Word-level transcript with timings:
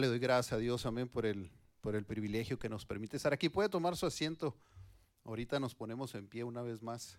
Le 0.00 0.06
doy 0.06 0.18
gracias 0.18 0.54
a 0.54 0.56
Dios, 0.56 0.86
amén, 0.86 1.10
por 1.10 1.26
el, 1.26 1.50
por 1.82 1.94
el 1.94 2.06
privilegio 2.06 2.58
que 2.58 2.70
nos 2.70 2.86
permite 2.86 3.18
estar 3.18 3.34
aquí. 3.34 3.50
Puede 3.50 3.68
tomar 3.68 3.98
su 3.98 4.06
asiento. 4.06 4.56
Ahorita 5.24 5.60
nos 5.60 5.74
ponemos 5.74 6.14
en 6.14 6.26
pie 6.26 6.42
una 6.42 6.62
vez 6.62 6.80
más. 6.80 7.18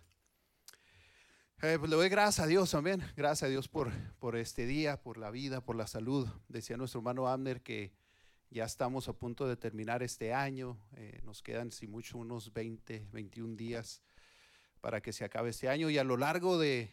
Eh, 1.62 1.76
pues 1.78 1.88
le 1.88 1.94
doy 1.94 2.08
gracias 2.08 2.44
a 2.44 2.48
Dios, 2.48 2.74
amén. 2.74 3.00
Gracias 3.16 3.44
a 3.44 3.50
Dios 3.50 3.68
por, 3.68 3.92
por 4.18 4.34
este 4.34 4.66
día, 4.66 5.00
por 5.00 5.16
la 5.16 5.30
vida, 5.30 5.64
por 5.64 5.76
la 5.76 5.86
salud. 5.86 6.26
Decía 6.48 6.76
nuestro 6.76 6.98
hermano 6.98 7.28
Abner 7.28 7.62
que 7.62 7.92
ya 8.50 8.64
estamos 8.64 9.06
a 9.06 9.12
punto 9.12 9.46
de 9.46 9.56
terminar 9.56 10.02
este 10.02 10.34
año. 10.34 10.76
Eh, 10.96 11.20
nos 11.22 11.40
quedan, 11.40 11.70
si 11.70 11.86
mucho, 11.86 12.18
unos 12.18 12.52
20, 12.52 13.06
21 13.12 13.54
días 13.54 14.02
para 14.80 15.00
que 15.00 15.12
se 15.12 15.24
acabe 15.24 15.50
este 15.50 15.68
año. 15.68 15.88
Y 15.88 15.98
a 15.98 16.04
lo 16.04 16.16
largo 16.16 16.58
de, 16.58 16.90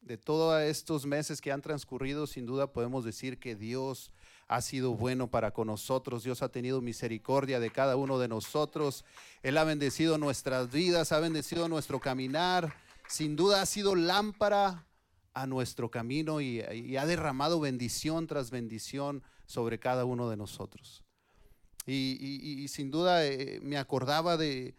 de 0.00 0.16
todos 0.16 0.62
estos 0.62 1.04
meses 1.04 1.42
que 1.42 1.52
han 1.52 1.60
transcurrido, 1.60 2.26
sin 2.26 2.46
duda 2.46 2.72
podemos 2.72 3.04
decir 3.04 3.38
que 3.38 3.54
Dios 3.54 4.10
ha 4.48 4.60
sido 4.60 4.94
bueno 4.94 5.28
para 5.28 5.52
con 5.52 5.66
nosotros. 5.66 6.24
Dios 6.24 6.42
ha 6.42 6.48
tenido 6.48 6.80
misericordia 6.80 7.60
de 7.60 7.70
cada 7.70 7.96
uno 7.96 8.18
de 8.18 8.28
nosotros. 8.28 9.04
Él 9.42 9.58
ha 9.58 9.64
bendecido 9.64 10.18
nuestras 10.18 10.70
vidas, 10.70 11.12
ha 11.12 11.20
bendecido 11.20 11.68
nuestro 11.68 12.00
caminar. 12.00 12.74
Sin 13.08 13.36
duda 13.36 13.62
ha 13.62 13.66
sido 13.66 13.94
lámpara 13.94 14.86
a 15.34 15.46
nuestro 15.46 15.90
camino 15.90 16.40
y, 16.40 16.60
ha 16.96 17.06
derramado 17.06 17.60
bendición 17.60 18.26
tras 18.26 18.50
bendición 18.50 19.22
sobre 19.46 19.78
cada 19.78 20.04
uno 20.04 20.30
de 20.30 20.36
nosotros. 20.36 21.04
Y, 21.86 22.66
sin 22.68 22.90
duda 22.90 23.24
eh, 23.24 23.60
me 23.62 23.76
acordaba 23.78 24.36
de, 24.36 24.74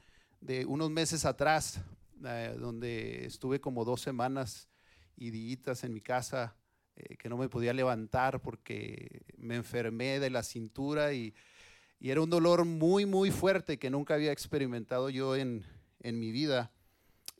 unos 0.68 0.90
meses 0.90 1.26
atrás, 1.26 1.80
eh, 2.26 2.56
donde 2.60 3.26
estuve 3.26 3.62
como 3.62 3.86
dos 3.86 4.02
semanas 4.02 4.68
y 5.16 5.58
en 5.84 5.94
mi 5.94 6.02
casa 6.02 6.56
eh, 6.98 7.16
que 7.18 7.30
no 7.30 7.38
me 7.38 7.50
podía 7.50 7.74
levantar 7.74 8.42
porque 8.42 9.22
me 9.38 9.56
enfermé 9.56 10.20
de 10.20 10.32
la 10.32 10.42
cintura 10.42 11.14
y, 11.14 11.34
era 12.00 12.22
un 12.22 12.30
dolor 12.30 12.64
muy, 12.64 13.08
muy 13.08 13.32
fuerte 13.32 13.80
que 13.80 13.90
nunca 13.90 14.14
había 14.14 14.32
experimentado 14.32 15.10
yo 15.10 15.36
en, 15.36 15.66
mi 16.04 16.32
vida. 16.32 16.72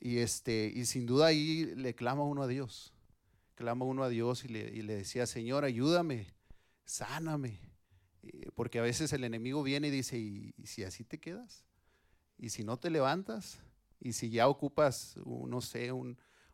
Y, 0.00 0.18
este, 0.18 0.72
y 0.74 0.84
sin 0.84 1.06
duda 1.06 1.26
ahí 1.26 1.72
le 1.76 1.94
clama 1.94 2.24
uno 2.24 2.42
a 2.42 2.48
Dios, 2.48 2.92
clama 3.54 3.84
uno 3.84 4.02
a 4.02 4.08
Dios 4.08 4.44
y 4.44 4.48
le, 4.48 4.82
decía, 4.82 5.26
Señor, 5.26 5.64
ayúdame, 5.64 6.34
sáname. 6.84 7.60
Porque 8.56 8.80
a 8.80 8.82
veces 8.82 9.12
el 9.12 9.22
enemigo 9.22 9.62
viene 9.62 9.88
y 9.88 9.92
dice, 9.92 10.18
¿y, 10.18 10.52
si 10.64 10.82
así 10.82 11.04
te 11.04 11.18
quedas? 11.18 11.64
¿Y 12.36 12.50
si 12.50 12.64
no 12.64 12.78
te 12.78 12.90
levantas? 12.90 13.60
¿Y 14.00 14.12
si 14.12 14.28
ya 14.28 14.48
ocupas, 14.48 15.16
no 15.24 15.60
sé, 15.60 15.92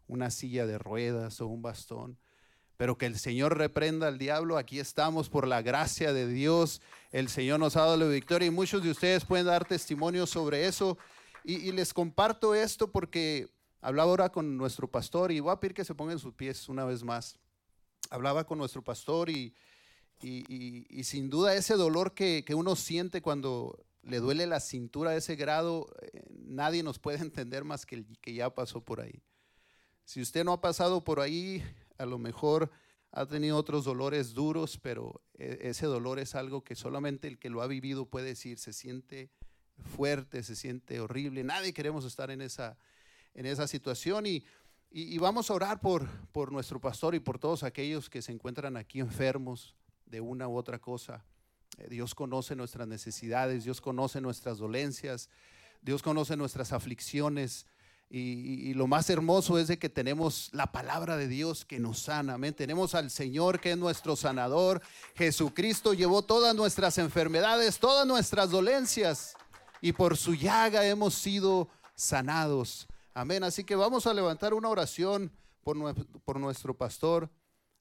una 0.06 0.30
silla 0.30 0.66
de 0.66 0.76
ruedas 0.76 1.40
o 1.40 1.46
un 1.46 1.62
bastón? 1.62 2.18
Pero 2.76 2.98
que 2.98 3.06
el 3.06 3.18
Señor 3.18 3.56
reprenda 3.56 4.08
al 4.08 4.18
diablo. 4.18 4.56
Aquí 4.56 4.80
estamos 4.80 5.28
por 5.28 5.46
la 5.46 5.62
gracia 5.62 6.12
de 6.12 6.26
Dios. 6.26 6.80
El 7.10 7.28
Señor 7.28 7.60
nos 7.60 7.76
ha 7.76 7.80
dado 7.80 7.96
la 7.96 8.06
victoria 8.06 8.46
y 8.46 8.50
muchos 8.50 8.82
de 8.82 8.90
ustedes 8.90 9.24
pueden 9.24 9.46
dar 9.46 9.64
testimonio 9.64 10.26
sobre 10.26 10.66
eso. 10.66 10.98
Y, 11.44 11.72
les 11.72 11.92
comparto 11.92 12.54
esto 12.54 12.90
porque 12.90 13.48
hablaba 13.80 14.10
ahora 14.10 14.30
con 14.30 14.56
nuestro 14.56 14.88
pastor 14.88 15.30
y 15.30 15.40
voy 15.40 15.52
a 15.52 15.60
pedir 15.60 15.74
que 15.74 15.84
se 15.84 15.94
pongan 15.94 16.18
sus 16.18 16.34
pies 16.34 16.68
una 16.68 16.84
vez 16.84 17.02
más. 17.02 17.38
Hablaba 18.10 18.44
con 18.44 18.58
nuestro 18.58 18.82
pastor 18.82 19.28
y, 19.28 19.54
y 20.20 21.04
sin 21.04 21.28
duda 21.28 21.54
ese 21.54 21.74
dolor 21.74 22.14
que, 22.14 22.44
que, 22.46 22.54
uno 22.54 22.76
siente 22.76 23.20
cuando 23.20 23.84
le 24.06 24.18
duele 24.18 24.46
la 24.46 24.60
cintura 24.60 25.10
a 25.10 25.16
ese 25.16 25.36
grado, 25.36 25.86
eh, 26.00 26.22
nadie 26.30 26.82
nos 26.82 26.98
puede 26.98 27.18
entender 27.20 27.64
más 27.64 27.86
que 27.86 27.96
el 27.96 28.06
que 28.20 28.34
ya 28.34 28.50
pasó 28.50 28.82
por 28.82 29.00
ahí. 29.00 29.22
Si 30.04 30.20
usted 30.20 30.44
no 30.44 30.52
ha 30.52 30.60
pasado 30.60 31.02
por 31.02 31.20
ahí, 31.20 31.62
a 31.98 32.06
lo 32.06 32.18
mejor 32.18 32.70
ha 33.12 33.26
tenido 33.26 33.56
otros 33.56 33.84
dolores 33.84 34.34
duros, 34.34 34.78
pero 34.78 35.22
e, 35.34 35.58
ese 35.62 35.86
dolor 35.86 36.18
es 36.18 36.34
algo 36.34 36.64
que 36.64 36.74
solamente 36.74 37.28
el 37.28 37.38
que 37.38 37.50
lo 37.50 37.62
ha 37.62 37.66
vivido 37.66 38.06
puede 38.06 38.26
decir, 38.26 38.58
se 38.58 38.72
siente 38.72 39.30
fuerte, 39.78 40.42
se 40.42 40.56
siente 40.56 41.00
horrible. 41.00 41.44
Nadie 41.44 41.72
queremos 41.72 42.04
estar 42.04 42.30
en 42.30 42.40
esa, 42.40 42.76
en 43.34 43.46
esa 43.46 43.66
situación 43.66 44.26
y, 44.26 44.44
y, 44.90 45.18
vamos 45.18 45.50
a 45.50 45.54
orar 45.54 45.80
por, 45.80 46.08
por 46.32 46.52
nuestro 46.52 46.80
pastor 46.80 47.14
y 47.14 47.20
por 47.20 47.38
todos 47.38 47.62
aquellos 47.62 48.10
que 48.10 48.22
se 48.22 48.32
encuentran 48.32 48.76
aquí 48.76 49.00
enfermos 49.00 49.74
de 50.06 50.20
una 50.20 50.48
u 50.48 50.56
otra 50.56 50.78
cosa. 50.78 51.24
Eh, 51.78 51.88
Dios 51.88 52.14
conoce 52.14 52.56
nuestras 52.56 52.86
necesidades, 52.86 53.64
Dios 53.64 53.80
conoce 53.80 54.20
nuestras 54.20 54.58
dolencias, 54.58 55.28
Dios 55.82 56.02
conoce 56.02 56.36
nuestras 56.36 56.72
aflicciones. 56.72 57.66
Y, 58.10 58.74
lo 58.74 58.86
más 58.86 59.10
hermoso 59.10 59.58
es 59.58 59.66
de 59.66 59.78
que 59.78 59.88
tenemos 59.88 60.48
la 60.52 60.70
palabra 60.70 61.16
de 61.16 61.26
Dios 61.26 61.64
que 61.64 61.80
nos 61.80 61.98
sana. 61.98 62.34
Amén. 62.34 62.54
Tenemos 62.54 62.94
al 62.94 63.10
Señor 63.10 63.60
que 63.60 63.72
es 63.72 63.78
nuestro 63.78 64.14
sanador. 64.14 64.80
Jesucristo 65.16 65.94
llevó 65.94 66.22
todas 66.22 66.54
nuestras 66.54 66.98
enfermedades, 66.98 67.78
todas 67.78 68.06
nuestras 68.06 68.50
dolencias. 68.50 69.34
Y 69.80 69.92
por 69.92 70.16
su 70.16 70.34
llaga 70.34 70.86
hemos 70.86 71.14
sido 71.14 71.68
sanados. 71.96 72.86
Amén. 73.14 73.42
Así 73.42 73.64
que 73.64 73.74
vamos 73.74 74.06
a 74.06 74.14
levantar 74.14 74.54
una 74.54 74.68
oración 74.68 75.32
por, 75.62 76.38
nuestro 76.38 76.76
pastor. 76.76 77.30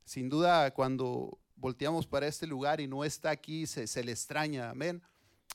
Sin 0.03 0.29
duda, 0.29 0.73
cuando 0.73 1.37
volteamos 1.55 2.07
para 2.07 2.27
este 2.27 2.47
lugar 2.47 2.81
y 2.81 2.87
no 2.87 3.03
está 3.03 3.29
aquí, 3.29 3.67
se, 3.67 3.85
se 3.85 4.03
le 4.03 4.13
extraña. 4.13 4.71
Amén. 4.71 5.03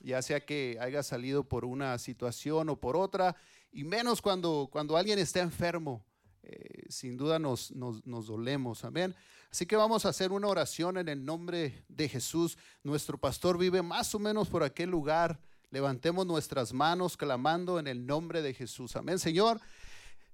Ya 0.03 0.23
sea 0.23 0.45
que 0.45 0.79
haya 0.81 1.03
salido 1.03 1.43
por 1.43 1.65
una 1.65 1.99
situación 1.99 2.69
o 2.69 2.77
por 2.77 2.97
otra 2.97 3.35
y 3.71 3.85
menos 3.85 4.23
cuando, 4.23 4.69
cuando 4.71 4.97
alguien 4.97 5.19
está 5.19 5.41
enfermo. 5.41 6.05
Eh, 6.43 6.87
sin 6.89 7.17
duda 7.17 7.39
nos, 7.39 7.71
nos, 7.73 8.05
nos, 8.07 8.27
dolemos, 8.27 8.85
amén. 8.85 9.15
Así 9.51 9.67
que 9.67 9.77
vamos 9.77 10.07
a 10.07 10.11
hacer 10.11 10.33
una 10.33 10.49
oración 10.49 10.97
en 10.97 11.09
el 11.09 11.25
nombre 11.25 11.85
de 11.89 12.09
Jesús. 12.09 12.57
Nuestro 12.83 13.19
pastor 13.19 13.59
vive 13.59 13.83
más 13.83 14.15
o 14.15 14.19
menos 14.19 14.49
por 14.49 14.63
aquel 14.63 14.91
lugar. 14.91 15.39
Levantemos 15.71 16.27
nuestras 16.27 16.73
manos 16.73 17.17
clamando 17.17 17.79
en 17.79 17.87
el 17.87 18.07
nombre 18.07 18.41
de 18.41 18.55
Jesús, 18.55 18.97
amén. 18.97 19.19
Señor, 19.19 19.61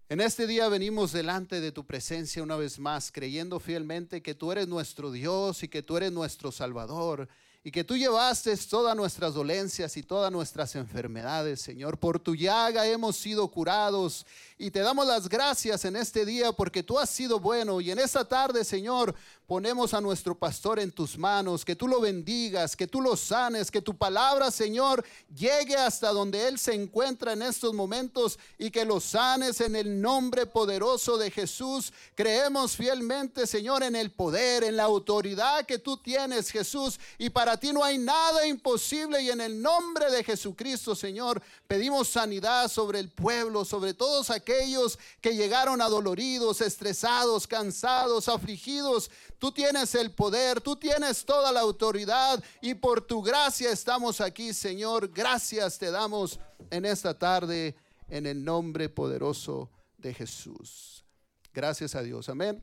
en 0.09 0.21
este 0.21 0.47
día 0.47 0.69
venimos 0.69 1.13
delante 1.13 1.61
de 1.61 1.73
tu 1.73 1.87
presencia 1.87 2.43
una 2.43 2.57
vez 2.57 2.79
más, 2.79 3.11
creyendo 3.11 3.59
fielmente 3.59 4.23
que 4.23 4.35
tú 4.35 4.53
eres 4.53 4.69
nuestro 4.69 5.11
Dios 5.11 5.63
y 5.63 5.69
que 5.69 5.83
tú 5.83 5.97
eres 5.97 6.13
nuestro 6.13 6.53
Salvador 6.53 7.29
y 7.67 7.71
que 7.71 7.83
tú 7.83 7.97
llevaste 7.97 8.55
todas 8.59 8.95
nuestras 8.95 9.33
dolencias 9.33 9.97
y 9.97 10.03
todas 10.03 10.31
nuestras 10.31 10.75
enfermedades, 10.77 11.63
Señor. 11.63 11.99
Por 11.99 12.21
tu 12.21 12.35
llaga 12.35 12.87
hemos 12.87 13.17
sido 13.17 13.49
curados 13.49 14.27
y 14.59 14.71
te 14.71 14.81
damos 14.81 15.07
las 15.07 15.31
gracias 15.31 15.87
en 15.87 15.97
este 15.97 16.27
día 16.27 16.53
porque 16.53 16.83
tú 16.83 16.99
has 16.99 17.09
sido 17.09 17.41
bueno 17.41 17.81
y 17.81 17.91
en 17.91 17.99
esta 17.99 18.23
tarde, 18.27 18.65
Señor, 18.65 19.15
ponemos 19.47 19.93
a 19.95 20.01
nuestro 20.01 20.35
pastor 20.35 20.79
en 20.79 20.91
tus 20.91 21.19
manos, 21.19 21.65
que 21.65 21.77
tú 21.77 21.89
lo 21.89 22.01
bendigas, 22.01 22.77
que 22.77 22.87
tú 22.87 23.01
lo 23.01 23.17
sanes, 23.17 23.71
que 23.71 23.83
tu 23.83 23.97
palabra, 23.97 24.51
Señor, 24.51 25.05
llegue 25.35 25.77
hasta 25.77 26.13
donde 26.13 26.49
él 26.49 26.59
se 26.59 26.75
encuentra 26.75 27.33
en 27.33 27.43
estos 27.43 27.75
momentos 27.75 28.39
y 28.59 28.71
que 28.71 28.85
lo 28.85 29.01
sanes 29.01 29.61
en 29.61 29.77
el 29.77 30.01
nombre 30.01 30.47
poderoso 30.47 31.19
de 31.19 31.31
Jesús. 31.31 31.93
Creemos 32.15 32.77
fielmente, 32.77 33.47
Señor, 33.47 33.83
en 33.83 33.97
el 33.97 34.11
poder, 34.11 34.65
en 34.65 34.77
la 34.77 34.85
autoridad 34.85 35.67
que 35.67 35.79
tú 35.79 35.97
tienes, 35.97 36.51
Jesús, 36.51 36.99
y 37.19 37.31
para 37.31 37.54
ti 37.57 37.73
no 37.73 37.85
hay 37.85 37.99
nada 37.99 38.47
imposible 38.47 39.21
y 39.23 39.31
en 39.31 39.41
el 39.41 39.61
nombre 39.61 40.11
de 40.11 40.25
Jesucristo, 40.25 40.95
Señor, 40.95 41.43
pedimos 41.67 42.09
sanidad 42.09 42.69
sobre 42.69 43.01
el 43.01 43.11
pueblo, 43.11 43.65
sobre 43.65 43.95
todos 43.95 44.31
aquellos 44.31 44.99
que 45.21 45.35
llegaron 45.35 45.81
adoloridos, 45.81 46.61
estresados, 46.61 47.47
cansados, 47.47 48.29
afligidos. 48.29 49.11
Tú 49.39 49.53
tienes 49.53 49.95
el 49.95 50.11
poder, 50.13 50.61
tú 50.61 50.77
tienes 50.77 51.25
toda 51.25 51.53
la 51.53 51.61
autoridad 51.61 52.43
y 52.61 52.75
por 52.75 53.01
tu 53.01 53.23
gracia 53.23 53.71
estamos 53.71 54.21
aquí, 54.21 54.55
Señor. 54.55 55.11
Gracias 55.13 55.79
te 55.79 55.91
damos 55.91 56.39
en 56.71 56.85
esta 56.85 57.19
tarde 57.19 57.75
en 58.09 58.27
el 58.27 58.45
nombre 58.45 58.89
poderoso 58.89 59.71
de 59.99 60.15
Jesús. 60.15 61.05
Gracias 61.53 61.95
a 61.95 62.03
Dios. 62.03 62.29
Amén. 62.29 62.63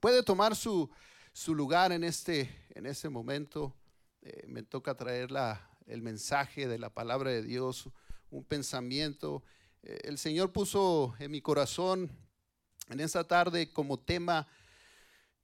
Puede 0.00 0.22
tomar 0.22 0.56
su, 0.56 0.90
su 1.32 1.54
lugar 1.54 1.92
en 1.92 2.04
este, 2.04 2.66
en 2.70 2.86
este 2.86 3.08
momento. 3.08 3.74
Eh, 4.22 4.44
me 4.46 4.62
toca 4.62 4.94
traer 4.94 5.30
la, 5.30 5.70
el 5.86 6.02
mensaje 6.02 6.66
de 6.68 6.78
la 6.78 6.90
palabra 6.90 7.30
de 7.30 7.42
Dios, 7.42 7.88
un 8.30 8.44
pensamiento. 8.44 9.42
Eh, 9.82 9.98
el 10.04 10.18
Señor 10.18 10.52
puso 10.52 11.14
en 11.18 11.30
mi 11.30 11.40
corazón 11.40 12.10
en 12.88 13.00
esta 13.00 13.24
tarde 13.24 13.72
como 13.72 13.98
tema 13.98 14.46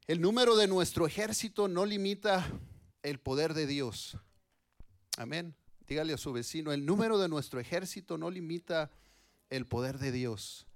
el 0.09 0.23
número 0.23 0.57
de 0.57 0.67
nuestro 0.67 1.07
ejército 1.07 1.69
no 1.69 1.85
limita 1.85 2.51
el 3.03 3.21
poder 3.21 3.53
de 3.53 3.67
Dios. 3.67 4.17
Amén. 5.19 5.55
Dígale 5.87 6.15
a 6.15 6.17
su 6.17 6.33
vecino, 6.33 6.73
el 6.73 6.87
número 6.87 7.19
de 7.19 7.29
nuestro 7.29 7.61
ejército 7.61 8.17
no 8.17 8.31
limita 8.31 8.91
el 9.51 9.67
poder 9.67 9.99
de 9.99 10.11
Dios. 10.11 10.67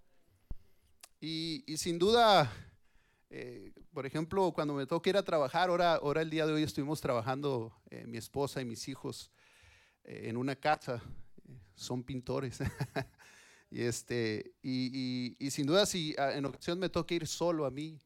Y, 1.19 1.65
sin 1.79 1.99
duda, 1.99 2.53
eh, 3.35 3.73
por 3.95 4.05
ejemplo, 4.05 4.53
cuando 4.53 4.75
me 4.75 4.85
toca 4.85 5.09
ir 5.09 5.17
a 5.17 5.23
trabajar, 5.23 5.71
ahora, 5.71 5.95
ahora 5.95 6.21
el 6.21 6.29
día 6.29 6.45
de 6.47 6.53
hoy 6.53 6.63
estuvimos 6.63 7.01
trabajando 7.01 7.73
eh, 7.89 8.05
mi 8.07 8.19
esposa 8.19 8.61
y 8.61 8.67
mis 8.67 8.87
hijos 8.89 9.33
eh, 10.05 10.25
en 10.25 10.37
una 10.37 10.55
casa, 10.55 11.03
son 11.75 12.03
pintores. 12.03 12.59
y, 13.71 13.81
este, 13.81 14.53
y, 14.63 15.35
y, 15.39 15.51
sin 15.51 15.67
duda, 15.67 15.87
si 15.87 16.15
en 16.19 16.45
ocasión 16.45 16.79
me 16.79 16.91
toca 16.91 17.15
ir 17.15 17.27
solo 17.27 17.65
a 17.65 17.71
mí, 17.71 17.99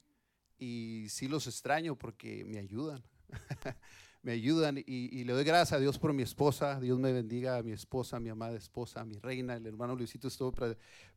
y 0.58 1.06
sí 1.08 1.26
los 1.26 1.49
extraño 1.49 1.96
porque 1.96 2.44
me 2.44 2.58
ayudan. 2.58 3.02
me 4.23 4.32
ayudan 4.32 4.82
y, 4.84 5.25
le 5.25 5.32
doy 5.32 5.44
gracias 5.44 5.73
a 5.73 5.81
Dios 5.81 5.99
por 5.99 6.12
mi 6.12 6.23
esposa. 6.23 6.81
Dios 6.81 6.99
me 6.99 7.12
bendiga 7.12 7.58
a 7.58 7.62
mi 7.62 7.73
esposa, 7.73 8.17
a 8.17 8.20
mi 8.20 8.28
amada 8.28 8.56
esposa, 8.56 9.00
a 9.00 9.05
mi 9.05 9.19
reina. 9.19 9.55
El 9.55 9.67
hermano 9.67 9.94
Luisito 9.94 10.28
estuvo 10.28 10.52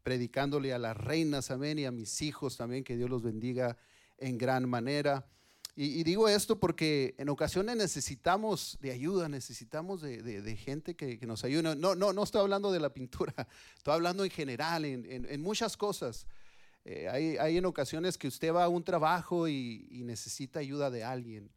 predicándole 0.03 0.73
a 0.73 0.79
las 0.79 0.95
reinas, 0.95 1.51
amén, 1.51 1.79
y 1.79 1.85
a 1.85 1.91
mis 1.91 2.21
hijos 2.21 2.57
también, 2.57 2.83
que 2.83 2.97
Dios 2.97 3.09
los 3.09 3.23
bendiga 3.23 3.77
en 4.19 4.37
gran 4.37 4.69
manera. 4.69 5.25
Y, 5.75 6.03
digo 6.03 6.27
esto 6.27 6.59
porque 6.59 7.15
en 7.17 7.29
ocasiones 7.29 7.77
necesitamos 7.77 8.77
de 8.81 8.91
ayuda, 8.91 9.29
necesitamos 9.29 10.01
de, 10.01 10.55
gente 10.57 10.95
que, 10.95 11.17
nos 11.25 11.45
ayude. 11.45 11.75
No, 11.75 11.95
no, 11.95 12.11
no 12.11 12.23
estoy 12.23 12.41
hablando 12.41 12.71
de 12.71 12.81
la 12.81 12.93
pintura, 12.93 13.33
estoy 13.77 13.93
hablando 13.93 14.25
en 14.25 14.29
general, 14.29 14.83
en, 14.83 15.41
muchas 15.41 15.77
cosas. 15.77 16.27
Eh, 16.83 17.37
hay, 17.39 17.57
en 17.57 17.65
ocasiones 17.65 18.17
que 18.17 18.27
usted 18.27 18.53
va 18.53 18.65
a 18.65 18.69
un 18.69 18.83
trabajo 18.83 19.47
y 19.47 20.01
necesita 20.03 20.59
ayuda 20.59 20.89
de 20.89 21.03
alguien. 21.05 21.49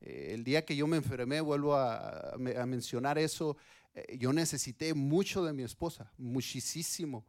Eh, 0.00 0.30
el 0.32 0.44
día 0.44 0.64
que 0.64 0.74
yo 0.74 0.86
me 0.86 0.96
enfermé, 0.96 1.40
vuelvo 1.40 1.76
a, 1.76 2.34
mencionar 2.38 3.18
eso, 3.18 3.56
eh, 3.94 4.16
yo 4.18 4.32
necesité 4.32 4.94
mucho 4.94 5.44
de 5.44 5.52
mi 5.52 5.62
esposa, 5.62 6.10
muchísimo. 6.16 7.26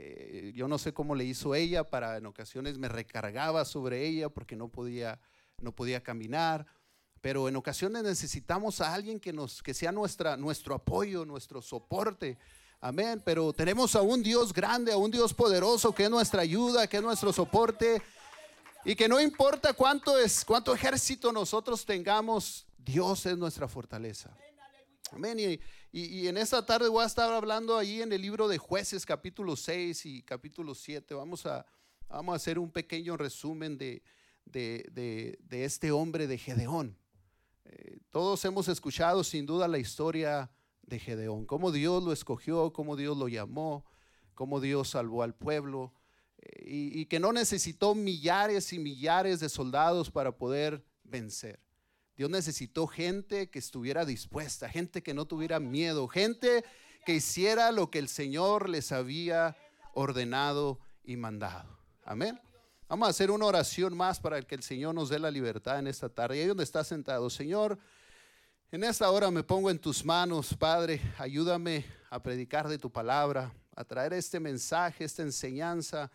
Eh, 0.00 0.52
yo 0.54 0.68
no 0.68 0.78
sé 0.78 0.92
cómo 0.92 1.16
le 1.16 1.24
hizo 1.24 1.56
ella, 1.56 1.82
para 1.82 2.18
en 2.18 2.26
ocasiones 2.26 2.78
me 2.78 2.88
recargaba 2.88 3.64
sobre 3.64 4.06
ella 4.06 4.28
porque 4.28 4.54
no 4.54 4.68
podía, 4.68 5.18
no 5.60 5.72
podía 5.72 6.00
caminar, 6.00 6.66
pero 7.20 7.48
en 7.48 7.56
ocasiones 7.56 8.04
necesitamos 8.04 8.80
a 8.80 8.94
alguien 8.94 9.18
que, 9.18 9.32
nos, 9.32 9.60
que 9.60 9.74
sea 9.74 9.90
nuestra, 9.90 10.36
nuestro 10.36 10.76
apoyo, 10.76 11.24
nuestro 11.24 11.60
soporte. 11.60 12.38
Amén, 12.80 13.20
pero 13.24 13.52
tenemos 13.52 13.96
a 13.96 14.02
un 14.02 14.22
Dios 14.22 14.52
grande, 14.52 14.92
a 14.92 14.96
un 14.96 15.10
Dios 15.10 15.34
poderoso 15.34 15.92
que 15.92 16.04
es 16.04 16.10
nuestra 16.10 16.42
ayuda, 16.42 16.86
que 16.86 16.98
es 16.98 17.02
nuestro 17.02 17.32
soporte. 17.32 18.00
Y 18.84 18.94
que 18.94 19.08
no 19.08 19.20
importa 19.20 19.72
cuánto 19.72 20.16
es, 20.16 20.44
cuánto 20.44 20.72
ejército 20.72 21.32
nosotros 21.32 21.84
tengamos, 21.84 22.66
Dios 22.78 23.26
es 23.26 23.36
nuestra 23.36 23.66
fortaleza. 23.66 24.30
Amén. 25.10 25.40
Y, 25.40 25.60
y, 25.90 26.26
en 26.28 26.36
esta 26.36 26.64
tarde 26.64 26.88
voy 26.88 27.02
a 27.02 27.06
estar 27.06 27.32
hablando 27.32 27.76
ahí 27.76 28.02
en 28.02 28.12
el 28.12 28.20
libro 28.20 28.48
de 28.48 28.58
jueces 28.58 29.06
capítulo 29.06 29.56
6 29.56 30.06
y 30.06 30.22
capítulo 30.22 30.74
7. 30.74 31.14
Vamos 31.14 31.46
a, 31.46 31.64
vamos 32.08 32.34
a 32.34 32.36
hacer 32.36 32.58
un 32.58 32.70
pequeño 32.70 33.16
resumen 33.16 33.78
de, 33.78 34.02
de, 34.44 35.38
de, 35.40 35.64
este 35.64 35.90
hombre 35.90 36.26
de 36.26 36.38
Gedeón. 36.38 36.96
Eh, 37.64 37.98
todos 38.10 38.44
hemos 38.44 38.68
escuchado 38.68 39.24
sin 39.24 39.46
duda 39.46 39.66
la 39.68 39.78
historia 39.78 40.50
de 40.82 40.98
Gedeón, 40.98 41.46
cómo 41.46 41.72
Dios 41.72 42.02
lo 42.02 42.12
escogió, 42.12 42.72
cómo 42.72 42.96
Dios 42.96 43.16
lo 43.16 43.28
llamó, 43.28 43.84
cómo 44.34 44.60
Dios 44.60 44.90
salvó 44.90 45.22
al 45.22 45.34
pueblo 45.34 45.92
y, 46.60 47.06
que 47.06 47.20
no 47.20 47.32
necesitó 47.32 47.94
millares 47.94 48.72
y 48.72 48.78
millares 48.78 49.40
de 49.40 49.48
soldados 49.48 50.10
para 50.10 50.32
poder 50.32 50.84
vencer. 51.02 51.60
Dios 52.18 52.30
necesitó 52.30 52.88
gente 52.88 53.48
que 53.48 53.60
estuviera 53.60 54.04
dispuesta, 54.04 54.68
gente 54.68 55.04
que 55.04 55.14
no 55.14 55.26
tuviera 55.26 55.60
miedo, 55.60 56.08
gente 56.08 56.64
que 57.06 57.14
hiciera 57.14 57.70
lo 57.70 57.92
que 57.92 58.00
el 58.00 58.08
Señor 58.08 58.68
les 58.68 58.90
había 58.90 59.56
ordenado 59.94 60.80
y 61.04 61.16
mandado. 61.16 61.78
Amén. 62.04 62.40
Vamos 62.88 63.06
a 63.06 63.10
hacer 63.10 63.30
una 63.30 63.46
oración 63.46 63.96
más 63.96 64.18
para 64.18 64.42
que 64.42 64.56
el 64.56 64.64
Señor 64.64 64.96
nos 64.96 65.10
dé 65.10 65.20
la 65.20 65.30
libertad 65.30 65.78
en 65.78 65.86
esta 65.86 66.08
tarde. 66.08 66.38
Y 66.38 66.40
ahí 66.40 66.46
donde 66.48 66.64
está 66.64 66.82
sentado, 66.82 67.30
Señor, 67.30 67.78
en 68.72 68.82
esta 68.82 69.08
hora 69.12 69.30
me 69.30 69.44
pongo 69.44 69.70
en 69.70 69.78
tus 69.78 70.04
manos, 70.04 70.56
Padre. 70.58 71.00
Ayúdame 71.18 71.84
a 72.10 72.20
predicar 72.20 72.66
de 72.66 72.78
tu 72.78 72.90
palabra, 72.90 73.54
a 73.76 73.84
traer 73.84 74.12
este 74.12 74.40
mensaje, 74.40 75.04
esta 75.04 75.22
enseñanza 75.22 76.10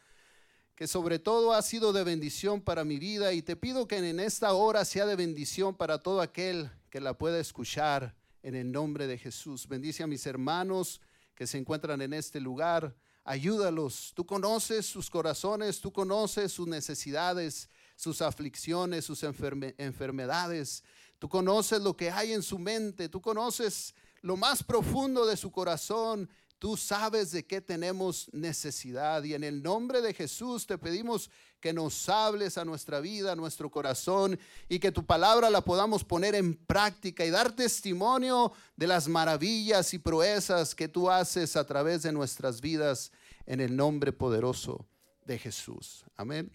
que 0.75 0.88
sobre 0.88 1.20
todo 1.20 1.54
ha 1.54 1.62
sido 1.62 1.94
de 1.94 2.04
bendición 2.04 2.62
para 2.62 2.84
mi 2.84 2.98
vida 2.98 3.34
y 3.34 3.42
te 3.42 3.56
pido 3.56 3.88
que 3.88 3.98
en 3.98 4.20
esta 4.20 4.54
hora 4.54 4.86
sea 4.86 5.06
de 5.06 5.16
bendición 5.16 5.75
para 5.75 6.00
todo 6.00 6.22
aquel 6.22 6.72
que 6.90 7.00
la 7.00 7.18
pueda 7.18 7.40
escuchar 7.40 8.16
en 8.42 8.56
el 8.56 8.72
nombre 8.72 9.08
de 9.08 9.18
Jesús. 9.18 9.68
Bendice 9.68 10.04
a 10.04 10.08
mis 10.08 10.25
hermanos 10.25 11.00
que 11.36 11.46
se 11.46 11.58
encuentran 11.58 12.02
en 12.02 12.14
este 12.14 12.40
lugar. 12.40 12.96
Ayúdalos. 13.24 14.14
Tú 14.16 14.25
conoces 14.25 14.86
sus 14.86 15.10
corazones, 15.10 15.80
tú 15.80 15.94
conoces 15.94 16.52
sus 16.52 16.68
necesidades, 16.68 17.70
sus 17.96 18.22
aflicciones, 18.22 19.06
sus 19.06 19.24
enfermedades. 19.24 20.84
Tú 21.20 21.30
conoces 21.30 21.81
lo 21.81 21.96
que 21.96 22.12
hay 22.12 22.34
en 22.34 22.44
su 22.44 22.60
mente, 22.60 23.08
tú 23.10 23.22
conoces 23.22 23.94
lo 24.22 24.36
más 24.36 24.64
profundo 24.64 25.25
de 25.25 25.38
su 25.38 25.52
corazón 25.52 26.30
Tú 26.63 26.77
sabes 26.77 27.31
de 27.31 27.45
qué 27.45 27.60
tenemos 27.60 28.30
necesidad 28.31 29.21
y 29.25 29.33
en 29.33 29.44
el 29.44 29.62
nombre 29.62 30.00
de 30.00 30.13
Jesús 30.13 30.65
te 30.65 30.77
pedimos 30.77 31.30
que 31.60 31.74
nos 31.74 32.07
hables 32.07 32.57
a 32.57 32.63
nuestra 32.63 33.01
vida, 33.01 33.33
a 33.33 33.36
nuestro 33.36 33.69
corazón 33.69 34.39
y 34.69 34.80
que 34.80 34.94
tu 34.94 35.06
palabra 35.06 35.50
la 35.50 35.60
podamos 35.60 36.06
poner 36.06 36.36
en 36.36 36.56
práctica 36.56 37.25
y 37.25 37.31
dar 37.31 37.54
testimonio 37.54 38.54
de 38.77 38.88
las 38.88 39.10
maravillas 39.10 39.94
y 39.94 40.00
proezas 40.00 40.74
que 40.74 40.88
tú 40.88 41.12
haces 41.12 41.57
a 41.57 41.68
través 41.68 42.04
de 42.04 42.13
nuestras 42.13 42.62
vidas 42.62 43.12
en 43.45 43.60
el 43.60 43.75
nombre 43.75 44.13
poderoso 44.13 44.88
de 45.25 45.38
Jesús. 45.39 46.06
Amén. 46.15 46.50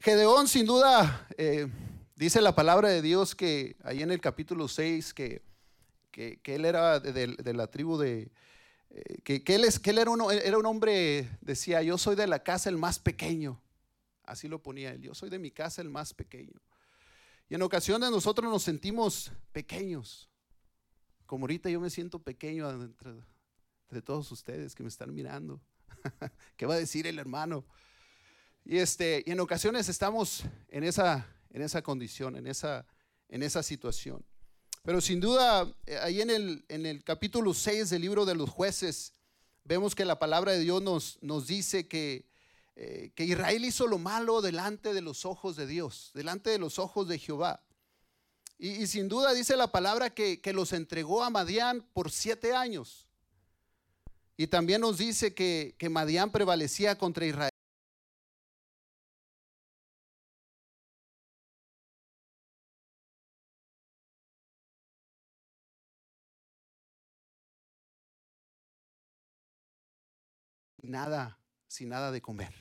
Gedeón 0.00 0.48
sin 0.48 0.66
duda 0.66 1.26
eh, 1.38 1.66
dice 2.14 2.42
la 2.42 2.54
palabra 2.54 2.90
de 2.90 3.00
Dios 3.00 3.34
que 3.34 3.78
ahí 3.82 4.02
en 4.02 4.10
el 4.10 4.20
capítulo 4.20 4.68
6 4.68 5.14
que 5.14 5.45
que, 6.16 6.54
él 6.54 6.64
era 6.64 6.98
de, 6.98 7.52
la 7.52 7.66
tribu 7.66 7.98
de, 7.98 8.30
eh, 8.90 9.18
que, 9.22 9.42
él, 9.54 9.64
es, 9.64 9.78
que 9.78 9.90
él 9.90 9.98
era, 9.98 10.10
un, 10.10 10.32
era 10.32 10.56
un 10.56 10.64
hombre, 10.64 11.28
decía, 11.42 11.82
yo 11.82 11.98
soy 11.98 12.16
de 12.16 12.26
la 12.26 12.42
casa 12.42 12.70
el 12.70 12.78
más 12.78 12.98
pequeño. 12.98 13.60
Así 14.24 14.48
lo 14.48 14.62
ponía 14.62 14.92
él, 14.92 15.02
yo 15.02 15.14
soy 15.14 15.28
de 15.28 15.38
mi 15.38 15.50
casa 15.50 15.82
el 15.82 15.90
más 15.90 16.14
pequeño. 16.14 16.58
Y 17.50 17.54
en 17.54 17.62
ocasiones 17.62 18.10
nosotros 18.10 18.50
nos 18.50 18.62
sentimos 18.62 19.30
pequeños, 19.52 20.28
como 21.26 21.44
ahorita 21.44 21.68
yo 21.68 21.80
me 21.80 21.90
siento 21.90 22.18
pequeño 22.18 22.68
entre, 22.70 23.10
entre 23.82 24.02
todos 24.02 24.32
ustedes 24.32 24.74
que 24.74 24.82
me 24.82 24.88
están 24.88 25.14
mirando. 25.14 25.60
¿Qué 26.56 26.64
va 26.64 26.74
a 26.74 26.78
decir 26.78 27.06
el 27.06 27.18
hermano? 27.18 27.66
Y, 28.64 28.78
este, 28.78 29.22
y 29.26 29.32
en 29.32 29.40
ocasiones 29.40 29.88
estamos 29.90 30.44
en 30.68 30.82
esa, 30.82 31.28
en 31.50 31.60
esa 31.60 31.82
condición, 31.82 32.36
en 32.36 32.46
esa, 32.46 32.86
en 33.28 33.42
esa 33.42 33.62
situación. 33.62 34.24
Pero 34.86 35.00
sin 35.00 35.18
duda, 35.18 35.68
eh, 35.84 35.98
ahí 36.00 36.20
en 36.20 36.30
el, 36.30 36.64
en 36.68 36.86
el 36.86 37.02
capítulo 37.02 37.52
6 37.52 37.90
del 37.90 38.02
libro 38.02 38.24
de 38.24 38.36
los 38.36 38.48
jueces, 38.48 39.14
vemos 39.64 39.96
que 39.96 40.04
la 40.04 40.20
palabra 40.20 40.52
de 40.52 40.60
Dios 40.60 40.80
nos, 40.80 41.18
nos 41.22 41.48
dice 41.48 41.88
que, 41.88 42.24
eh, 42.76 43.10
que 43.16 43.24
Israel 43.24 43.64
hizo 43.64 43.88
lo 43.88 43.98
malo 43.98 44.40
delante 44.40 44.94
de 44.94 45.00
los 45.00 45.24
ojos 45.24 45.56
de 45.56 45.66
Dios, 45.66 46.12
delante 46.14 46.50
de 46.50 46.58
los 46.58 46.78
ojos 46.78 47.08
de 47.08 47.18
Jehová. 47.18 47.64
Y, 48.60 48.86
sin 48.86 49.08
duda 49.08 49.34
dice 49.34 49.56
la 49.56 49.72
palabra 49.72 50.10
que, 50.10 50.40
que, 50.40 50.52
los 50.52 50.72
entregó 50.72 51.24
a 51.24 51.30
Madián 51.30 51.84
por 51.92 52.12
siete 52.12 52.54
años. 52.54 53.08
Y 54.36 54.46
también 54.46 54.82
nos 54.82 54.98
dice 54.98 55.34
que, 55.34 55.74
que 55.78 55.88
Madián 55.88 56.30
prevalecía 56.30 56.96
contra 56.96 57.26
Israel. 57.26 57.50
Nada, 70.88 71.38
sin 71.66 71.88
nada 71.88 72.10
de 72.10 72.22
comer. 72.22 72.52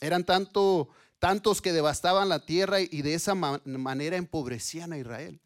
Eran 0.00 0.24
tanto, 0.24 0.88
tantos 1.18 1.60
que 1.60 1.72
devastaban 1.72 2.28
la 2.28 2.44
tierra 2.44 2.80
y 2.80 3.02
de 3.02 3.14
esa 3.14 3.34
manera 3.34 4.16
empobrecían 4.16 4.92
a 4.92 4.98
Israel. 4.98 5.40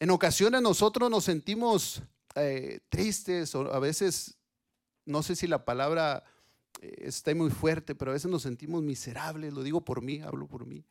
En 0.00 0.10
ocasiones 0.10 0.62
nosotros 0.62 1.10
nos 1.10 1.24
sentimos 1.24 2.02
eh, 2.34 2.80
tristes 2.88 3.54
o 3.54 3.72
a 3.72 3.78
veces, 3.78 4.36
no 5.04 5.22
sé 5.22 5.36
si 5.36 5.46
la 5.46 5.64
palabra 5.64 6.24
eh, 6.80 6.94
está 7.02 7.34
muy 7.34 7.50
fuerte, 7.50 7.94
pero 7.94 8.10
a 8.10 8.14
veces 8.14 8.30
nos 8.30 8.42
sentimos 8.42 8.82
miserables, 8.82 9.52
lo 9.52 9.62
digo 9.62 9.84
por 9.84 10.02
mí, 10.02 10.20
hablo 10.20 10.48
por 10.48 10.66
mí, 10.66 10.84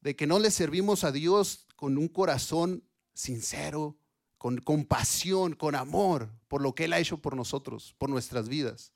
de 0.00 0.16
que 0.16 0.26
no 0.26 0.38
le 0.38 0.50
servimos 0.50 1.04
a 1.04 1.12
Dios 1.12 1.66
con 1.76 1.98
un 1.98 2.08
corazón 2.08 2.84
sincero, 3.12 3.98
con 4.42 4.58
compasión, 4.58 5.54
con 5.54 5.76
amor 5.76 6.28
por 6.48 6.62
lo 6.62 6.74
que 6.74 6.86
Él 6.86 6.92
ha 6.94 6.98
hecho 6.98 7.16
por 7.16 7.36
nosotros, 7.36 7.94
por 7.96 8.10
nuestras 8.10 8.48
vidas. 8.48 8.92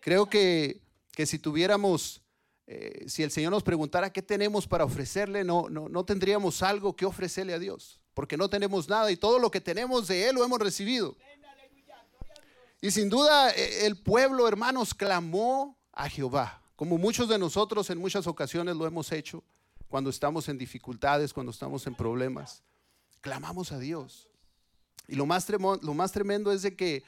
Creo 0.00 0.28
que, 0.28 0.82
que 1.12 1.24
si 1.24 1.38
tuviéramos, 1.38 2.20
eh, 2.66 3.04
si 3.06 3.22
el 3.22 3.30
Señor 3.30 3.52
nos 3.52 3.62
preguntara 3.62 4.12
qué 4.12 4.22
tenemos 4.22 4.66
para 4.66 4.84
ofrecerle, 4.84 5.44
no, 5.44 5.68
no, 5.68 5.88
no 5.88 6.04
tendríamos 6.04 6.64
algo 6.64 6.96
que 6.96 7.06
ofrecerle 7.06 7.54
a 7.54 7.60
Dios, 7.60 8.00
porque 8.12 8.36
no 8.36 8.50
tenemos 8.50 8.88
nada 8.88 9.08
y 9.12 9.16
todo 9.16 9.38
lo 9.38 9.52
que 9.52 9.60
tenemos 9.60 10.08
de 10.08 10.28
Él 10.28 10.34
lo 10.34 10.44
hemos 10.44 10.58
recibido. 10.58 11.16
Y 12.80 12.90
sin 12.90 13.08
duda 13.08 13.52
e, 13.52 13.86
el 13.86 14.02
pueblo, 14.02 14.48
hermanos, 14.48 14.94
clamó 14.94 15.78
a 15.92 16.08
Jehová, 16.08 16.60
como 16.74 16.98
muchos 16.98 17.28
de 17.28 17.38
nosotros 17.38 17.88
en 17.88 17.98
muchas 17.98 18.26
ocasiones 18.26 18.74
lo 18.74 18.84
hemos 18.84 19.12
hecho 19.12 19.44
cuando 19.86 20.10
estamos 20.10 20.48
en 20.48 20.58
dificultades, 20.58 21.32
cuando 21.32 21.52
estamos 21.52 21.86
en 21.86 21.94
problemas 21.94 22.64
clamamos 23.24 23.72
a 23.72 23.78
Dios. 23.78 24.28
Y 25.08 25.16
lo 25.16 25.24
más, 25.26 25.48
lo 25.48 25.94
más 25.94 26.12
tremendo 26.12 26.52
es 26.52 26.62
de 26.62 26.76
que, 26.76 27.02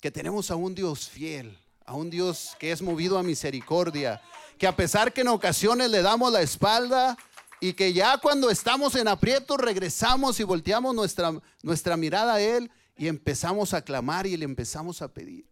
que 0.00 0.10
tenemos 0.10 0.50
a 0.50 0.54
un 0.54 0.74
Dios 0.74 1.08
fiel, 1.08 1.58
a 1.86 1.94
un 1.94 2.10
Dios 2.10 2.54
que 2.60 2.70
es 2.70 2.82
movido 2.82 3.18
a 3.18 3.22
misericordia, 3.22 4.20
que 4.58 4.66
a 4.66 4.76
pesar 4.76 5.12
que 5.12 5.22
en 5.22 5.28
ocasiones 5.28 5.90
le 5.90 6.02
damos 6.02 6.30
la 6.30 6.42
espalda, 6.42 7.16
Y 7.64 7.74
que 7.74 7.92
ya 7.92 8.18
cuando 8.18 8.50
estamos 8.50 8.96
en 8.96 9.06
aprieto 9.06 9.56
regresamos 9.56 10.40
y 10.40 10.42
volteamos 10.42 10.96
nuestra, 10.96 11.32
nuestra 11.62 11.96
mirada 11.96 12.34
a 12.34 12.40
Él 12.40 12.72
y 12.96 13.06
empezamos 13.06 13.72
a 13.72 13.82
clamar 13.82 14.26
y 14.26 14.36
le 14.36 14.44
empezamos 14.44 15.00
a 15.00 15.06
pedir. 15.06 15.46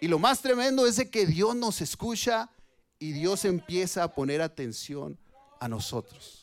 Y 0.00 0.06
lo 0.06 0.20
más 0.20 0.40
tremendo 0.40 0.86
es 0.86 0.96
de 0.96 1.10
que 1.10 1.26
Dios 1.26 1.56
nos 1.56 1.80
escucha 1.80 2.48
y 3.00 3.10
Dios 3.10 3.44
empieza 3.44 4.04
a 4.04 4.14
poner 4.14 4.40
atención 4.40 5.18
a 5.58 5.66
nosotros. 5.66 6.41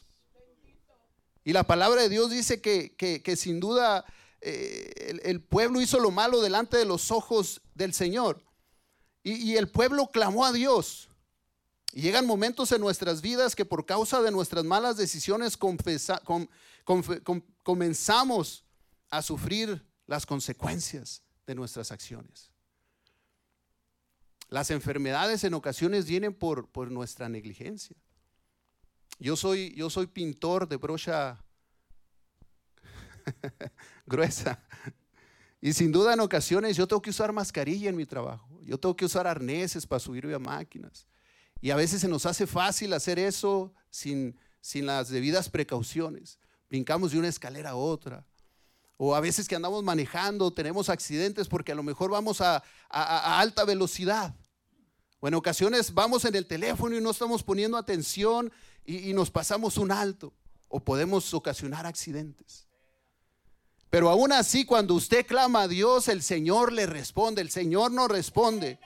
Y 1.43 1.53
la 1.53 1.63
palabra 1.63 2.01
de 2.01 2.09
Dios 2.09 2.29
dice 2.29 2.61
que, 2.61 2.95
que, 2.95 3.35
sin 3.35 3.59
duda 3.59 4.05
eh, 4.41 5.19
el, 5.23 5.41
pueblo 5.41 5.81
hizo 5.81 5.99
lo 5.99 6.11
malo 6.11 6.41
delante 6.41 6.77
de 6.77 6.85
los 6.85 7.11
ojos 7.11 7.61
del 7.73 7.93
Señor. 7.93 8.43
Y, 9.23 9.33
y 9.33 9.57
el 9.57 9.69
pueblo 9.69 10.09
clamó 10.11 10.45
a 10.45 10.51
Dios. 10.51 11.09
Y 11.91 12.01
llegan 12.01 12.25
momentos 12.25 12.71
en 12.71 12.81
nuestras 12.81 13.21
vidas 13.21 13.55
que 13.55 13.65
por 13.65 13.85
causa 13.85 14.21
de 14.21 14.31
nuestras 14.31 14.63
malas 14.63 14.97
decisiones 14.97 15.57
comenzamos 17.63 18.63
a 19.09 19.21
sufrir 19.21 19.85
las 20.05 20.25
consecuencias 20.25 21.23
de 21.47 21.55
nuestras 21.55 21.91
acciones. 21.91 22.51
Las 24.49 24.71
enfermedades 24.71 25.43
en 25.43 25.53
ocasiones 25.53 26.05
vienen 26.05 26.33
por, 26.33 26.69
por 26.69 26.91
nuestra 26.91 27.29
negligencia. 27.29 27.95
Yo 29.19 29.35
soy, 29.35 29.73
yo 29.75 29.89
soy 29.89 30.07
pintor 30.07 30.67
de 30.67 30.77
brocha 30.77 31.43
gruesa. 34.05 34.63
Y 35.61 35.73
sin 35.73 35.91
duda 35.91 36.13
en 36.13 36.21
ocasiones 36.21 36.77
yo 36.77 36.87
tengo 36.87 37.01
que 37.01 37.09
usar 37.09 37.33
mascarilla 37.33 37.89
en 37.89 37.97
mi 37.97 38.05
trabajo. 38.05 38.59
Yo 38.63 38.77
tengo 38.79 38.95
que 38.95 39.05
usar 39.05 39.27
arneses 39.27 39.85
para 39.85 39.99
subirme 39.99 40.33
a 40.33 40.39
máquinas. 40.39 41.05
Y 41.61 41.71
a 41.71 41.75
veces 41.75 42.01
se 42.01 42.07
nos 42.07 42.25
hace 42.25 42.47
fácil 42.47 42.93
hacer 42.93 43.19
eso 43.19 43.73
sin, 43.89 44.39
sin 44.61 44.85
las 44.85 45.09
debidas 45.09 45.49
precauciones. 45.49 46.39
Brincamos 46.69 47.11
de 47.11 47.19
una 47.19 47.27
escalera 47.27 47.71
a 47.71 47.75
otra. 47.75 48.25
O 48.95 49.15
a 49.15 49.19
veces 49.21 49.47
que 49.47 49.55
andamos 49.55 49.83
manejando, 49.83 50.51
tenemos 50.51 50.89
accidentes 50.89 51.47
porque 51.47 51.71
a 51.71 51.75
lo 51.75 51.83
mejor 51.83 52.11
vamos 52.11 52.41
a, 52.41 52.63
alta 52.89 53.65
velocidad. 53.65 54.35
O 55.19 55.27
en 55.27 55.33
ocasiones 55.33 55.93
vamos 55.93 56.25
en 56.25 56.35
el 56.35 56.45
teléfono 56.45 56.95
y 56.95 57.01
no 57.01 57.11
estamos 57.11 57.43
poniendo 57.43 57.77
atención 57.77 58.51
y, 58.85 59.13
nos 59.13 59.31
pasamos 59.31 59.77
un 59.77 59.91
alto. 59.91 60.33
O 60.67 60.79
podemos 60.79 61.33
ocasionar 61.33 61.85
accidentes. 61.87 62.67
Pero 63.89 64.09
aún 64.09 64.31
así, 64.31 64.65
cuando 64.65 64.93
usted 64.93 65.25
clama 65.25 65.63
a 65.63 65.67
Dios, 65.67 66.07
el 66.07 66.21
Señor 66.21 66.71
le 66.71 66.85
responde, 66.85 67.41
el 67.41 67.49
Señor 67.49 67.91
no 67.91 68.07
responde 68.07 68.79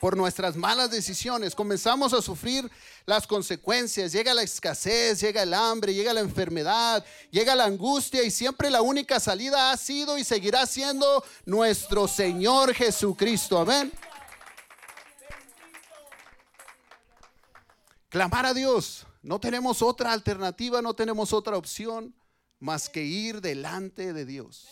por 0.00 0.16
nuestras 0.16 0.56
malas 0.56 0.90
decisiones, 0.90 1.54
comenzamos 1.54 2.12
a 2.12 2.20
sufrir 2.20 2.68
las 3.06 3.24
consecuencias. 3.24 4.10
Llega 4.10 4.34
la 4.34 4.42
escasez, 4.42 5.20
llega 5.20 5.44
el 5.44 5.54
hambre, 5.54 5.94
llega 5.94 6.12
la 6.12 6.18
enfermedad, 6.18 7.04
llega 7.30 7.54
la 7.54 7.66
angustia 7.66 8.24
y 8.24 8.32
siempre 8.32 8.68
la 8.68 8.82
única 8.82 9.20
salida 9.20 9.70
ha 9.70 9.76
sido 9.76 10.18
y 10.18 10.24
seguirá 10.24 10.66
siendo 10.66 11.24
nuestro 11.46 12.08
Señor 12.08 12.74
Jesucristo. 12.74 13.60
Amén. 13.60 13.92
Clamar 18.12 18.44
a 18.44 18.52
Dios. 18.52 19.06
No 19.22 19.40
tenemos 19.40 19.80
otra 19.80 20.12
alternativa, 20.12 20.82
no 20.82 20.92
tenemos 20.92 21.32
otra 21.32 21.56
opción 21.56 22.14
más 22.58 22.90
que 22.90 23.02
ir 23.02 23.40
delante 23.40 24.12
de 24.12 24.26
Dios. 24.26 24.68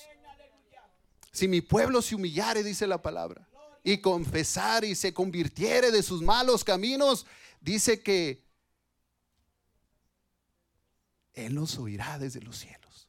Si 1.32 1.48
mi 1.48 1.62
pueblo 1.62 2.02
se 2.02 2.16
humillare, 2.16 2.62
dice 2.62 2.86
la 2.86 3.00
palabra 3.00 3.48
y 3.82 4.02
confesar 4.02 4.84
y 4.84 4.94
se 4.94 5.14
convirtiere 5.14 5.90
de 5.90 6.02
sus 6.02 6.20
malos 6.20 6.64
caminos, 6.64 7.24
dice 7.62 8.02
que 8.02 8.44
Él 11.32 11.54
nos 11.54 11.78
oirá 11.78 12.18
desde 12.18 12.42
los 12.42 12.58
cielos. 12.58 13.08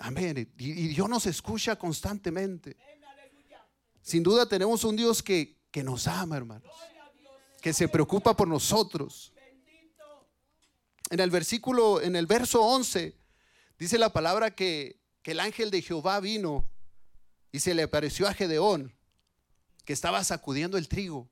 Amén. 0.00 0.50
Y, 0.56 0.88
Dios 0.88 1.06
nos 1.10 1.26
escucha 1.26 1.76
constantemente. 1.76 2.78
Sin 4.00 4.22
duda 4.22 4.48
tenemos 4.48 4.84
un 4.84 4.96
Dios 4.96 5.22
que, 5.22 5.60
que 5.70 5.84
nos 5.84 6.06
ama, 6.08 6.38
hermanos. 6.38 6.72
Que 7.62 7.72
se 7.72 7.88
preocupa 7.88 8.36
por 8.36 8.46
nosotros. 8.46 9.32
En 11.10 11.20
el 11.20 11.30
versículo, 11.30 12.00
en 12.00 12.16
el 12.16 12.26
verso 12.26 12.62
11, 12.62 13.16
dice 13.78 13.98
la 13.98 14.12
palabra 14.12 14.54
que, 14.54 15.00
el 15.24 15.38
ángel 15.38 15.70
de 15.70 15.80
Jehová 15.80 16.18
vino 16.18 16.68
y 17.52 17.60
se 17.60 17.74
le 17.74 17.84
apareció 17.84 18.26
a 18.26 18.34
Gedeón 18.34 18.92
que 19.84 19.92
estaba 19.92 20.24
sacudiendo 20.24 20.76
el 20.76 20.88
trigo 20.88 21.30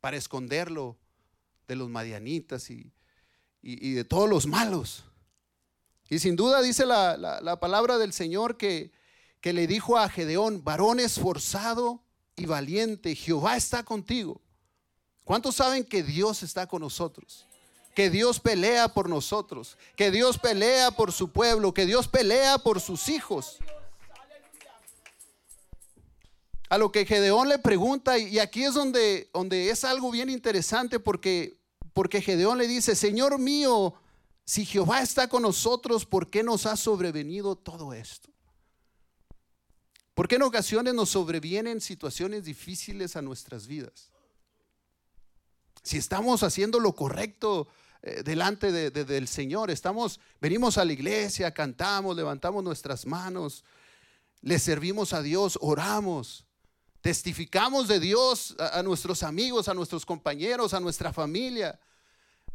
para 0.00 0.16
esconderlo 0.16 0.96
de 1.66 1.76
los 1.76 1.90
madianitas 1.90 2.70
y, 2.70 2.90
de 3.60 4.04
todos 4.04 4.30
los 4.30 4.46
malos. 4.46 5.04
Y 6.08 6.20
sin 6.20 6.36
duda 6.36 6.62
dice 6.62 6.86
la, 6.86 7.58
palabra 7.60 7.98
del 7.98 8.14
Señor 8.14 8.56
que, 8.56 8.90
que 9.42 9.52
le 9.52 9.66
dijo 9.66 9.98
a 9.98 10.08
Gedeón, 10.08 10.64
varón 10.64 11.00
esforzado 11.00 12.02
y 12.34 12.46
valiente, 12.46 13.14
Jehová 13.14 13.58
está 13.58 13.82
contigo. 13.82 14.40
¿Cuántos 15.28 15.56
saben 15.56 15.84
que 15.84 16.02
Dios 16.02 16.42
está 16.42 16.66
con 16.66 16.80
nosotros? 16.80 17.44
Que 17.94 18.08
Dios 18.08 18.40
pelea 18.40 18.88
por 18.88 19.10
nosotros, 19.10 19.76
que 19.94 20.10
Dios 20.10 20.38
pelea 20.38 20.90
por 20.90 21.12
su 21.12 21.32
pueblo, 21.32 21.74
que 21.74 21.84
Dios 21.84 22.08
pelea 22.08 22.56
por 22.56 22.80
sus 22.80 23.10
hijos. 23.10 23.58
A 26.70 26.78
lo 26.78 26.90
que 26.90 27.04
Gedeón 27.04 27.50
le 27.50 27.58
pregunta, 27.58 28.16
y 28.16 28.38
aquí 28.38 28.64
es 28.64 28.72
donde, 28.72 29.28
donde 29.34 29.68
es 29.68 29.84
algo 29.84 30.10
bien 30.10 30.30
interesante 30.30 30.98
porque, 30.98 31.58
porque 31.92 32.22
Gedeón 32.22 32.56
le 32.56 32.66
dice, 32.66 32.96
Señor 32.96 33.38
mío, 33.38 33.92
si 34.46 34.64
Jehová 34.64 35.02
está 35.02 35.28
con 35.28 35.42
nosotros, 35.42 36.06
¿por 36.06 36.30
qué 36.30 36.42
nos 36.42 36.64
ha 36.64 36.74
sobrevenido 36.74 37.54
todo 37.54 37.92
esto? 37.92 38.30
¿Por 40.14 40.26
qué 40.26 40.36
en 40.36 40.42
ocasiones 40.44 40.94
nos 40.94 41.10
sobrevienen 41.10 41.82
situaciones 41.82 42.46
difíciles 42.46 43.14
a 43.14 43.20
nuestras 43.20 43.66
vidas? 43.66 44.10
Si 45.88 45.96
estamos 45.96 46.42
haciendo 46.42 46.80
lo 46.80 46.94
correcto 46.94 47.66
eh, 48.02 48.22
delante 48.22 48.70
del 48.90 49.26
Señor, 49.26 49.70
estamos, 49.70 50.20
venimos 50.38 50.76
a 50.76 50.84
la 50.84 50.92
iglesia, 50.92 51.54
cantamos, 51.54 52.14
levantamos 52.14 52.62
nuestras 52.62 53.06
manos, 53.06 53.64
le 54.42 54.58
servimos 54.58 55.14
a 55.14 55.22
Dios, 55.22 55.58
oramos. 55.62 56.44
Testificamos 57.00 57.88
de 57.88 58.00
Dios 58.00 58.54
a, 58.58 58.82
nuestros 58.82 59.22
amigos, 59.22 59.66
a 59.68 59.72
nuestros 59.72 60.04
compañeros, 60.04 60.74
a 60.74 60.80
nuestra 60.80 61.10
familia. 61.10 61.80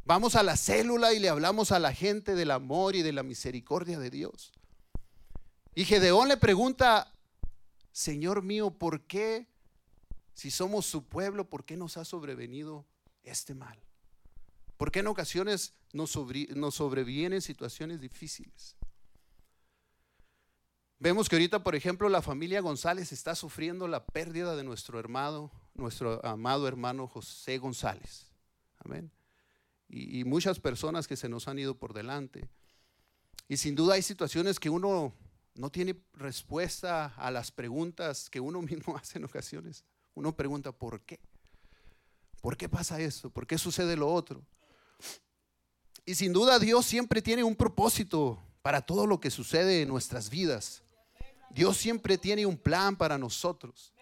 Vamos 0.06 0.36
a 0.36 0.44
la 0.44 0.56
célula 0.56 1.12
y 1.12 1.18
le 1.18 1.30
hablamos 1.30 1.72
a 1.72 1.80
la 1.80 1.92
gente 1.92 2.36
del 2.36 2.52
amor 2.52 2.96
y 2.96 3.02
de 3.02 3.14
la 3.14 3.24
misericordia 3.24 3.98
de 3.98 4.12
Dios. 4.12 4.52
Y 5.74 5.86
Gedeón 5.86 6.28
le 6.28 6.38
pregunta, 6.38 7.12
Señor 7.92 8.44
mío, 8.44 8.70
¿por 8.70 9.08
qué, 9.08 9.48
si 10.36 10.52
somos 10.52 10.86
su 10.86 11.06
pueblo, 11.06 11.50
por 11.50 11.66
qué 11.66 11.78
nos 11.78 11.98
ha 11.98 12.06
sobrevenido 12.06 12.86
este 13.24 13.54
mal? 13.54 13.80
¿Por 14.78 14.92
qué 14.92 15.00
en 15.00 15.08
ocasiones 15.08 15.74
nos, 15.94 16.12
sobrevienen 16.12 17.42
situaciones 17.42 18.02
difíciles? 18.02 18.76
Vemos 21.00 21.28
que 21.28 21.36
ahorita, 21.36 21.64
por 21.64 21.76
ejemplo, 21.76 22.10
la 22.10 22.22
familia 22.22 22.62
González 22.62 23.12
está 23.12 23.36
sufriendo 23.36 23.88
la 23.88 24.06
pérdida 24.06 24.56
de 24.56 24.64
nuestro 24.64 25.00
hermano, 25.00 25.52
nuestro 25.74 26.26
amado 26.26 26.68
hermano 26.68 27.08
José 27.08 27.58
González. 27.58 28.32
Amén. 28.80 29.12
Y, 29.90 30.24
muchas 30.24 30.60
personas 30.60 31.08
que 31.08 31.16
se 31.16 31.30
nos 31.30 31.48
han 31.48 31.60
ido 31.60 31.78
por 31.78 31.94
delante. 31.94 32.50
Y 33.48 33.58
sin 33.58 33.76
duda 33.76 33.96
hay 33.96 34.02
situaciones 34.02 34.60
que 34.60 34.70
uno 34.70 35.14
no 35.56 35.72
tiene 35.72 36.02
respuesta 36.14 37.14
a 37.16 37.30
las 37.32 37.52
preguntas 37.52 38.30
que 38.30 38.40
uno 38.40 38.62
mismo 38.62 38.98
hace 38.98 39.18
en 39.18 39.26
ocasiones. 39.26 39.86
Uno 40.16 40.36
pregunta, 40.36 40.72
¿por 40.72 41.02
qué? 41.02 41.20
¿Por 42.44 42.58
qué 42.58 42.68
pasa 42.68 43.00
esto? 43.00 43.30
¿Por 43.30 43.48
qué 43.48 43.58
sucede 43.58 43.96
lo 43.96 44.12
otro? 44.12 44.46
Y 46.04 46.14
sin 46.14 46.34
duda 46.34 46.60
Dios 46.60 46.86
siempre 46.86 47.22
tiene 47.22 47.42
un 47.42 47.56
propósito 47.56 48.38
para 48.62 48.82
todo 48.82 49.08
lo 49.08 49.22
que 49.22 49.32
sucede 49.32 49.82
en 49.82 49.88
nuestras 49.88 50.30
vidas. 50.30 50.84
Dios 51.52 51.78
siempre 51.78 52.18
tiene 52.18 52.46
un 52.46 52.58
plan 52.58 52.98
para 52.98 53.18
nosotros. 53.18 53.94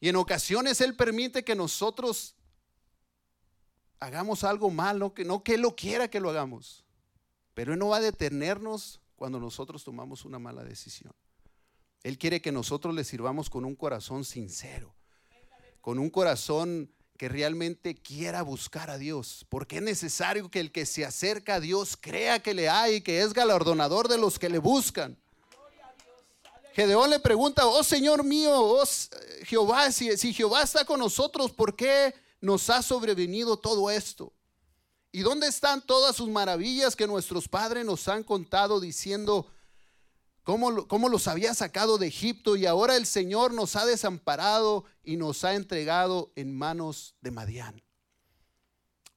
Y 0.00 0.08
en 0.08 0.16
ocasiones 0.16 0.80
Él 0.80 0.96
permite 0.96 1.44
que 1.44 1.54
nosotros 1.54 2.34
hagamos 4.00 4.42
algo 4.42 4.68
malo, 4.68 5.14
que 5.14 5.24
no 5.24 5.44
que 5.44 5.54
Él 5.54 5.60
lo 5.60 5.76
quiera 5.76 6.08
que 6.08 6.18
lo 6.18 6.28
hagamos. 6.28 6.84
Pero 7.54 7.72
Él 7.72 7.78
no 7.78 7.90
va 7.90 7.98
a 7.98 8.00
detenernos 8.00 9.00
cuando 9.14 9.38
nosotros 9.38 9.84
tomamos 9.84 10.24
una 10.24 10.40
mala 10.40 10.64
decisión. 10.64 11.14
Él 12.02 12.18
quiere 12.18 12.42
que 12.42 12.50
nosotros 12.50 12.92
le 12.96 13.04
sirvamos 13.04 13.48
con 13.48 13.64
un 13.64 13.76
corazón 13.76 14.24
sincero, 14.24 14.92
con 15.80 16.00
un 16.00 16.10
corazón 16.10 16.90
que 17.22 17.28
realmente 17.28 17.94
quiera 17.94 18.42
buscar 18.42 18.90
a 18.90 18.98
Dios, 18.98 19.46
porque 19.48 19.76
es 19.76 19.82
necesario 19.82 20.50
que 20.50 20.58
el 20.58 20.72
que 20.72 20.84
se 20.84 21.04
acerca 21.04 21.54
a 21.54 21.60
Dios 21.60 21.96
crea 21.96 22.42
que 22.42 22.52
le 22.52 22.68
hay 22.68 22.96
y 22.96 23.00
que 23.00 23.22
es 23.22 23.32
galardonador 23.32 24.08
de 24.08 24.18
los 24.18 24.40
que 24.40 24.48
le 24.48 24.58
buscan. 24.58 25.16
Gedeón 26.72 27.10
le 27.10 27.20
pregunta, 27.20 27.64
oh 27.64 27.84
Señor 27.84 28.24
mío, 28.24 28.50
oh 28.52 28.82
Jehová, 29.44 29.92
si, 29.92 30.34
Jehová 30.34 30.62
está 30.62 30.84
con 30.84 30.98
nosotros, 30.98 31.52
¿por 31.52 31.76
qué 31.76 32.12
nos 32.40 32.68
ha 32.70 32.82
sobrevenido 32.82 33.56
todo 33.56 33.88
esto? 33.88 34.32
¿Y 35.12 35.20
dónde 35.20 35.46
están 35.46 35.80
todas 35.80 36.16
sus 36.16 36.28
maravillas 36.28 36.96
que 36.96 37.06
nuestros 37.06 37.46
padres 37.46 37.84
nos 37.84 38.08
han 38.08 38.24
contado 38.24 38.80
diciendo 38.80 39.46
cómo, 40.42 40.86
cómo 40.88 41.08
los 41.08 41.28
había 41.28 41.54
sacado 41.54 41.98
de 41.98 42.08
Egipto 42.08 42.56
y 42.56 42.66
ahora 42.66 42.96
el 42.96 43.06
Señor 43.06 43.52
nos 43.52 43.76
ha 43.76 43.86
desamparado 43.86 44.84
y 45.02 45.16
nos 45.16 45.44
ha 45.44 45.54
entregado 45.54 46.32
en 46.36 46.56
manos 46.56 47.14
de 47.20 47.30
Madián? 47.30 47.82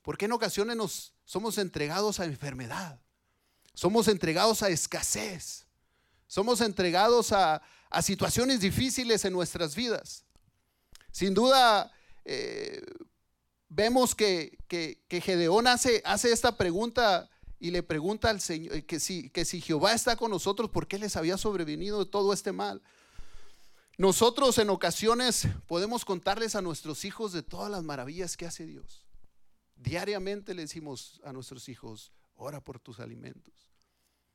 Porque 0.02 0.26
en 0.26 0.34
ocasiones 0.34 0.78
nos 0.78 1.16
somos 1.26 1.58
entregados 1.58 2.20
a 2.20 2.26
enfermedad, 2.26 3.02
somos 3.74 4.08
entregados 4.08 4.62
a 4.62 4.70
escasez, 4.70 5.66
somos 6.28 6.62
entregados 6.62 7.32
a, 7.32 7.62
situaciones 8.02 8.60
difíciles 8.60 9.24
en 9.24 9.32
nuestras 9.32 9.74
vidas. 9.74 10.26
Sin 11.12 11.34
duda, 11.34 11.94
eh, 12.26 12.84
vemos 13.70 14.14
que, 14.14 14.58
Gedeón 15.10 15.66
hace, 15.68 16.02
hace, 16.04 16.34
esta 16.34 16.58
pregunta 16.58 17.30
y 17.60 17.72
le 17.72 17.84
pregunta 17.84 18.30
al 18.30 18.42
Señor 18.42 18.84
que 18.84 19.00
si, 19.00 19.30
que 19.30 19.46
si 19.46 19.62
Jehová 19.62 19.94
está 19.94 20.16
con 20.16 20.32
nosotros, 20.32 20.70
¿por 20.70 20.88
qué 20.88 21.00
les 21.00 21.16
había 21.16 21.38
sobrevenido 21.38 22.06
todo 22.06 22.34
este 22.34 22.52
mal? 22.52 22.82
Nosotros 23.98 24.58
en 24.58 24.70
ocasiones 24.70 25.48
podemos 25.68 26.04
contarles 26.04 26.56
a 26.56 26.62
nuestros 26.62 27.06
hijos 27.06 27.32
de 27.32 27.44
todas 27.44 27.72
las 27.72 27.84
maravillas 27.84 28.36
que 28.36 28.46
hace 28.46 28.66
Dios. 28.66 29.06
Diariamente 29.78 30.54
le 30.54 30.64
decimos 30.64 31.22
a 31.24 31.32
nuestros 31.32 31.70
hijos, 31.70 32.12
ora 32.36 32.62
por 32.62 32.80
tus 32.80 33.00
alimentos. 33.00 33.54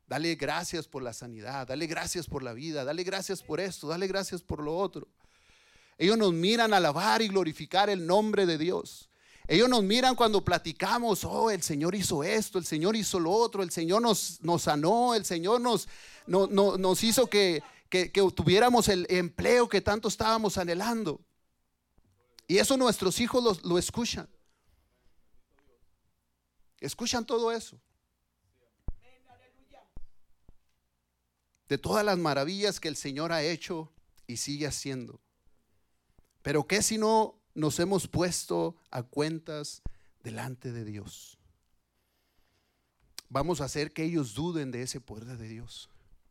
Dale 0.06 0.34
gracias 0.34 0.88
por 0.88 1.02
la 1.02 1.12
sanidad, 1.12 1.66
dale 1.66 1.86
gracias 1.86 2.26
por 2.26 2.42
la 2.42 2.54
vida, 2.54 2.84
dale 2.84 3.04
gracias 3.04 3.42
por 3.42 3.60
esto, 3.60 3.86
dale 3.86 4.06
gracias 4.06 4.42
por 4.42 4.62
lo 4.62 4.76
otro. 4.76 5.08
Ellos 5.98 6.16
nos 6.16 6.32
miran 6.32 6.72
a 6.72 6.78
alabar 6.78 7.20
y 7.20 7.28
glorificar 7.28 7.90
el 7.90 8.06
nombre 8.06 8.46
de 8.46 8.56
Dios. 8.56 9.09
Ellos 9.50 9.68
nos 9.68 9.82
miran 9.82 10.14
cuando 10.14 10.44
platicamos, 10.44 11.24
oh, 11.24 11.50
el 11.50 11.60
Señor 11.60 11.96
hizo 11.96 12.22
esto, 12.22 12.56
el 12.56 12.64
Señor 12.64 12.94
hizo 12.94 13.18
lo 13.18 13.32
otro, 13.32 13.64
el 13.64 13.72
Señor 13.72 14.00
nos, 14.00 14.40
nos 14.42 14.62
sanó, 14.62 15.12
el 15.16 15.24
Señor 15.24 15.60
nos, 15.60 15.88
nos 16.28 17.02
hizo 17.02 17.26
que, 17.26 17.60
que, 17.88 18.10
tuviéramos 18.32 18.86
el 18.86 19.08
empleo 19.10 19.68
que 19.68 19.80
tanto 19.80 20.06
estábamos 20.06 20.56
anhelando. 20.56 21.20
Y 22.46 22.58
eso 22.58 22.76
nuestros 22.76 23.18
hijos 23.18 23.64
lo 23.64 23.76
escuchan. 23.76 24.28
Escuchan 26.78 27.26
todo 27.26 27.50
eso. 27.50 27.76
De 31.68 31.76
todas 31.76 32.04
las 32.04 32.18
maravillas 32.18 32.78
que 32.78 32.86
el 32.86 32.94
Señor 32.94 33.32
ha 33.32 33.42
hecho 33.42 33.90
y 34.28 34.36
sigue 34.36 34.68
haciendo. 34.68 35.18
Pero 36.42 36.68
¿qué 36.68 36.82
si 36.82 36.98
no 36.98 37.39
nos 37.54 37.78
hemos 37.78 38.08
puesto 38.08 38.76
a 38.90 39.02
cuentas 39.02 39.82
delante 40.22 40.72
de 40.72 40.84
Dios? 40.84 41.38
Vamos 43.28 43.60
a 43.60 43.64
hacer 43.64 43.92
que 43.92 44.04
ellos 44.04 44.34
duden 44.34 44.70
de 44.70 44.82
ese 44.82 45.00
poder 45.00 45.38
de 45.38 45.48
Dios. 45.48 45.88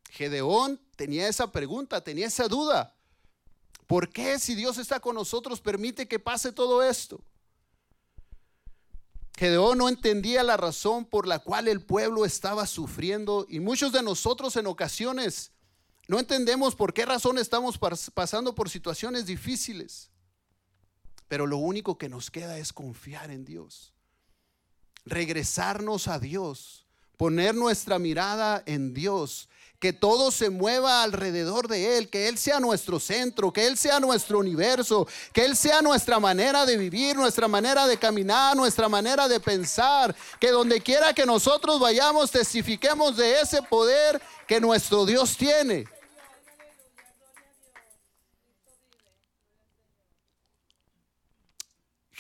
Gedeón 0.09 0.79
tenía 0.95 1.27
esa 1.27 1.51
pregunta, 1.51 2.03
tenía 2.03 2.27
esa 2.27 2.47
duda. 2.47 2.95
¿Por 3.87 4.09
qué 4.09 4.37
si 4.37 4.53
Dios 4.53 4.77
está 4.77 4.99
con 4.99 5.15
nosotros 5.15 5.61
permite 5.61 6.07
que 6.07 6.19
pase 6.19 6.51
todo 6.51 6.83
esto? 6.83 7.21
Gedeón 9.37 9.77
no 9.77 9.87
entendía 9.87 10.43
la 10.43 10.57
razón 10.57 11.05
por 11.05 11.25
la 11.25 11.39
cual 11.39 11.69
el 11.69 11.81
pueblo 11.81 12.25
estaba 12.25 12.67
sufriendo 12.67 13.45
y 13.47 13.61
muchos 13.61 13.93
de 13.93 14.03
nosotros 14.03 14.57
en 14.57 14.67
ocasiones 14.67 15.51
no 16.09 16.19
entendemos 16.19 16.75
por 16.75 16.93
qué 16.93 17.05
razón 17.05 17.37
estamos 17.37 17.79
pasando 18.13 18.53
por 18.53 18.69
situaciones 18.69 19.25
difíciles. 19.25 20.09
Pero 21.29 21.45
lo 21.45 21.57
único 21.57 21.97
que 21.97 22.09
nos 22.09 22.31
queda 22.31 22.57
es 22.57 22.73
confiar 22.73 23.31
en 23.31 23.45
Dios. 23.45 23.93
Regresarnos 25.05 26.07
a 26.07 26.19
Dios. 26.19 26.87
Poner 27.17 27.53
nuestra 27.53 27.99
mirada 27.99 28.63
en 28.65 28.95
Dios. 28.95 29.47
Que 29.77 29.93
todo 29.93 30.31
se 30.31 30.49
mueva 30.49 31.03
alrededor 31.03 31.67
de 31.67 31.97
Él. 31.97 32.09
Que 32.09 32.27
Él 32.27 32.39
sea 32.39 32.59
nuestro 32.59 32.99
centro. 32.99 33.53
Que 33.53 33.67
Él 33.67 33.77
sea 33.77 33.99
nuestro 33.99 34.39
universo. 34.39 35.07
Que 35.31 35.45
Él 35.45 35.55
sea 35.55 35.83
nuestra 35.83 36.19
manera 36.19 36.65
de 36.65 36.77
vivir, 36.77 37.15
nuestra 37.15 37.47
manera 37.47 37.85
de 37.85 37.97
caminar, 37.97 38.57
nuestra 38.57 38.89
manera 38.89 39.27
de 39.27 39.39
pensar. 39.39 40.15
Que 40.39 40.49
donde 40.49 40.81
quiera 40.81 41.13
que 41.13 41.27
nosotros 41.27 41.79
vayamos 41.79 42.31
testifiquemos 42.31 43.15
de 43.17 43.39
ese 43.39 43.61
poder 43.61 44.19
que 44.47 44.59
nuestro 44.59 45.05
Dios 45.05 45.37
tiene. 45.37 45.85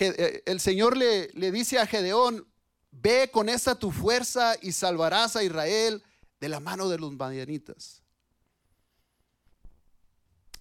El 0.07 0.59
Señor 0.59 0.97
le, 0.97 1.29
le 1.33 1.51
dice 1.51 1.79
a 1.79 1.85
Gedeón, 1.85 2.47
ve 2.91 3.29
con 3.31 3.49
esta 3.49 3.75
tu 3.75 3.91
fuerza 3.91 4.55
y 4.61 4.71
salvarás 4.71 5.35
a 5.35 5.43
Israel 5.43 6.03
de 6.39 6.49
la 6.49 6.59
mano 6.59 6.89
de 6.89 6.97
los 6.97 7.11
madianitas. 7.13 8.01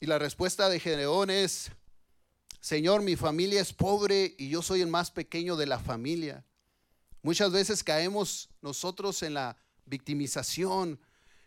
Y 0.01 0.07
la 0.07 0.18
respuesta 0.18 0.68
de 0.68 0.79
Gedeón 0.79 1.31
es, 1.31 1.70
Señor, 2.61 3.03
mi 3.03 3.16
familia 3.16 3.61
es 3.61 3.72
pobre 3.72 4.35
y 4.38 4.48
yo 4.48 4.62
soy 4.62 4.81
el 4.81 4.88
más 4.88 5.11
pequeño 5.11 5.57
de 5.57 5.66
la 5.66 5.79
familia. 5.79 6.44
Muchas 7.22 7.51
veces 7.51 7.83
caemos 7.83 8.48
nosotros 8.61 9.22
en 9.22 9.35
la 9.35 9.57
victimización 9.87 11.01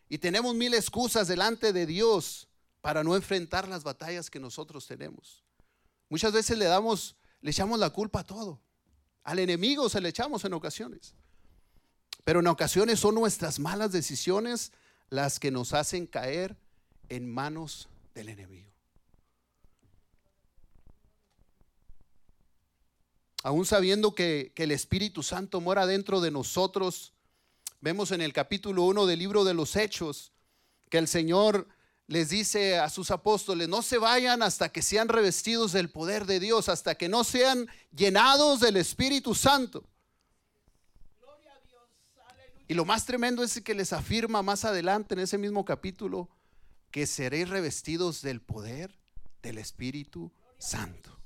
y 0.10 0.18
tenemos 0.18 0.56
mil 0.56 0.74
excusas 0.74 1.28
delante 1.28 1.72
de 1.72 1.86
Dios 1.86 2.48
para 2.82 3.04
no 3.04 3.16
enfrentar 3.16 3.68
las 3.68 3.84
batallas 3.84 4.30
que 4.30 4.40
nosotros 4.40 4.86
tenemos. 4.88 5.44
Muchas 6.10 6.34
veces 6.34 6.58
le 6.58 6.66
damos 6.66 7.16
le 7.42 7.52
echamos 7.52 7.80
la 7.80 7.90
culpa 7.90 8.22
a 8.22 8.26
todo. 8.26 8.62
Al 9.24 9.40
enemigo 9.40 9.90
se 9.90 10.02
le 10.02 10.10
echamos 10.10 10.46
en 10.46 10.54
ocasiones. 10.54 11.14
Pero 12.24 12.40
en 12.40 12.48
ocasiones 12.48 13.00
son 13.00 13.16
nuestras 13.16 13.60
malas 13.60 13.92
decisiones 13.92 14.72
las 15.10 15.40
que 15.40 15.52
nos 15.52 15.74
hacen 15.74 16.08
caer 16.08 16.56
en 17.10 17.32
manos 17.32 17.90
del 18.14 18.30
enemigo. 18.30 18.72
Aún 23.44 23.66
sabiendo 23.66 24.14
que, 24.14 24.54
el 24.56 24.72
Espíritu 24.72 25.24
Santo 25.24 25.62
mora 25.62 25.88
dentro 25.88 26.22
de 26.22 26.30
nosotros, 26.30 27.14
vemos 27.80 28.12
en 28.12 28.22
el 28.22 28.34
capítulo 28.34 28.84
1 28.84 29.08
del 29.08 29.18
libro 29.18 29.44
de 29.44 29.56
los 29.56 29.76
Hechos 29.76 30.32
que 30.90 31.00
el 31.00 31.08
Señor 31.08 31.68
les 32.08 32.30
dice 32.30 32.78
a 32.78 32.90
sus 32.90 33.12
apóstoles, 33.12 33.70
no 33.70 33.82
se 33.82 33.98
vayan 33.98 34.44
hasta 34.44 34.70
que 34.70 34.82
sean 34.82 35.08
revestidos 35.08 35.72
del 35.72 35.90
poder 35.90 36.26
de 36.26 36.40
Dios, 36.40 36.68
hasta 36.70 36.96
que 36.96 37.08
no 37.08 37.24
sean 37.24 37.68
llenados 37.96 38.60
del 38.60 38.78
Espíritu 38.78 39.34
Santo. 39.34 39.88
Y 42.68 42.74
lo 42.74 42.86
más 42.86 43.06
tremendo 43.06 43.44
es 43.44 43.60
que 43.62 43.74
les 43.74 43.92
afirma 43.92 44.42
más 44.42 44.64
adelante 44.64 45.14
en 45.14 45.20
ese 45.20 45.38
mismo 45.38 45.66
capítulo 45.66 46.30
que 46.90 47.06
seréis 47.06 47.50
revestidos 47.50 48.22
del 48.22 48.42
poder 48.42 48.98
del 49.42 49.58
Espíritu 49.58 50.32
Santo. 50.58 51.21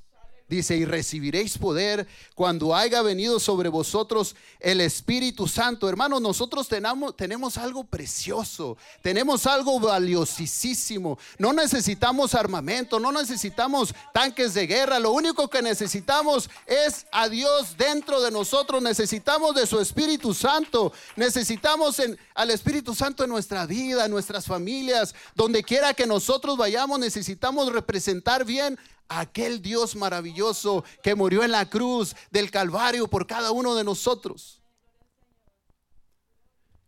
Dice, 0.48 0.78
y 0.78 0.86
recibiréis 0.86 1.58
poder 1.58 2.08
cuando 2.36 2.76
haya 2.76 3.02
venido 3.02 3.40
sobre 3.40 3.68
vosotros 3.68 4.36
el 4.60 4.80
Espíritu 4.80 5.48
Santo. 5.48 5.90
Hermanos, 5.90 6.22
nosotros 6.22 6.68
tenemos, 6.68 7.58
algo 7.58 7.84
precioso, 7.84 8.78
tenemos 9.02 9.48
algo 9.48 9.80
valiosísimo. 9.80 11.18
No 11.40 11.52
necesitamos 11.52 12.36
armamento, 12.36 13.00
no 13.00 13.12
necesitamos 13.12 13.92
tanques 14.14 14.54
de 14.54 14.68
guerra. 14.68 15.00
Lo 15.00 15.14
único 15.14 15.50
que 15.50 15.64
necesitamos 15.64 16.48
es 16.68 17.08
a 17.12 17.28
Dios 17.28 17.76
dentro 17.76 18.22
de 18.22 18.30
nosotros. 18.30 18.84
Necesitamos 18.84 19.56
de 19.56 19.66
su 19.66 19.80
Espíritu 19.80 20.36
Santo. 20.36 20.94
Necesitamos 21.16 21.98
en, 21.98 22.20
al 22.36 22.52
Espíritu 22.52 22.94
Santo 22.94 23.24
en 23.24 23.32
nuestra 23.32 23.66
vida, 23.66 24.06
en 24.06 24.12
nuestras 24.12 24.46
familias. 24.46 25.16
Donde 25.34 25.64
quiera 25.64 25.96
que 25.96 26.06
nosotros 26.06 26.56
vayamos, 26.56 27.00
necesitamos 27.00 27.74
representar 27.74 28.46
bien 28.46 28.78
aquel 29.08 29.62
Dios 29.62 29.96
maravilloso 29.96 30.84
que 31.04 31.16
murió 31.16 31.44
en 31.44 31.52
la 31.52 31.70
cruz 31.70 32.16
del 32.32 32.52
Calvario 32.52 33.08
por 33.08 33.28
cada 33.28 33.52
uno 33.52 33.76
de 33.76 33.84
nosotros. 33.84 34.62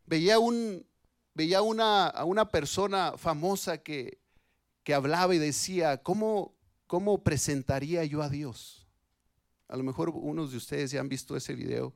Veía, 0.06 0.39
un, 0.39 0.86
veía 1.34 1.62
una, 1.62 2.08
a 2.08 2.23
una 2.23 2.49
persona 2.49 3.17
famosa 3.17 3.77
que, 3.80 4.19
que 4.84 4.93
hablaba 4.93 5.36
y 5.36 5.38
decía, 5.38 5.97
¿cómo, 5.97 6.56
¿cómo 6.88 7.23
presentaría 7.23 8.06
yo 8.06 8.21
a 8.21 8.30
Dios? 8.30 8.88
A 9.67 9.75
lo 9.75 9.84
mejor 9.84 10.10
unos 10.10 10.51
de 10.51 10.58
ustedes 10.58 10.91
ya 10.91 11.01
han 11.01 11.10
visto 11.10 11.36
ese 11.36 11.53
video. 11.53 11.93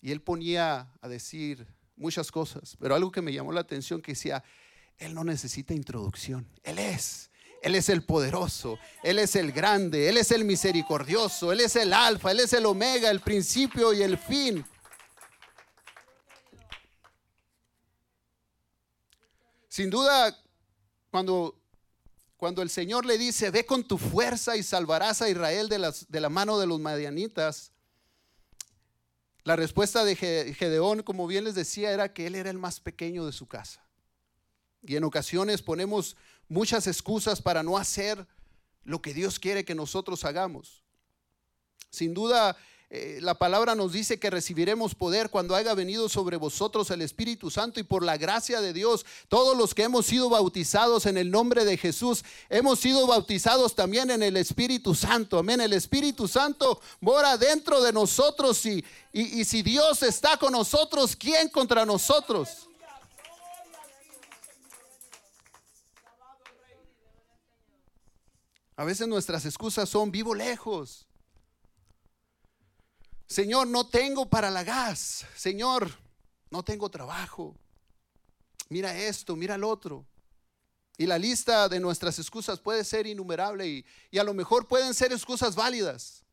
Y 0.00 0.12
él 0.12 0.20
ponía 0.20 0.92
a 1.00 1.08
decir 1.08 1.66
muchas 1.96 2.30
cosas, 2.30 2.76
pero 2.78 2.94
algo 2.94 3.10
que 3.10 3.22
me 3.22 3.32
llamó 3.32 3.52
la 3.52 3.60
atención 3.60 4.00
que 4.00 4.12
decía, 4.12 4.42
Él 4.98 5.14
no 5.14 5.24
necesita 5.24 5.74
introducción, 5.74 6.46
Él 6.62 6.78
es. 6.78 7.30
Él 7.62 7.76
es 7.76 7.88
el 7.88 8.02
poderoso, 8.02 8.78
Él 9.04 9.20
es 9.20 9.36
el 9.36 9.52
grande, 9.52 10.08
Él 10.08 10.16
es 10.16 10.32
el 10.32 10.44
misericordioso, 10.44 11.52
Él 11.52 11.60
es 11.60 11.76
el 11.76 11.92
alfa, 11.92 12.32
Él 12.32 12.40
es 12.40 12.52
el 12.52 12.66
omega, 12.66 13.08
el 13.10 13.20
principio 13.20 13.92
y 13.92 14.02
el 14.02 14.18
fin. 14.18 14.64
Sin 19.68 19.88
duda, 19.90 20.36
cuando, 21.10 21.56
cuando 22.36 22.62
el 22.62 22.68
Señor 22.68 23.06
le 23.06 23.16
dice, 23.16 23.50
ve 23.50 23.64
con 23.64 23.84
tu 23.84 23.96
fuerza 23.96 24.56
y 24.56 24.62
salvarás 24.62 25.22
a 25.22 25.30
Israel 25.30 25.68
de, 25.68 25.78
las, 25.78 26.06
la 26.10 26.28
mano 26.28 26.58
de 26.58 26.66
los 26.66 26.80
madianitas, 26.80 27.70
La 29.44 29.56
respuesta 29.56 30.04
de 30.04 30.14
Gedeón, 30.14 31.02
como 31.02 31.26
bien 31.26 31.44
les 31.44 31.54
decía, 31.54 31.90
era 31.90 32.12
que 32.12 32.26
él 32.26 32.34
era 32.34 32.50
el 32.50 32.58
más 32.58 32.80
pequeño 32.80 33.24
de 33.24 33.32
su 33.32 33.46
casa. 33.46 33.82
Y 34.82 34.96
en 34.96 35.04
ocasiones 35.04 35.62
ponemos 35.62 36.16
muchas 36.48 36.86
excusas 36.86 37.40
para 37.40 37.62
no 37.62 37.78
hacer 37.78 38.26
lo 38.84 39.00
que 39.00 39.14
Dios 39.14 39.38
quiere 39.38 39.64
que 39.64 39.74
nosotros 39.74 40.24
hagamos. 40.24 40.82
Sin 41.90 42.14
duda, 42.14 42.56
eh, 42.94 43.20
la 43.22 43.34
palabra 43.34 43.74
nos 43.74 43.92
dice 43.92 44.18
que 44.18 44.28
recibiremos 44.28 44.94
poder 44.94 45.30
cuando 45.30 45.54
haya 45.54 45.72
venido 45.72 46.10
sobre 46.10 46.36
vosotros 46.36 46.90
el 46.90 47.00
Espíritu 47.00 47.50
Santo 47.50 47.80
y 47.80 47.84
por 47.84 48.04
la 48.04 48.18
gracia 48.18 48.60
de 48.60 48.74
Dios, 48.74 49.06
todos 49.28 49.56
los 49.56 49.72
que 49.72 49.84
hemos 49.84 50.04
sido 50.04 50.28
bautizados 50.28 51.06
en 51.06 51.16
el 51.16 51.30
nombre 51.30 51.64
de 51.64 51.78
Jesús, 51.78 52.24
hemos 52.50 52.80
sido 52.80 53.06
bautizados 53.06 53.74
también 53.74 54.10
en 54.10 54.22
el 54.22 54.36
Espíritu 54.36 54.94
Santo. 54.94 55.38
Amén. 55.38 55.62
El 55.62 55.72
Espíritu 55.72 56.28
Santo 56.28 56.82
mora 57.00 57.38
dentro 57.38 57.82
de 57.82 57.92
nosotros 57.92 58.66
y, 58.66 58.84
y 59.12 59.44
si 59.44 59.62
Dios 59.62 60.02
está 60.02 60.36
con 60.36 60.52
nosotros, 60.52 61.16
¿quién 61.16 61.48
contra 61.48 61.86
nosotros? 61.86 62.68
A 68.82 68.84
veces 68.84 69.06
nuestras 69.06 69.44
excusas 69.44 69.88
son 69.88 70.10
vivo 70.10 70.34
lejos. 70.34 71.06
Señor, 73.28 73.68
no 73.68 73.86
tengo 73.86 74.28
para 74.28 74.50
la 74.50 74.64
gas. 74.64 75.24
Señor, 75.36 75.88
no 76.50 76.64
tengo 76.64 76.90
trabajo. 76.90 77.54
Mira 78.70 78.98
esto, 78.98 79.36
mira 79.36 79.54
el 79.54 79.62
otro. 79.62 80.04
Y 80.98 81.06
la 81.06 81.16
lista 81.16 81.68
de 81.68 81.78
nuestras 81.78 82.18
excusas 82.18 82.58
puede 82.58 82.82
ser 82.82 83.06
innumerable 83.06 83.68
y, 83.68 83.86
y, 84.10 84.18
a 84.18 84.24
lo 84.24 84.34
mejor 84.34 84.66
pueden 84.66 84.94
ser 84.94 85.12
excusas 85.12 85.54
válidas. 85.54 86.24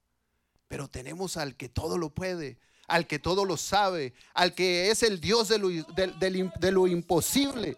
Pero 0.67 0.87
tenemos 0.87 1.37
al 1.37 1.55
que 1.55 1.69
todo 1.69 1.99
lo 1.99 2.15
puede, 2.15 2.57
al 2.87 3.05
que 3.05 3.19
todo 3.19 3.45
lo 3.45 3.57
sabe, 3.57 4.15
al 4.33 4.55
que 4.55 4.89
es 4.89 5.03
el 5.03 5.21
Dios 5.21 5.49
de 5.49 5.59
lo, 5.59 5.69
de 5.69 6.71
lo 6.71 6.87
imposible. 6.87 7.77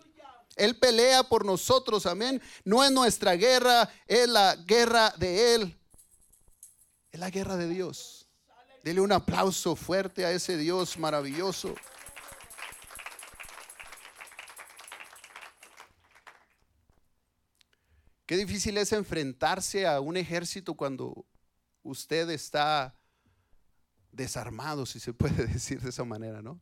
Él 0.55 0.77
pelea 0.77 1.23
por 1.23 1.45
nosotros, 1.45 2.05
amén. 2.05 2.41
No 2.63 2.83
es 2.83 2.91
nuestra 2.91 3.35
guerra, 3.35 3.89
es 4.07 4.27
la 4.27 4.55
guerra 4.55 5.13
de 5.17 5.55
Él. 5.55 5.77
Es 7.11 7.19
la 7.19 7.29
guerra 7.29 7.57
de 7.57 7.67
Dios. 7.67 8.27
Dele 8.83 9.01
un 9.01 9.11
aplauso 9.11 9.75
fuerte 9.75 10.25
a 10.25 10.31
ese 10.31 10.57
Dios 10.57 10.97
maravilloso. 10.97 11.75
Qué 18.25 18.37
difícil 18.37 18.77
es 18.77 18.93
enfrentarse 18.93 19.85
a 19.85 19.99
un 19.99 20.15
ejército 20.15 20.75
cuando 20.75 21.25
usted 21.83 22.29
está 22.29 22.95
desarmado, 24.11 24.85
si 24.85 24.99
se 24.99 25.13
puede 25.13 25.45
decir 25.47 25.81
de 25.81 25.89
esa 25.89 26.05
manera, 26.05 26.41
¿no? 26.41 26.61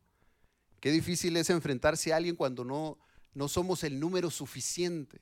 Qué 0.80 0.90
difícil 0.90 1.36
es 1.36 1.48
enfrentarse 1.48 2.12
a 2.12 2.16
alguien 2.16 2.34
cuando 2.34 2.64
no, 2.64 2.98
no 3.34 3.48
somos 3.48 3.84
el 3.84 4.00
número 4.00 4.30
suficiente. 4.30 5.20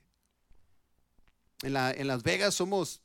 En, 1.61 1.73
Las 1.73 2.23
Vegas 2.23 2.55
somos 2.55 3.01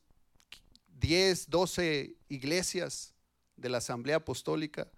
10, 1.00 1.50
12 1.50 2.16
iglesias 2.28 3.14
de 3.56 3.68
la 3.68 3.78
Asamblea 3.78 4.16
Apostólica. 4.16 4.90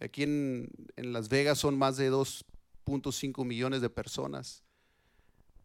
Aquí 0.00 0.22
en, 0.22 0.68
Las 0.96 1.28
Vegas 1.28 1.58
son 1.58 1.76
más 1.78 1.96
de 1.96 2.10
2.5 2.10 3.44
millones 3.44 3.80
de 3.82 3.90
personas. 3.90 4.64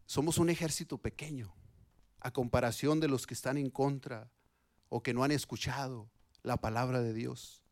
Somos 0.06 0.38
un 0.38 0.50
ejército 0.50 0.98
pequeño 0.98 1.54
a 2.20 2.30
comparación 2.30 3.00
de 3.00 3.08
los 3.08 3.26
que 3.26 3.34
están 3.34 3.56
en 3.56 3.70
contra 3.70 4.30
o 4.88 5.02
que 5.02 5.14
no 5.14 5.24
han 5.24 5.32
escuchado 5.32 6.08
la 6.42 6.58
palabra 6.58 7.00
de 7.00 7.12
Dios. 7.12 7.62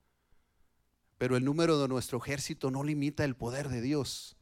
Pero 1.18 1.36
el 1.36 1.44
número 1.44 1.78
de 1.78 1.88
nuestro 1.88 2.18
ejército 2.18 2.70
no 2.70 2.82
limita 2.82 3.24
el 3.24 3.36
poder 3.36 3.68
de 3.68 3.80
Dios. 3.80 4.36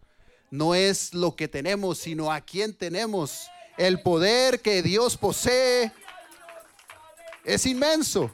No 0.52 0.74
es 0.74 1.14
lo 1.14 1.34
que 1.34 1.48
tenemos, 1.48 1.96
sino 1.96 2.30
a 2.30 2.42
quién 2.42 2.76
tenemos. 2.76 3.48
El 3.78 4.02
poder 4.02 4.60
que 4.60 4.82
Dios 4.82 5.16
posee 5.16 5.90
es 7.42 7.64
inmenso. 7.64 8.30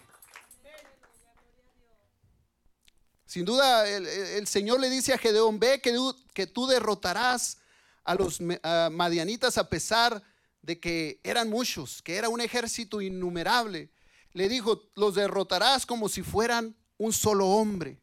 Sin 3.24 3.44
duda, 3.44 3.88
el, 3.88 4.48
Señor 4.48 4.80
le 4.80 4.90
dice 4.90 5.14
a 5.14 5.18
Gedeón, 5.18 5.60
ve 5.60 5.80
que, 5.80 6.46
tú 6.48 6.66
derrotarás 6.66 7.58
a 8.02 8.16
los 8.16 8.40
madianitas 8.40 9.56
a 9.56 9.68
pesar 9.68 10.20
de 10.60 10.80
que 10.80 11.20
eran 11.22 11.48
muchos, 11.48 12.02
que 12.02 12.16
era 12.16 12.28
un 12.28 12.40
ejército 12.40 13.00
innumerable. 13.00 13.92
Le 14.32 14.48
dijo, 14.48 14.90
los 14.96 15.14
derrotarás 15.14 15.86
como 15.86 16.08
si 16.08 16.22
fueran 16.22 16.76
un 16.96 17.12
solo 17.12 17.46
hombre. 17.46 18.02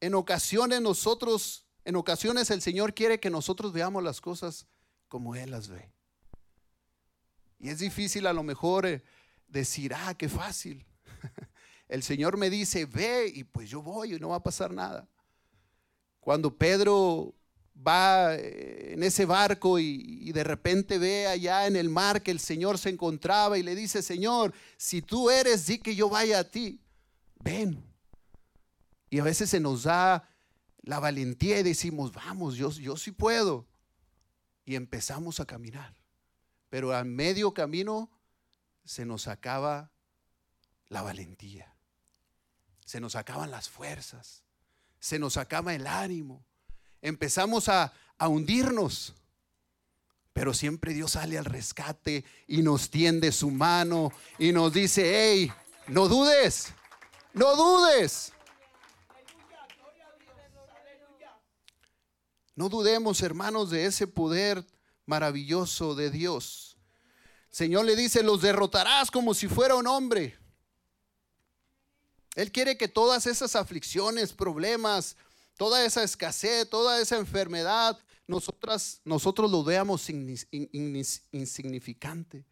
En 0.00 0.16
ocasiones 0.16 0.80
nosotros, 0.80 1.69
en 1.90 1.96
ocasiones 1.96 2.50
el 2.50 2.62
Señor 2.62 2.94
quiere 2.94 3.18
que 3.18 3.30
nosotros 3.30 3.72
veamos 3.72 4.02
las 4.02 4.20
cosas 4.20 4.66
como 5.08 5.34
Él 5.34 5.50
las 5.50 5.68
ve. 5.68 5.90
Y 7.58 7.68
es 7.68 7.80
difícil 7.80 8.26
a 8.28 8.32
lo 8.32 8.44
mejor 8.44 8.86
eh, 8.86 9.02
decir, 9.48 9.92
ah, 9.94 10.14
qué 10.14 10.28
fácil. 10.28 10.86
el 11.88 12.04
Señor 12.04 12.36
me 12.36 12.48
dice, 12.48 12.86
ve 12.86 13.30
y 13.34 13.42
pues 13.42 13.68
yo 13.68 13.82
voy 13.82 14.14
y 14.14 14.20
no 14.20 14.28
va 14.28 14.36
a 14.36 14.42
pasar 14.42 14.72
nada. 14.72 15.08
Cuando 16.20 16.56
Pedro 16.56 17.34
va 17.76 18.36
eh, 18.36 18.94
en 18.94 19.02
ese 19.02 19.26
barco 19.26 19.80
y, 19.80 20.30
de 20.30 20.44
repente 20.44 20.96
ve 20.96 21.26
allá 21.26 21.66
en 21.66 21.74
el 21.74 21.88
mar 21.88 22.22
que 22.22 22.30
el 22.30 22.38
Señor 22.38 22.78
se 22.78 22.90
encontraba 22.90 23.58
y 23.58 23.64
le 23.64 23.74
dice, 23.74 24.00
Señor, 24.00 24.54
si 24.76 25.02
tú 25.02 25.28
eres, 25.28 25.66
di 25.66 25.78
que 25.78 25.96
yo 25.96 26.08
vaya 26.08 26.38
a 26.38 26.44
ti. 26.44 26.80
Ven. 27.42 27.82
Y 29.10 29.18
a 29.18 29.24
veces 29.24 29.50
se 29.50 29.58
nos 29.58 29.82
da 29.82 30.29
la 30.82 30.98
valentía 30.98 31.58
y 31.58 31.62
decimos, 31.62 32.12
vamos, 32.12 32.56
yo, 32.56 32.70
yo 32.70 32.96
sí 32.96 33.12
puedo. 33.12 33.66
Y 34.64 34.76
empezamos 34.76 35.40
a 35.40 35.46
caminar. 35.46 35.94
Pero 36.68 36.94
a 36.94 37.04
medio 37.04 37.52
camino 37.52 38.10
se 38.84 39.04
nos 39.04 39.28
acaba 39.28 39.90
la 40.88 41.02
valentía 41.02 41.74
se 42.90 42.98
nos 42.98 43.14
acaban 43.14 43.52
las 43.52 43.68
fuerzas, 43.68 44.42
se 44.98 45.20
nos 45.20 45.36
acaba 45.36 45.72
el 45.72 45.86
ánimo, 45.86 46.44
empezamos 47.00 47.68
a, 47.68 47.92
hundirnos. 48.18 49.14
Pero 50.32 50.52
siempre 50.52 50.92
Dios 50.92 51.12
sale 51.12 51.38
al 51.38 51.44
rescate 51.44 52.24
y 52.48 52.62
nos 52.62 52.90
tiende 52.90 53.30
su 53.30 53.52
mano 53.52 54.10
y 54.40 54.50
nos 54.50 54.72
dice, 54.72 55.02
hey, 55.14 55.52
no 55.86 56.08
dudes, 56.08 56.72
no 57.32 57.54
dudes. 57.54 58.32
No 62.60 62.68
dudemos, 62.68 63.22
hermanos, 63.22 63.70
de 63.70 63.86
ese 63.86 64.06
poder 64.06 64.62
maravilloso 65.06 65.94
de 65.94 66.10
Dios. 66.10 66.76
Señor 67.48 67.86
le 67.86 67.96
dice, 67.96 68.22
los 68.22 68.42
derrotarás 68.42 69.10
como 69.10 69.32
si 69.32 69.48
fuera 69.48 69.76
un 69.76 69.86
hombre. 69.86 70.36
Él 72.34 72.52
quiere 72.52 72.76
que 72.76 72.86
todas 72.86 73.26
esas 73.26 73.56
aflicciones, 73.56 74.34
problemas, 74.34 75.16
toda 75.56 75.82
esa 75.86 76.02
escasez, 76.02 76.68
toda 76.68 77.00
esa 77.00 77.16
enfermedad, 77.16 77.98
nosotras, 78.26 79.00
nosotros 79.06 79.50
lo 79.50 79.64
veamos 79.64 80.10
insignificante. 80.10 82.44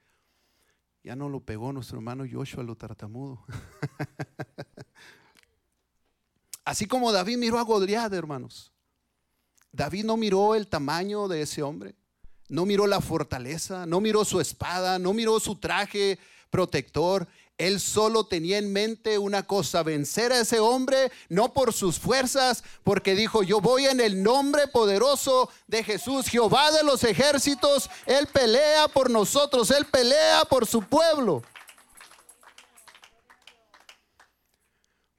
Ya 1.05 1.17
no 1.17 1.29
lo 1.29 1.41
pegó 1.41 1.71
nuestro 1.71 1.99
hermano 1.99 2.25
Joshua 2.27 2.63
lo 2.63 2.77
tartamudo. 2.77 3.45
Así 6.65 6.87
como 6.87 7.13
David 7.13 7.37
miró 7.37 7.59
a 7.59 7.63
Goliat, 7.63 8.15
hermanos. 8.15 8.73
David 9.79 10.07
no 10.07 10.17
miró 10.17 10.57
el 10.57 10.67
tamaño 10.67 11.29
de 11.29 11.43
ese 11.43 11.63
hombre, 11.63 11.95
no 12.49 12.67
miró 12.67 12.89
la 12.89 13.01
fortaleza, 13.01 13.87
no 13.87 14.01
miró 14.01 14.25
su 14.25 14.41
espada, 14.41 14.99
no 14.99 15.13
miró 15.13 15.39
su 15.39 15.55
traje 15.55 16.19
protector. 16.51 17.29
Él 17.59 17.79
solo 17.79 18.27
tenía 18.27 18.59
en 18.59 18.73
mente 18.73 19.19
una 19.19 19.45
cosa, 19.45 19.85
vencer 19.85 20.33
a 20.33 20.41
ese 20.41 20.59
hombre, 20.59 21.13
no 21.29 21.53
por 21.53 21.73
sus 21.73 21.97
fuerzas, 21.97 22.65
porque 22.83 23.15
dijo, 23.15 23.45
yo 23.45 23.61
voy 23.61 23.87
en 23.87 24.01
el 24.01 24.21
nombre 24.21 24.67
poderoso 24.67 25.49
de 25.69 25.85
Jesús, 25.85 26.27
Jehová 26.27 26.73
de 26.73 26.83
los 26.83 27.05
ejércitos, 27.05 27.89
Él 28.05 28.27
pelea 28.27 28.89
por 28.89 29.11
nosotros, 29.11 29.71
Él 29.71 29.85
pelea 29.85 30.45
por 30.47 30.67
su 30.67 30.83
pueblo. 30.83 31.45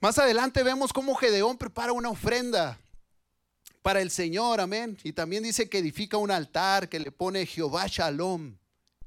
Más 0.01 0.17
adelante 0.17 0.63
vemos 0.63 0.91
cómo 0.91 1.15
Gedeón 1.15 1.57
prepara 1.57 1.93
una 1.93 2.09
ofrenda 2.09 2.77
para 3.81 4.01
el 4.01 4.11
Señor, 4.11 4.59
amén. 4.59 4.97
Y 5.03 5.13
también 5.13 5.43
dice 5.43 5.69
que 5.69 5.79
edifica 5.79 6.17
un 6.17 6.31
altar 6.31 6.89
que 6.89 6.99
le 6.99 7.11
pone 7.11 7.45
Jehová 7.45 7.87
Shalom. 7.87 8.57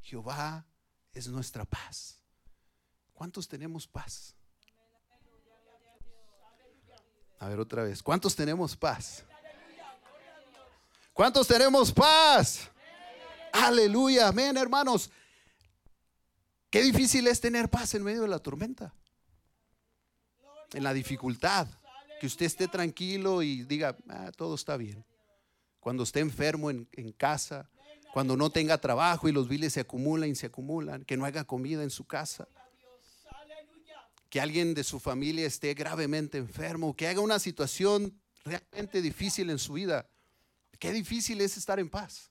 Jehová 0.00 0.66
es 1.12 1.28
nuestra 1.28 1.64
paz. 1.64 2.18
¿Cuántos 3.12 3.46
tenemos 3.46 3.86
paz? 3.86 4.34
A 7.38 7.48
ver 7.48 7.60
otra 7.60 7.82
vez. 7.82 8.02
¿Cuántos 8.02 8.34
tenemos 8.34 8.76
paz? 8.76 9.24
¿Cuántos 11.12 11.46
tenemos 11.46 11.92
paz? 11.92 12.70
Aleluya, 13.52 14.28
amén, 14.28 14.56
hermanos. 14.56 15.10
Qué 16.70 16.82
difícil 16.82 17.26
es 17.26 17.40
tener 17.40 17.68
paz 17.68 17.94
en 17.94 18.02
medio 18.02 18.22
de 18.22 18.28
la 18.28 18.38
tormenta, 18.38 18.94
en 20.72 20.82
la 20.82 20.94
dificultad. 20.94 21.68
Que 22.22 22.28
usted 22.28 22.46
esté 22.46 22.68
tranquilo 22.68 23.42
y 23.42 23.64
diga, 23.64 23.96
ah, 24.08 24.30
todo 24.36 24.54
está 24.54 24.76
bien. 24.76 25.04
Cuando 25.80 26.04
esté 26.04 26.20
enfermo 26.20 26.70
en, 26.70 26.86
casa, 27.16 27.68
cuando 28.12 28.36
no 28.36 28.48
tenga 28.48 28.78
trabajo 28.78 29.28
y 29.28 29.32
los 29.32 29.48
biles 29.48 29.72
se 29.72 29.80
acumulan 29.80 30.30
y 30.30 30.36
se 30.36 30.46
acumulan, 30.46 31.04
que 31.04 31.16
no 31.16 31.24
haga 31.24 31.42
comida 31.42 31.82
en 31.82 31.90
su 31.90 32.04
casa, 32.04 32.46
que 34.30 34.40
alguien 34.40 34.72
de 34.72 34.84
su 34.84 35.00
familia 35.00 35.44
esté 35.44 35.74
gravemente 35.74 36.38
enfermo, 36.38 36.94
que 36.94 37.08
haga 37.08 37.20
una 37.20 37.40
situación 37.40 38.16
realmente 38.44 39.02
difícil 39.02 39.50
en 39.50 39.58
su 39.58 39.72
vida. 39.72 40.08
Qué 40.78 40.92
difícil 40.92 41.40
es 41.40 41.56
estar 41.56 41.80
en 41.80 41.90
paz. 41.90 42.30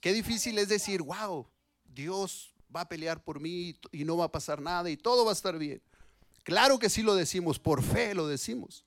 Qué 0.00 0.12
difícil 0.12 0.58
es 0.58 0.68
decir, 0.68 1.00
wow, 1.00 1.48
Dios 1.84 2.52
va 2.74 2.80
a 2.80 2.88
pelear 2.88 3.22
por 3.22 3.38
mí 3.38 3.78
y 3.92 4.04
no 4.04 4.16
va 4.16 4.24
a 4.24 4.32
pasar 4.32 4.60
nada 4.60 4.90
y 4.90 4.96
todo 4.96 5.24
va 5.24 5.30
a 5.30 5.34
estar 5.34 5.56
bien. 5.56 5.80
Claro 6.46 6.78
que 6.78 6.88
sí 6.88 7.02
lo 7.02 7.16
decimos, 7.16 7.58
por 7.58 7.82
fe 7.82 8.14
lo 8.14 8.28
decimos. 8.28 8.84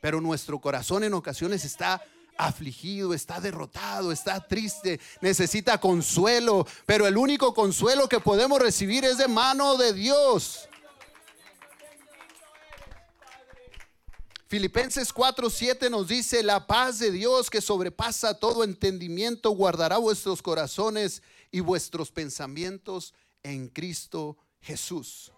Pero 0.00 0.22
nuestro 0.22 0.58
corazón 0.62 1.04
en 1.04 1.12
ocasiones 1.12 1.66
está 1.66 2.02
afligido, 2.38 3.12
está 3.12 3.38
derrotado, 3.38 4.12
está 4.12 4.48
triste, 4.48 4.98
necesita 5.20 5.78
consuelo. 5.78 6.66
Pero 6.86 7.06
el 7.06 7.18
único 7.18 7.52
consuelo 7.52 8.08
que 8.08 8.18
podemos 8.18 8.58
recibir 8.62 9.04
es 9.04 9.18
de 9.18 9.28
mano 9.28 9.76
de 9.76 9.92
Dios. 9.92 10.70
Filipenses 14.48 15.12
4:7 15.12 15.90
nos 15.90 16.08
dice, 16.08 16.42
la 16.42 16.66
paz 16.66 16.98
de 16.98 17.10
Dios 17.10 17.50
que 17.50 17.60
sobrepasa 17.60 18.38
todo 18.38 18.64
entendimiento 18.64 19.50
guardará 19.50 19.98
vuestros 19.98 20.40
corazones 20.40 21.22
y 21.50 21.60
vuestros 21.60 22.10
pensamientos 22.10 23.12
en 23.42 23.68
Cristo 23.68 24.38
Jesús. 24.62 25.30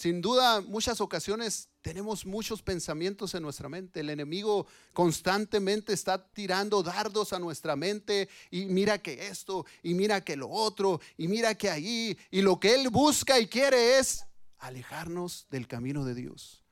Sin 0.00 0.22
duda, 0.22 0.62
muchas 0.62 0.98
ocasiones 1.02 1.68
tenemos 1.82 2.24
muchos 2.24 2.62
pensamientos 2.62 3.34
en 3.34 3.42
nuestra 3.42 3.68
mente. 3.68 4.00
El 4.00 4.08
enemigo 4.08 4.66
constantemente 4.94 5.92
está 5.92 6.26
tirando 6.32 6.82
dardos 6.82 7.34
a 7.34 7.38
nuestra 7.38 7.76
mente 7.76 8.30
y 8.50 8.64
mira 8.64 8.96
que 8.96 9.26
esto, 9.26 9.66
y 9.82 9.92
mira 9.92 10.22
que 10.22 10.36
lo 10.36 10.48
otro, 10.48 11.02
y 11.18 11.28
mira 11.28 11.54
que 11.54 11.68
allí. 11.68 12.16
Y 12.30 12.40
lo 12.40 12.58
que 12.58 12.76
él 12.76 12.88
busca 12.88 13.38
y 13.38 13.46
quiere 13.46 13.98
es 13.98 14.24
alejarnos 14.56 15.46
del 15.50 15.68
camino 15.68 16.02
de 16.06 16.14
Dios 16.14 16.64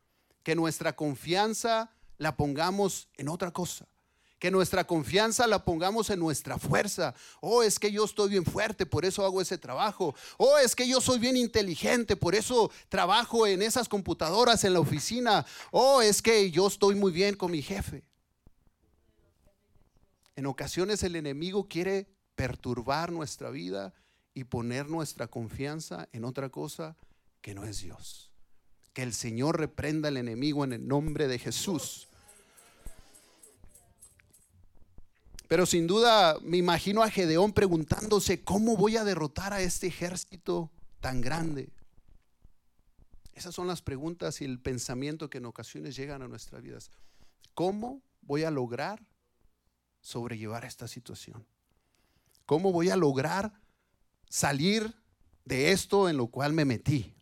que 0.43 0.55
nuestra 0.55 0.97
confianza 0.97 1.91
la 2.17 2.35
pongamos 2.35 3.11
en 3.19 3.29
otra 3.29 3.51
cosa. 3.51 3.87
Que 4.39 4.51
nuestra 4.51 4.87
confianza 4.87 5.47
la 5.47 5.65
pongamos 5.65 6.11
en 6.11 6.21
nuestra 6.21 6.59
fuerza. 6.59 7.15
Oh, 7.41 7.63
es 7.63 7.79
que 7.79 7.91
yo 7.91 8.05
estoy 8.05 8.31
bien 8.31 8.45
fuerte, 8.45 8.87
por 8.87 9.05
eso 9.05 9.25
hago 9.25 9.41
ese 9.41 9.59
trabajo. 9.59 10.15
Oh, 10.37 10.59
es 10.59 10.77
que 10.77 10.87
yo 10.87 11.01
soy 11.01 11.19
bien 11.19 11.37
inteligente, 11.37 12.15
por 12.17 12.35
eso 12.35 12.71
trabajo 12.89 13.47
en 13.47 13.63
esas 13.63 13.89
computadoras 13.89 14.63
en 14.65 14.75
la 14.75 14.81
oficina. 14.81 15.45
Oh, 15.73 16.01
es 16.03 16.23
que 16.23 16.51
yo 16.51 16.69
estoy 16.69 16.95
muy 16.95 17.11
bien 17.11 17.35
con 17.35 17.51
mi 17.51 17.63
jefe. 17.63 18.05
En 20.37 20.47
ocasiones 20.47 21.03
el 21.03 21.17
enemigo 21.17 21.67
quiere 21.67 22.07
perturbar 22.37 23.11
nuestra 23.11 23.51
vida 23.51 23.93
y 24.35 24.45
poner 24.45 24.89
nuestra 24.89 25.27
confianza 25.27 26.09
en 26.13 26.25
otra 26.25 26.49
cosa 26.49 26.97
que 27.41 27.55
no 27.55 27.65
es 27.65 27.83
Dios. 27.83 28.31
Que 28.93 29.03
el 29.03 29.13
Señor 29.13 29.59
reprenda 29.59 30.09
al 30.11 30.17
enemigo 30.17 30.63
en 30.63 30.73
el 30.73 30.87
nombre 30.87 31.27
de 31.27 31.41
Jesús. 31.41 32.08
Pero 35.49 35.67
sin 35.67 35.87
duda 35.87 36.39
me 36.43 36.59
imagino 36.59 37.03
a 37.03 37.11
Gedeón 37.11 37.53
preguntándose, 37.53 38.45
¿cómo 38.45 38.77
voy 38.77 38.97
a 38.97 39.05
derrotar 39.05 39.53
a 39.53 39.61
este 39.61 39.89
ejército 39.89 40.71
tan 41.01 41.21
grande? 41.21 41.71
Esas 43.35 43.55
son 43.55 43.67
las 43.67 43.83
preguntas 43.83 44.41
y 44.41 44.45
el 44.45 44.61
pensamiento 44.61 45.31
que 45.31 45.39
en 45.39 45.47
ocasiones 45.47 45.97
llegan 45.97 46.23
a 46.23 46.29
nuestras 46.29 46.63
vidas. 46.63 46.91
¿Cómo 47.55 48.03
voy 48.21 48.45
a 48.45 48.51
lograr 48.51 49.05
sobrellevar 50.01 50.65
esta 50.65 50.87
situación? 50.87 51.47
¿Cómo 52.47 52.71
voy 52.71 52.91
a 52.91 52.97
lograr 52.97 53.53
salir 54.29 54.95
de 55.45 55.73
esto 55.73 56.09
en 56.09 56.17
lo 56.17 56.29
cual 56.29 56.53
me 56.53 56.65
metí? 56.65 57.15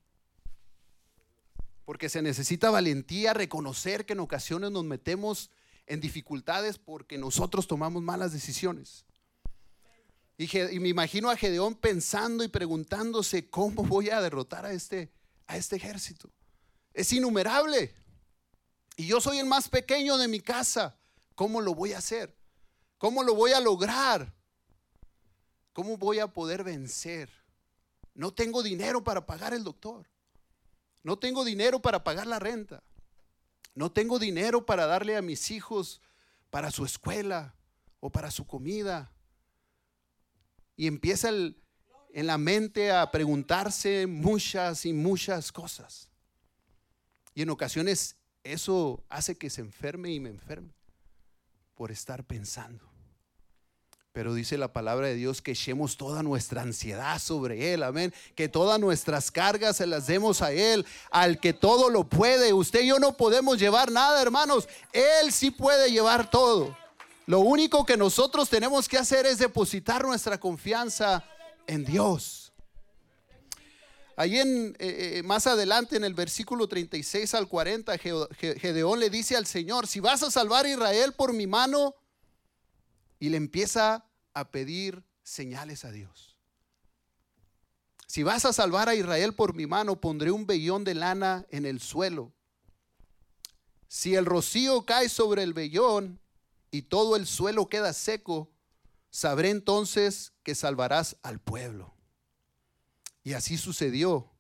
porque 1.87 2.09
se 2.09 2.21
necesita 2.21 2.69
valentía 2.69 3.33
reconocer 3.33 4.05
que 4.05 4.13
en 4.13 4.21
ocasiones 4.21 4.73
nos 4.73 4.85
metemos 4.85 5.51
en 5.87 6.01
dificultades 6.01 6.79
porque 6.79 7.19
nosotros 7.19 7.67
tomamos 7.67 8.03
malas 8.03 8.33
decisiones. 8.33 9.05
Y, 10.39 10.81
me 10.81 10.89
imagino 10.89 11.31
a 11.31 11.37
Gedeón 11.37 11.75
pensando 11.75 12.45
y 12.45 12.49
preguntándose 12.49 13.49
cómo 13.49 13.85
voy 13.85 14.11
a 14.11 14.21
derrotar 14.21 14.67
a 14.67 14.73
este, 14.73 15.11
a 15.47 15.57
este 15.57 15.77
ejército. 15.77 16.31
Es 16.93 17.13
innumerable. 17.13 17.95
Y 18.97 19.07
yo 19.07 19.21
soy 19.21 19.39
el 19.39 19.47
más 19.47 19.69
pequeño 19.69 20.19
de 20.19 20.29
mi 20.29 20.41
casa. 20.41 20.99
¿Cómo 21.35 21.61
lo 21.61 21.75
voy 21.75 21.93
a 21.93 21.99
hacer? 21.99 22.37
¿Cómo 22.99 23.23
lo 23.23 23.35
voy 23.35 23.53
a 23.53 23.61
lograr? 23.61 24.35
¿Cómo 25.73 25.97
voy 25.97 26.19
a 26.19 26.27
poder 26.27 26.65
vencer? 26.65 27.31
No 28.15 28.33
tengo 28.33 28.63
dinero 28.63 29.05
para 29.05 29.27
pagar 29.27 29.55
el 29.55 29.65
doctor. 29.65 30.07
No 31.03 31.19
tengo 31.19 31.45
dinero 31.45 31.81
para 31.81 32.03
pagar 32.03 32.27
la 32.27 32.39
renta. 32.39 32.83
No 33.75 33.93
tengo 33.93 34.19
dinero 34.19 34.65
para 34.65 34.87
darle 34.87 35.17
a 35.17 35.23
mis 35.23 35.51
hijos 35.51 36.01
para 36.51 36.71
su 36.71 36.85
escuela 36.85 37.55
o 38.01 38.11
para 38.11 38.31
su 38.31 38.47
comida. 38.47 39.13
Y 40.77 40.87
empieza 40.87 41.31
en 41.31 42.27
la 42.27 42.39
mente 42.39 42.93
a 42.93 43.11
preguntarse 43.11 44.07
muchas 44.07 44.87
y 44.87 44.93
muchas 44.93 45.53
cosas. 45.53 46.11
Y 47.35 47.43
en 47.43 47.51
ocasiones 47.51 48.17
eso 48.43 49.05
hace 49.09 49.37
que 49.37 49.51
se 49.51 49.61
enferme 49.61 50.11
y 50.11 50.21
me 50.21 50.31
enferme 50.31 50.73
por 51.75 51.91
estar 51.91 52.25
pensando. 52.25 52.96
Pero 54.17 54.33
dice 54.33 54.57
la 54.57 54.73
palabra 54.73 55.09
de 55.09 55.15
Dios 55.15 55.43
que 55.43 55.51
echemos 55.51 55.99
toda 55.99 56.23
nuestra 56.23 56.63
ansiedad 56.63 57.19
sobre 57.19 57.75
Él, 57.75 57.83
amén. 57.83 58.15
Que 58.35 58.49
todas 58.49 58.81
nuestras 58.81 59.31
cargas 59.31 59.77
se 59.77 59.87
las 59.87 60.07
demos 60.07 60.41
a 60.41 60.53
Él, 60.53 60.87
al 61.11 61.39
que 61.39 61.53
todo 61.53 61.91
lo 61.91 62.05
puede. 62.05 62.55
Usted 62.55 62.81
y 62.81 62.87
yo 62.87 62.99
no 62.99 63.15
podemos 63.15 63.59
llevar 63.59 63.93
nada, 63.93 64.23
hermanos. 64.23 64.71
Él 64.95 65.31
sí 65.33 65.51
puede 65.51 65.91
llevar 65.91 66.31
todo. 66.31 66.75
Lo 67.27 67.41
único 67.41 67.85
que 67.85 67.99
nosotros 67.99 68.49
tenemos 68.49 68.89
que 68.89 68.97
hacer 68.97 69.27
es 69.27 69.37
depositar 69.37 70.03
nuestra 70.03 70.41
confianza 70.41 71.23
en 71.67 71.85
Dios. 71.85 72.55
Ahí 74.17 74.39
en, 74.39 74.75
eh, 74.79 75.19
eh, 75.19 75.23
más 75.25 75.47
adelante 75.47 75.95
en 75.95 76.05
el 76.05 76.15
versículo 76.15 76.67
36 76.67 77.35
al 77.35 77.49
40, 77.49 77.99
Gedeón 77.99 78.99
le 78.99 79.11
dice 79.11 79.37
al 79.37 79.45
Señor, 79.45 79.87
si 79.87 80.01
vas 80.01 80.23
a 80.23 80.31
salvar 80.31 80.65
a 80.65 80.71
Israel 80.71 81.13
por 81.13 81.35
mi 81.35 81.47
mano, 81.47 81.95
y 83.19 83.29
le 83.31 83.37
empieza 83.37 84.07
a 84.35 84.51
pedir 84.51 85.05
señales 85.23 85.85
a 85.85 85.91
Dios. 85.91 86.37
Si 88.07 88.23
vas 88.23 88.45
a 88.45 88.53
salvar 88.53 88.89
a 88.89 88.95
Israel 88.95 89.35
por 89.35 89.55
mi 89.55 89.67
mano, 89.67 90.01
pondré 90.01 90.31
un 90.31 90.47
vellón 90.47 90.85
de 90.85 90.95
lana 90.95 91.45
en 91.51 91.67
el 91.67 91.81
suelo. 91.81 92.33
Si 93.89 94.15
el 94.15 94.27
rocío 94.27 94.85
cae 94.85 95.09
sobre 95.09 95.43
el 95.43 95.53
vellón 95.53 96.21
y 96.71 96.83
todo 96.83 97.17
el 97.17 97.27
suelo 97.27 97.69
queda 97.69 97.93
seco, 97.93 98.51
sabré 99.11 99.51
entonces 99.51 100.33
que 100.43 100.55
salvarás 100.55 101.17
al 101.23 101.41
pueblo. 101.41 101.95
Y 103.25 103.33
así 103.33 103.59
sucedió. 103.59 104.31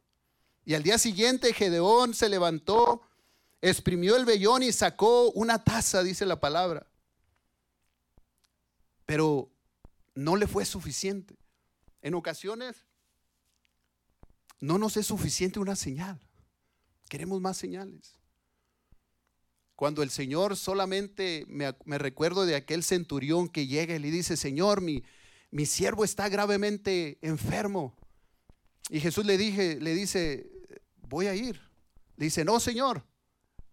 Y 0.64 0.74
al 0.74 0.82
día 0.82 0.98
siguiente 0.98 1.52
Gedeón 1.52 2.14
se 2.14 2.28
levantó, 2.28 3.02
exprimió 3.60 4.16
el 4.16 4.24
vellón 4.24 4.62
y 4.62 4.72
sacó 4.72 5.30
una 5.32 5.64
taza, 5.64 6.02
dice 6.02 6.26
la 6.26 6.40
palabra. 6.40 6.86
Pero 9.06 9.50
no 10.14 10.36
le 10.36 10.46
fue 10.46 10.64
suficiente. 10.64 11.38
En 12.02 12.14
ocasiones 12.14 12.84
no 14.60 14.78
nos 14.78 14.96
es 14.96 15.06
suficiente 15.06 15.58
una 15.58 15.76
señal. 15.76 16.20
Queremos 17.08 17.40
más 17.40 17.56
señales. 17.56 18.18
Cuando 19.76 20.02
el 20.02 20.10
Señor 20.10 20.56
solamente 20.56 21.44
me, 21.48 21.98
recuerdo 21.98 22.46
de 22.46 22.56
aquel 22.56 22.82
centurión 22.82 23.48
que 23.48 23.66
llega 23.66 23.94
y 23.94 23.98
le 23.98 24.10
dice, 24.10 24.36
Señor, 24.36 24.80
mi, 24.80 25.04
mi 25.50 25.66
siervo 25.66 26.02
está 26.02 26.28
gravemente 26.28 27.18
enfermo. 27.20 27.94
Y 28.88 29.00
Jesús 29.00 29.26
le, 29.26 29.36
dije, 29.36 29.78
le 29.80 29.94
dice, 29.94 30.50
voy 31.08 31.26
a 31.26 31.34
ir. 31.34 31.60
Le 32.16 32.24
dice, 32.24 32.44
no, 32.44 32.58
Señor, 32.58 33.04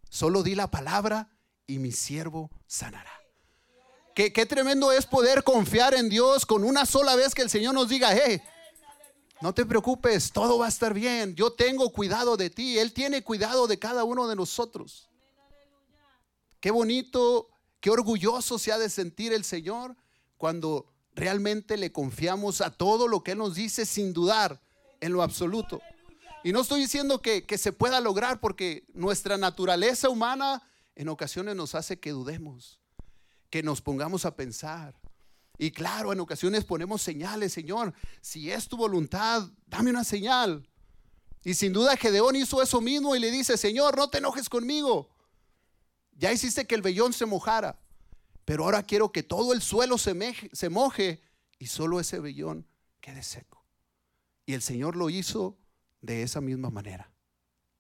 solo 0.10 0.44
di 0.44 0.56
la 0.56 0.70
palabra 0.70 1.38
y 1.66 1.80
mi 1.80 1.94
siervo 1.94 2.52
sanará. 2.68 3.23
Qué, 4.16 4.46
tremendo 4.46 4.92
es 4.92 5.08
poder 5.08 5.44
confiar 5.44 5.96
en 5.96 6.08
Dios 6.08 6.46
con 6.46 6.64
una 6.64 6.86
sola 6.86 7.16
vez 7.16 7.34
que 7.34 7.42
el 7.42 7.50
Señor 7.50 7.74
nos 7.74 7.90
diga, 7.90 8.10
hey, 8.14 8.42
no 9.42 9.54
te 9.54 9.66
preocupes, 9.66 10.32
todo 10.32 10.60
va 10.60 10.68
a 10.68 10.70
estar 10.70 10.94
bien. 10.94 11.36
Yo 11.36 11.54
tengo 11.54 11.92
cuidado 11.92 12.38
de 12.38 12.52
ti. 12.52 12.78
Él 12.78 12.94
tiene 12.94 13.24
cuidado 13.24 13.66
de 13.66 13.80
cada 13.80 14.04
uno 14.04 14.28
de 14.28 14.36
nosotros. 14.36 15.10
Qué 16.60 16.70
bonito, 16.70 17.50
qué 17.80 17.90
orgulloso 17.90 18.60
se 18.60 18.72
ha 18.72 18.78
de 18.78 18.90
sentir 18.90 19.34
el 19.34 19.44
Señor 19.44 19.98
cuando 20.38 20.86
realmente 21.16 21.76
le 21.76 21.92
confiamos 21.92 22.62
a 22.62 22.70
todo 22.70 23.08
lo 23.08 23.24
que 23.24 23.32
Él 23.32 23.40
nos 23.40 23.56
dice 23.56 23.86
sin 23.86 24.14
dudar 24.14 24.62
en 25.02 25.12
lo 25.12 25.24
absoluto. 25.24 25.82
Y 26.44 26.52
no 26.52 26.62
estoy 26.62 26.82
diciendo 26.82 27.22
que, 27.22 27.46
que 27.46 27.58
se 27.58 27.74
pueda 27.74 28.00
lograr 28.00 28.40
porque 28.40 28.86
nuestra 28.94 29.38
naturaleza 29.38 30.08
humana 30.10 30.62
en 30.96 31.10
ocasiones 31.10 31.56
nos 31.56 31.74
hace 31.74 32.00
que 32.00 32.12
dudemos, 32.12 32.80
que 33.54 33.62
nos 33.62 33.82
pongamos 33.82 34.26
a 34.26 34.36
pensar. 34.36 35.00
Y 35.60 35.70
claro, 35.70 36.12
en 36.12 36.20
ocasiones 36.20 36.66
ponemos 36.66 37.04
señales, 37.04 37.54
Señor, 37.54 37.94
si 38.20 38.50
es 38.50 38.68
tu 38.68 38.78
voluntad, 38.78 39.48
dame 39.68 39.92
una 39.92 40.04
señal. 40.04 40.68
Y 41.44 41.54
sin 41.54 41.72
duda 41.72 41.96
Gedeón 41.96 42.36
hizo 42.36 42.64
eso 42.64 42.82
mismo 42.82 43.16
y 43.16 43.20
le 43.20 43.30
dice, 43.30 43.56
Señor, 43.56 43.96
no 43.96 44.10
te 44.10 44.18
enojes 44.18 44.50
conmigo. 44.50 45.16
Ya 46.14 46.34
hiciste 46.34 46.66
que 46.66 46.74
el 46.74 46.82
vellón 46.82 47.14
se 47.14 47.28
mojara, 47.28 47.80
pero 48.44 48.64
ahora 48.64 48.82
quiero 48.82 49.12
que 49.12 49.22
todo 49.22 49.54
el 49.54 49.62
suelo 49.62 50.00
se, 50.00 50.16
se 50.52 50.70
moje 50.70 51.22
y 51.60 51.68
solo 51.68 52.00
ese 52.00 52.20
vellón 52.20 52.66
quede 53.02 53.22
seco. 53.22 53.64
Y 54.48 54.56
el 54.56 54.64
Señor 54.64 54.96
lo 54.96 55.12
hizo 55.12 55.60
de 56.02 56.24
esa 56.24 56.42
misma 56.42 56.72
manera. 56.72 57.14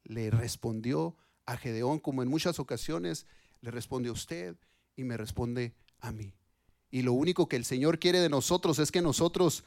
Le 0.03 0.29
respondió 0.29 1.17
a 1.47 1.57
Gedeón 1.57 1.97
como 1.97 2.21
en 2.21 2.29
muchas 2.29 2.59
ocasiones 2.59 3.25
le 3.62 3.71
responde 3.71 4.09
a 4.09 4.12
usted 4.12 4.55
y 4.95 5.03
me 5.03 5.17
responde 5.17 5.73
a 5.99 6.12
mí. 6.12 6.34
Y 6.91 7.01
lo 7.01 7.13
único 7.13 7.47
que 7.47 7.56
el 7.56 7.65
Señor 7.65 7.99
quiere 7.99 8.19
de 8.19 8.29
nosotros 8.29 8.79
es 8.79 8.91
que 8.91 9.01
nosotros 9.01 9.63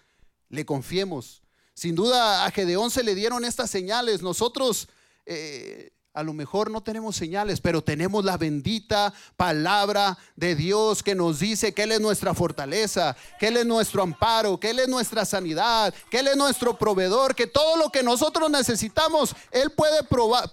le 0.49 0.65
confiemos. 0.65 1.43
Sin 1.75 1.95
duda 1.95 2.45
a 2.45 2.51
Gedeón 2.51 2.91
se 2.91 3.03
le 3.03 3.15
dieron 3.15 3.45
estas 3.45 3.71
señales. 3.71 4.23
Nosotros 4.23 4.89
eh, 5.27 5.91
a 6.17 6.23
lo 6.23 6.33
mejor 6.33 6.71
no 6.71 6.83
tenemos 6.83 7.15
señales, 7.15 7.61
pero 7.61 7.85
tenemos 7.85 8.25
la 8.25 8.39
bendita 8.39 9.13
palabra 9.37 10.17
de 10.35 10.55
Dios 10.55 11.03
que 11.03 11.15
nos 11.15 11.41
dice 11.41 11.75
que 11.75 11.83
Él 11.83 11.93
es 11.93 12.01
nuestra 12.01 12.33
fortaleza, 12.33 13.15
que 13.39 13.49
Él 13.49 13.59
es 13.59 13.67
nuestro 13.67 14.03
amparo, 14.03 14.59
que 14.59 14.71
Él 14.71 14.79
es 14.79 14.89
nuestra 14.89 15.27
sanidad, 15.27 15.93
que 16.11 16.21
Él 16.21 16.29
es 16.29 16.37
nuestro 16.39 16.79
proveedor, 16.79 17.35
que 17.35 17.47
todo 17.47 17.77
lo 17.77 17.91
que 17.91 18.03
nosotros 18.03 18.51
necesitamos, 18.51 19.37
Él 19.51 19.71
puede 19.73 20.03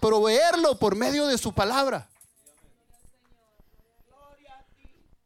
proveerlo 0.02 0.78
por 0.78 0.98
medio 0.98 1.28
de 1.28 1.38
su 1.38 1.54
palabra. 1.54 2.10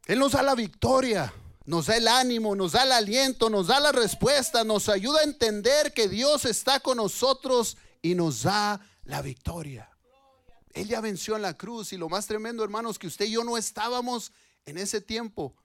Él 0.07 0.19
nos 0.19 0.31
da 0.31 0.41
la 0.41 0.55
victoria, 0.55 1.33
nos 1.65 1.87
da 1.87 1.97
el 1.97 2.07
ánimo, 2.07 2.55
nos 2.55 2.71
da 2.71 2.83
el 2.83 2.93
aliento, 2.93 3.49
nos 3.49 3.67
da 3.67 3.81
la 3.81 3.91
respuesta, 3.91 4.63
nos 4.63 4.87
ayuda 4.87 5.19
a 5.19 5.23
entender 5.25 5.93
que 5.93 6.07
Dios 6.07 6.45
está 6.45 6.79
con 6.79 6.95
nosotros 6.95 7.75
y 8.01 8.15
nos 8.15 8.43
da 8.43 8.79
la 9.03 9.21
victoria. 9.21 9.91
Él 10.71 10.87
ya 10.87 11.01
venció 11.01 11.35
en 11.35 11.41
la 11.41 11.57
cruz 11.57 11.91
y 11.91 11.97
lo 11.97 12.07
más 12.07 12.25
tremendo, 12.25 12.63
hermanos, 12.63 12.97
que 12.97 13.07
usted 13.07 13.25
y 13.25 13.31
yo 13.31 13.43
no 13.43 13.57
estábamos 13.57 14.31
en 14.65 14.77
ese 14.77 15.01
tiempo, 15.01 15.57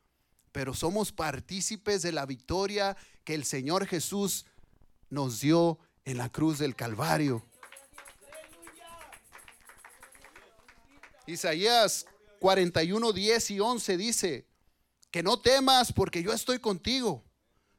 pero 0.51 0.75
somos 0.75 1.13
partícipes 1.13 2.03
de 2.03 2.11
la 2.11 2.27
victoria 2.27 2.97
que 3.23 3.35
el 3.35 3.45
Señor 3.45 3.87
Jesús 3.87 4.47
nos 5.09 5.39
dio 5.39 5.79
en 6.05 6.19
la 6.19 6.31
cruz 6.31 6.59
del 6.59 6.75
Calvario. 6.75 7.47
Isaías 11.29 12.07
41, 12.43 13.13
10 13.13 13.51
y 13.53 13.61
11 13.61 13.97
dice, 13.97 14.47
que 15.13 15.23
no 15.23 15.39
temas 15.39 15.93
porque 15.93 16.25
yo 16.25 16.33
estoy 16.33 16.59
contigo. 16.59 17.23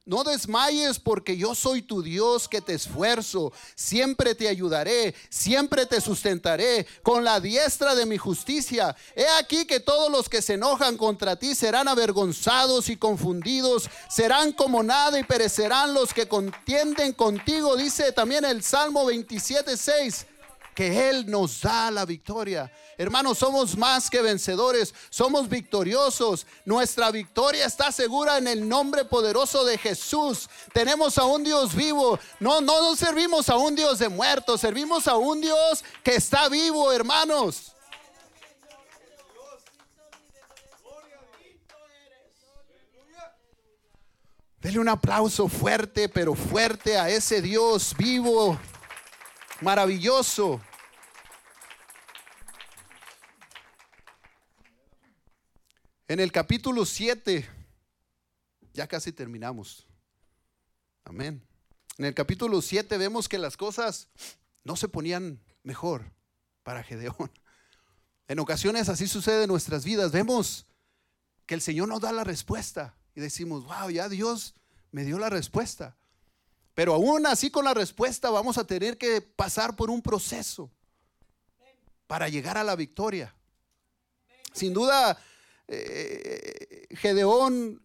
No 0.06 0.24
desmayes 0.24 1.00
porque 1.00 1.38
yo 1.38 1.56
soy 1.56 1.82
tu 1.82 2.02
Dios 2.02 2.48
que 2.48 2.62
te 2.62 2.74
esfuerzo. 2.74 3.52
Siempre 3.76 4.36
te 4.36 4.48
ayudaré, 4.48 5.16
siempre 5.30 5.86
te 5.86 6.00
sustentaré 6.00 6.86
con 7.04 7.24
la 7.24 7.40
diestra 7.40 7.96
de 7.96 8.06
mi 8.06 8.18
justicia. 8.18 8.96
He 9.16 9.26
aquí 9.40 9.66
que 9.66 9.80
todos 9.80 10.12
los 10.12 10.30
que 10.30 10.42
se 10.42 10.54
enojan 10.54 10.98
contra 10.98 11.38
ti 11.38 11.56
serán 11.56 11.88
avergonzados 11.88 12.90
y 12.90 12.98
confundidos. 12.98 13.90
Serán 14.10 14.54
como 14.54 14.82
nada 14.84 15.20
y 15.20 15.24
perecerán 15.24 15.94
los 15.94 16.14
que 16.14 16.28
contienden 16.28 17.14
contigo. 17.14 17.76
Dice 17.76 18.12
también 18.12 18.46
el 18.46 18.64
Salmo 18.64 19.06
27, 19.06 19.76
6 19.76 20.28
que 20.74 21.10
Él 21.10 21.30
nos 21.30 21.62
da 21.62 21.92
la 21.92 22.06
victoria. 22.06 22.72
Hermanos, 22.98 23.38
somos 23.38 23.78
más 23.78 24.10
que 24.10 24.22
vencedores, 24.22 24.94
somos 25.10 25.50
victoriosos. 25.50 26.46
Nuestra 26.66 27.12
victoria 27.12 27.66
está 27.66 27.92
segura 27.92 28.38
en 28.38 28.48
el 28.48 28.68
nombre 28.68 29.06
poderoso 29.06 29.64
de 29.66 29.78
Jesús. 29.78 30.50
Tenemos 30.74 31.18
a 31.18 31.26
un 31.26 31.44
Dios 31.44 31.76
vivo. 31.76 32.20
No, 32.40 32.62
no 32.62 32.82
nos 32.82 33.00
servimos 33.00 33.50
a 33.50 33.58
un 33.58 33.76
Dios 33.76 34.00
de 34.00 34.10
muertos, 34.10 34.62
servimos 34.62 35.08
a 35.08 35.16
un 35.16 35.42
Dios 35.42 35.84
que 36.04 36.16
está 36.16 36.50
vivo, 36.50 36.92
hermanos. 36.92 37.74
Dele 44.60 44.80
un 44.80 44.88
aplauso 44.88 45.50
fuerte, 45.50 46.08
pero 46.08 46.36
fuerte 46.36 46.98
a 46.98 47.10
ese 47.10 47.42
Dios 47.42 47.94
vivo 47.98 48.58
maravilloso. 49.64 50.62
En 56.08 56.20
el 56.20 56.32
capítulo 56.32 56.86
7, 56.86 57.50
ya 58.74 58.88
casi 58.88 59.12
terminamos. 59.12 59.88
Amén. 61.06 61.42
En 61.98 62.06
el 62.06 62.14
capítulo 62.14 62.62
7 62.62 62.98
vemos 62.98 63.30
que 63.30 63.38
las 63.38 63.58
cosas 63.58 64.10
no 64.64 64.76
se 64.76 64.90
ponían 64.90 65.40
mejor 65.64 66.12
para 66.64 66.84
Gedeón. 66.84 67.32
En 68.28 68.40
ocasiones 68.40 68.90
así 68.90 69.08
sucede 69.08 69.44
en 69.44 69.50
nuestras 69.50 69.84
vidas. 69.86 70.12
Vemos 70.12 70.66
que 71.46 71.56
el 71.56 71.62
Señor 71.62 71.88
nos 71.88 72.02
da 72.02 72.12
la 72.12 72.24
respuesta 72.24 72.96
y 73.16 73.22
decimos, 73.22 73.66
wow, 73.66 73.90
ya 73.90 74.10
Dios 74.10 74.56
me 74.92 75.04
dio 75.04 75.20
la 75.20 75.30
respuesta. 75.30 75.98
Pero 76.74 76.96
aún 76.96 77.26
así 77.26 77.52
con 77.52 77.66
la 77.66 77.74
respuesta 77.74 78.30
vamos 78.30 78.58
a 78.58 78.66
tener 78.66 78.98
que 78.98 79.22
pasar 79.22 79.76
por 79.76 79.90
un 79.90 80.02
proceso 80.02 80.72
para 82.08 82.30
llegar 82.30 82.58
a 82.58 82.64
la 82.64 82.76
victoria. 82.76 83.36
Sin 84.54 84.74
duda, 84.74 85.20
eh, 85.68 86.88
Gedeón 86.92 87.82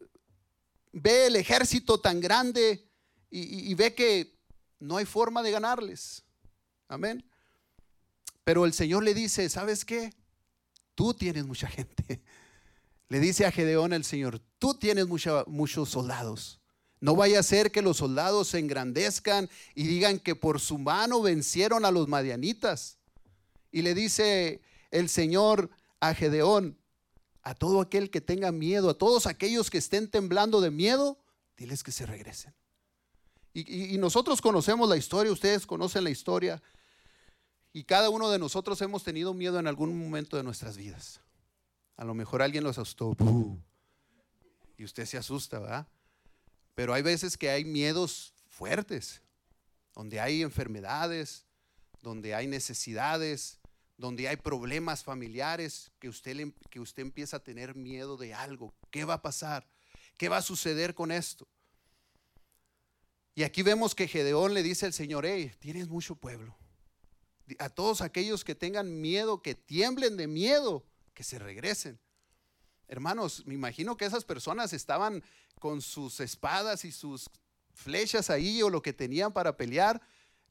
ve 0.92 1.27
el 1.27 1.37
ejército 1.37 2.01
tan 2.01 2.20
grande 2.20 2.88
y, 3.31 3.70
y 3.70 3.74
ve 3.74 3.94
que 3.94 4.38
no 4.79 4.96
hay 4.96 5.05
forma 5.05 5.42
de 5.42 5.51
ganarles. 5.51 6.24
Amén. 6.88 7.24
Pero 8.44 8.64
el 8.64 8.72
Señor 8.72 9.03
le 9.03 9.12
dice, 9.12 9.48
¿sabes 9.51 9.85
qué? 9.85 10.14
Tú 10.94 11.12
tienes 11.14 11.46
mucha 11.46 11.68
gente. 11.68 12.22
Le 13.09 13.20
dice 13.20 13.46
a 13.46 13.53
Gedeón 13.53 13.94
el 13.94 14.05
Señor, 14.05 14.40
tú 14.59 14.74
tienes 14.74 15.07
muchos 15.07 15.88
soldados. 15.88 16.58
No 17.00 17.14
vaya 17.14 17.40
a 17.40 17.44
ser 17.44 17.70
que 17.70 17.82
los 17.82 17.98
soldados 17.98 18.48
se 18.48 18.58
engrandezcan 18.58 19.48
y 19.74 19.87
digan 19.87 20.18
que 20.18 20.34
por 20.34 20.61
su 20.61 20.78
mano 20.78 21.22
vencieron 21.22 21.84
a 21.84 21.90
los 21.90 22.08
madianitas. 22.08 22.98
Y 23.70 23.82
le 23.82 23.94
dice 23.94 24.61
el 24.90 25.08
Señor 25.08 25.70
a 26.00 26.14
Gedeón, 26.14 26.76
a 27.42 27.54
todo 27.54 27.80
aquel 27.80 28.11
que 28.11 28.20
tenga 28.20 28.52
miedo, 28.52 28.90
a 28.90 28.98
todos 28.98 29.26
aquellos 29.26 29.70
que 29.70 29.78
estén 29.78 30.11
temblando 30.11 30.61
de 30.61 30.70
miedo, 30.70 31.18
diles 31.56 31.82
que 31.82 31.92
se 31.92 32.06
regresen. 32.06 32.54
Y, 33.54 33.98
nosotros 33.98 34.40
conocemos 34.40 34.88
la 34.88 34.96
historia, 34.96 35.32
ustedes 35.32 35.66
conocen 35.66 36.04
la 36.04 36.11
historia, 36.11 36.62
y 37.72 37.84
cada 37.84 38.08
uno 38.08 38.30
de 38.30 38.38
nosotros 38.38 38.80
hemos 38.82 39.02
tenido 39.02 39.34
miedo 39.34 39.58
en 39.58 39.66
algún 39.66 39.98
momento 39.98 40.37
de 40.37 40.44
nuestras 40.44 40.76
vidas. 40.76 41.20
A 41.96 42.04
lo 42.04 42.14
mejor 42.14 42.42
alguien 42.42 42.62
los 42.62 42.78
asustó, 42.78 43.16
y 44.76 44.84
usted 44.84 45.06
se 45.06 45.18
asusta, 45.18 45.58
¿verdad? 45.58 45.88
Pero 46.78 46.94
hay 46.94 47.02
veces 47.02 47.36
que 47.36 47.50
hay 47.50 47.64
miedos 47.64 48.32
fuertes, 48.46 49.20
donde 49.96 50.20
hay 50.20 50.42
enfermedades, 50.42 51.44
donde 52.02 52.36
hay 52.36 52.46
necesidades, 52.46 53.58
donde 53.96 54.28
hay 54.28 54.36
problemas 54.36 55.02
familiares, 55.02 55.90
que 55.98 56.08
usted, 56.08 56.52
que 56.70 56.78
usted 56.78 57.02
empieza 57.02 57.38
a 57.38 57.42
tener 57.42 57.74
miedo 57.74 58.16
de 58.16 58.32
algo. 58.32 58.72
¿Qué 58.92 59.04
va 59.04 59.14
a 59.14 59.22
pasar? 59.22 59.66
¿Qué 60.16 60.28
va 60.28 60.36
a 60.36 60.40
suceder 60.40 60.94
con 60.94 61.10
esto? 61.10 61.48
Y 63.34 63.42
aquí 63.42 63.64
vemos 63.64 63.96
que 63.96 64.06
Gedeón 64.06 64.54
le 64.54 64.62
dice 64.62 64.86
al 64.86 64.92
Señor, 64.92 65.26
hey, 65.26 65.50
tienes 65.58 65.88
mucho 65.88 66.14
pueblo. 66.14 66.56
A 67.58 67.70
todos 67.70 68.02
aquellos 68.02 68.44
que 68.44 68.54
tengan 68.54 69.00
miedo, 69.00 69.42
que 69.42 69.56
tiemblen 69.56 70.16
de 70.16 70.29
miedo, 70.29 70.87
que 71.12 71.24
se 71.24 71.40
regresen. 71.40 71.98
Hermanos, 72.87 73.44
me 73.46 73.54
imagino 73.54 73.96
que 73.96 74.06
esas 74.06 74.24
personas 74.24 74.72
estaban 74.72 75.24
con 75.59 75.81
sus 75.81 76.21
espadas 76.21 76.85
y 76.85 76.92
sus 76.92 77.31
flechas 77.75 78.31
ahí 78.31 78.63
o 78.63 78.71
lo 78.71 78.83
que 78.83 78.92
tenían 78.92 79.33
para 79.33 79.56
pelear, 79.56 80.00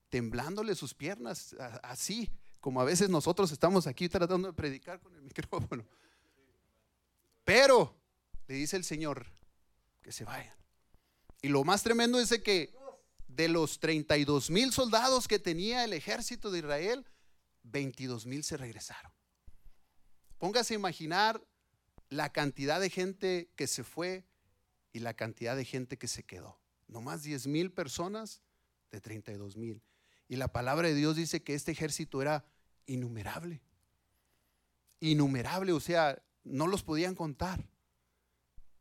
temblándole 0.09 0.75
sus 0.75 0.93
piernas, 0.93 1.55
así 1.83 2.29
como 2.61 2.81
a 2.81 2.85
veces 2.85 3.09
nosotros 3.09 3.51
estamos 3.51 3.87
aquí 3.87 4.09
tratando 4.09 4.49
de 4.49 4.53
predicar 4.53 4.99
con 4.99 5.13
el 5.15 5.21
micrófono. 5.23 5.85
Pero 7.43 7.95
le 8.47 8.55
dice 8.55 8.75
el 8.77 8.83
Señor 8.83 9.25
que 10.01 10.11
se 10.11 10.25
vayan. 10.25 10.55
Y 11.41 11.49
lo 11.49 11.63
más 11.63 11.83
tremendo 11.83 12.19
es 12.19 12.29
que 12.41 12.75
de 13.27 13.47
los 13.47 13.79
32 13.79 14.49
mil 14.49 14.71
soldados 14.73 15.27
que 15.27 15.39
tenía 15.39 15.83
el 15.83 15.93
ejército 15.93 16.49
de 16.49 16.59
Israel, 16.59 17.05
22 17.63 18.25
mil 18.25 18.43
se 18.43 18.57
regresaron. 18.57 19.11
Póngase 20.39 20.73
a 20.73 20.77
imaginar 20.77 21.41
la 22.09 22.31
cantidad 22.31 22.79
de 22.79 22.89
gente 22.89 23.51
que 23.55 23.67
se 23.67 23.83
fue 23.83 24.25
y 24.93 24.99
la 24.99 25.13
cantidad 25.13 25.55
de 25.55 25.65
gente 25.65 25.97
que 25.97 26.07
se 26.07 26.23
quedó. 26.23 26.59
No 26.87 27.01
más 27.01 27.23
10 27.23 27.47
mil 27.47 27.71
personas 27.71 28.41
de 28.91 29.01
32 29.01 29.57
mil. 29.57 29.81
Y 30.27 30.35
la 30.35 30.51
palabra 30.51 30.87
de 30.87 30.95
Dios 30.95 31.15
dice 31.15 31.43
que 31.43 31.53
este 31.53 31.71
ejército 31.71 32.21
era 32.21 32.45
innumerable. 32.85 33.61
Innumerable, 34.99 35.71
o 35.73 35.79
sea, 35.79 36.21
no 36.43 36.67
los 36.67 36.83
podían 36.83 37.15
contar. 37.15 37.69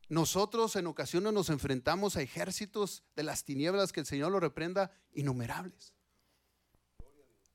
Nosotros 0.09 0.75
en 0.77 0.87
ocasiones 0.87 1.33
nos 1.33 1.49
enfrentamos 1.49 2.15
a 2.15 2.21
ejércitos 2.21 3.03
de 3.15 3.23
las 3.23 3.43
tinieblas 3.43 3.91
que 3.91 3.99
el 3.99 4.05
Señor 4.05 4.31
lo 4.31 4.39
reprenda, 4.39 4.91
innumerables. 5.13 5.93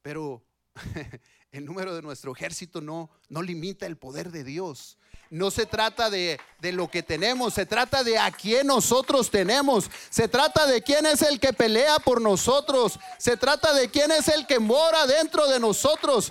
Pero 0.03 0.45
el 1.51 1.65
número 1.65 1.95
de 1.95 2.03
nuestro 2.03 2.33
ejército 2.33 2.81
no, 2.81 3.11
no 3.29 3.43
limita 3.43 3.87
el 3.87 3.97
poder 3.97 4.31
de 4.31 4.45
Dios. 4.45 4.99
No 5.33 5.51
se 5.51 5.65
trata 5.65 6.11
de, 6.11 6.39
de, 6.61 6.73
lo 6.73 6.91
que 6.91 7.03
tenemos, 7.03 7.55
se 7.55 7.65
trata 7.65 8.05
de 8.05 8.19
a 8.19 8.31
quién 8.31 8.67
nosotros 8.67 9.31
tenemos. 9.31 9.87
Se 10.11 10.29
trata 10.29 10.67
de 10.67 10.83
quién 10.83 11.07
es 11.07 11.23
el 11.23 11.41
que 11.41 11.55
pelea 11.55 11.99
por 12.01 12.21
nosotros. 12.21 12.99
Se 13.17 13.39
trata 13.39 13.73
de 13.73 13.91
quién 13.91 14.11
es 14.11 14.29
el 14.29 14.47
que 14.47 14.59
mora 14.59 15.07
dentro 15.07 15.49
de 15.49 15.59
nosotros. 15.59 16.31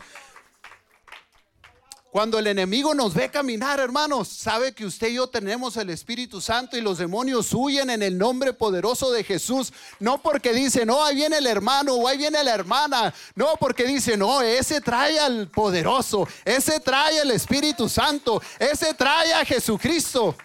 Cuando 2.11 2.37
el 2.37 2.47
enemigo 2.47 2.93
nos 2.93 3.13
ve 3.13 3.31
caminar, 3.31 3.79
hermanos, 3.79 4.27
sabe 4.27 4.73
que 4.73 4.85
usted 4.85 5.07
y 5.07 5.13
yo 5.13 5.27
tenemos 5.27 5.77
el 5.77 5.89
Espíritu 5.89 6.41
Santo 6.41 6.75
y 6.75 6.81
los 6.81 6.97
demonios 6.97 7.53
huyen 7.53 7.89
en 7.89 8.03
el 8.03 8.17
nombre 8.17 8.51
poderoso 8.51 9.13
de 9.13 9.23
Jesús. 9.23 9.71
No 9.97 10.21
porque 10.21 10.51
dice, 10.51 10.85
no, 10.85 11.05
ahí 11.05 11.15
viene 11.15 11.37
el 11.37 11.47
hermano 11.47 11.93
o 11.93 12.05
ahí 12.09 12.17
viene 12.17 12.43
la 12.43 12.53
hermana. 12.53 13.13
No, 13.33 13.55
porque 13.57 13.85
dice, 13.85 14.17
no, 14.17 14.41
ese 14.41 14.81
trae 14.81 15.17
al 15.21 15.47
poderoso, 15.47 16.27
ese 16.43 16.81
trae 16.81 17.21
al 17.21 17.31
Espíritu 17.31 17.87
Santo, 17.87 18.41
ese 18.59 18.93
trae 18.93 19.33
a 19.33 19.45
Jesucristo. 19.45 20.35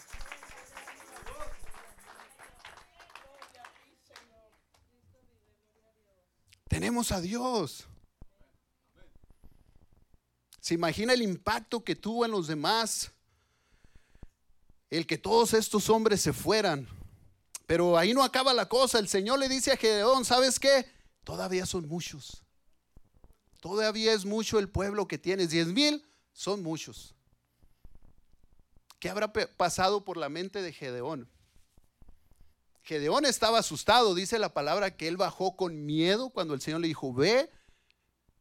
Tenemos 6.68 7.10
a 7.10 7.20
Dios. 7.20 7.88
¿Se 10.66 10.74
imagina 10.74 11.12
el 11.12 11.22
impacto 11.22 11.84
que 11.84 11.94
tuvo 11.94 12.24
en 12.24 12.32
los 12.32 12.48
demás? 12.48 13.12
El 14.90 15.06
que 15.06 15.16
todos 15.16 15.54
estos 15.54 15.88
hombres 15.88 16.20
se 16.20 16.32
fueran. 16.32 16.88
Pero 17.68 17.96
ahí 17.96 18.12
no 18.12 18.24
acaba 18.24 18.52
la 18.52 18.68
cosa. 18.68 18.98
El 18.98 19.06
Señor 19.06 19.38
le 19.38 19.48
dice 19.48 19.70
a 19.70 19.76
Gedeón, 19.76 20.24
¿sabes 20.24 20.58
qué? 20.58 20.90
Todavía 21.22 21.66
son 21.66 21.86
muchos. 21.86 22.42
Todavía 23.60 24.12
es 24.12 24.24
mucho 24.24 24.58
el 24.58 24.68
pueblo 24.68 25.06
que 25.06 25.18
tienes. 25.18 25.50
Diez 25.50 25.68
mil 25.68 26.04
son 26.32 26.64
muchos. 26.64 27.14
¿Qué 28.98 29.08
habrá 29.08 29.32
pasado 29.32 30.04
por 30.04 30.16
la 30.16 30.28
mente 30.28 30.62
de 30.62 30.72
Gedeón? 30.72 31.30
Gedeón 32.82 33.24
estaba 33.24 33.60
asustado. 33.60 34.16
Dice 34.16 34.36
la 34.40 34.52
palabra 34.52 34.96
que 34.96 35.06
él 35.06 35.16
bajó 35.16 35.56
con 35.56 35.86
miedo 35.86 36.30
cuando 36.30 36.54
el 36.54 36.60
Señor 36.60 36.80
le 36.80 36.88
dijo, 36.88 37.14
ve 37.14 37.52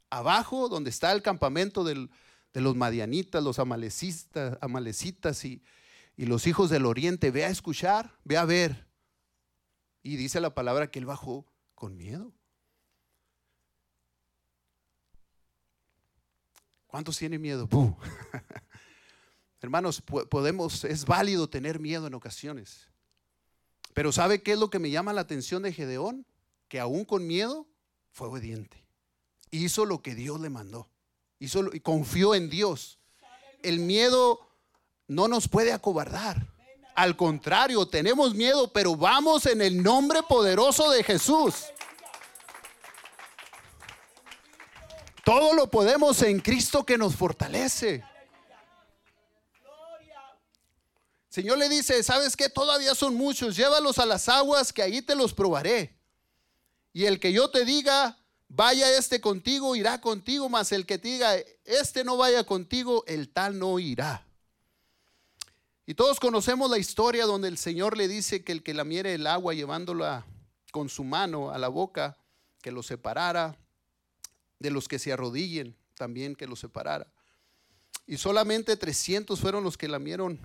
abajo 0.10 0.70
donde 0.70 0.90
está 0.90 1.12
el 1.12 1.22
campamento 1.22 1.84
de 1.84 2.10
los 2.54 2.76
madianitas, 2.76 3.44
los 3.44 3.60
amalecitas, 3.60 5.46
y 5.46 5.62
los 6.18 6.48
hijos 6.48 6.70
del 6.70 6.86
oriente, 6.86 7.32
ve 7.32 7.46
a 7.46 7.50
escuchar, 7.50 8.18
ve 8.24 8.38
a 8.38 8.46
ver. 8.46 8.88
Y 10.02 10.16
dice 10.18 10.40
la 10.40 10.54
palabra 10.54 10.90
que 10.90 11.00
él 11.00 11.06
bajó 11.06 11.46
con 11.74 11.98
miedo. 11.98 12.32
¿Cuántos 16.88 17.18
tienen 17.18 17.42
miedo? 17.42 17.68
Hermanos, 19.62 20.02
podemos, 20.02 20.86
es 20.86 21.06
válido 21.06 21.50
tener 21.50 21.80
miedo 21.80 22.08
en 22.08 22.14
ocasiones. 22.14 22.88
Pero 23.94 24.12
¿sabe 24.12 24.42
qué 24.42 24.54
es 24.54 24.60
lo 24.60 24.70
que 24.70 24.80
me 24.80 24.92
llama 24.92 25.12
la 25.12 25.22
atención 25.22 25.64
de 25.64 25.74
Gedeón? 25.74 26.26
Que 26.68 26.80
aún 26.80 27.04
con 27.04 27.28
miedo 27.28 27.68
fue 28.12 28.28
obediente 28.28 28.85
hizo 29.64 29.86
lo 29.86 30.02
que 30.02 30.16
Dios 30.16 30.40
le 30.40 30.50
mandó. 30.50 30.90
Hizo, 31.40 31.74
y 31.74 31.80
confió 31.80 32.36
en 32.36 32.50
Dios. 32.50 33.00
El 33.62 33.80
miedo 33.80 34.40
no 35.08 35.28
nos 35.28 35.48
puede 35.48 35.72
acobardar. 35.74 36.48
Al 36.96 37.18
contrario, 37.18 37.86
tenemos 37.88 38.34
miedo, 38.34 38.72
pero 38.72 38.96
vamos 38.96 39.46
en 39.46 39.62
el 39.62 39.84
nombre 39.84 40.24
poderoso 40.24 40.90
de 40.92 41.04
Jesús. 41.04 41.66
Todo 45.26 45.54
lo 45.54 45.70
podemos 45.70 46.22
en 46.22 46.40
Cristo 46.40 46.86
que 46.86 46.98
nos 46.98 47.16
fortalece. 47.16 48.04
Señor 51.28 51.58
le 51.58 51.68
dice, 51.68 52.02
¿sabes 52.02 52.38
qué? 52.38 52.48
Todavía 52.48 52.96
son 52.96 53.16
muchos, 53.16 53.58
llévalos 53.58 54.00
a 54.00 54.06
las 54.06 54.30
aguas 54.30 54.72
que 54.72 54.82
allí 54.82 55.02
te 55.02 55.16
los 55.16 55.34
probaré. 55.34 56.00
Y 56.94 57.06
el 57.06 57.20
que 57.20 57.34
yo 57.34 57.50
te 57.50 57.66
diga, 57.66 58.18
vaya 58.48 58.98
este 58.98 59.22
contigo, 59.22 59.76
irá 59.76 60.00
contigo, 60.02 60.50
mas 60.50 60.72
el 60.72 60.86
que 60.86 60.98
diga, 60.98 61.36
este 61.64 62.04
no 62.04 62.18
vaya 62.18 62.44
contigo, 62.44 63.04
el 63.08 63.30
tal 63.30 63.60
no 63.60 63.80
irá. 63.80 64.26
Y 65.86 65.94
todos 65.94 66.20
conocemos 66.20 66.70
la 66.70 66.78
historia 66.78 67.26
donde 67.26 67.48
el 67.48 67.58
Señor 67.58 67.96
le 67.96 68.08
dice 68.08 68.44
que 68.44 68.52
el 68.52 68.64
que 68.64 68.74
lamiere 68.74 69.14
el 69.14 69.28
agua 69.28 69.54
llevándola 69.54 70.26
con 70.72 70.90
su 70.90 71.04
mano 71.04 71.52
a 71.52 71.58
la 71.58 71.68
boca, 71.68 72.18
que 72.62 72.72
lo 72.72 72.82
separara, 72.82 73.58
de 74.60 74.72
los 74.72 74.88
que 74.88 75.00
se 75.00 75.14
arrodillen 75.14 75.76
también 75.96 76.36
que 76.36 76.48
lo 76.48 76.56
separara. 76.56 77.08
Y 78.08 78.18
solamente 78.18 78.76
300 78.78 79.40
fueron 79.40 79.64
los 79.64 79.78
que 79.78 79.88
lamieron 79.88 80.40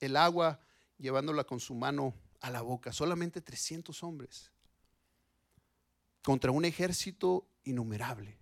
el 0.00 0.16
agua 0.16 0.60
llevándola 0.98 1.44
con 1.44 1.60
su 1.60 1.74
mano 1.74 2.14
a 2.40 2.50
la 2.50 2.62
boca, 2.62 2.92
solamente 2.92 3.40
300 3.40 4.02
hombres 4.02 4.53
contra 6.24 6.50
un 6.50 6.64
ejército 6.64 7.46
innumerable. 7.64 8.38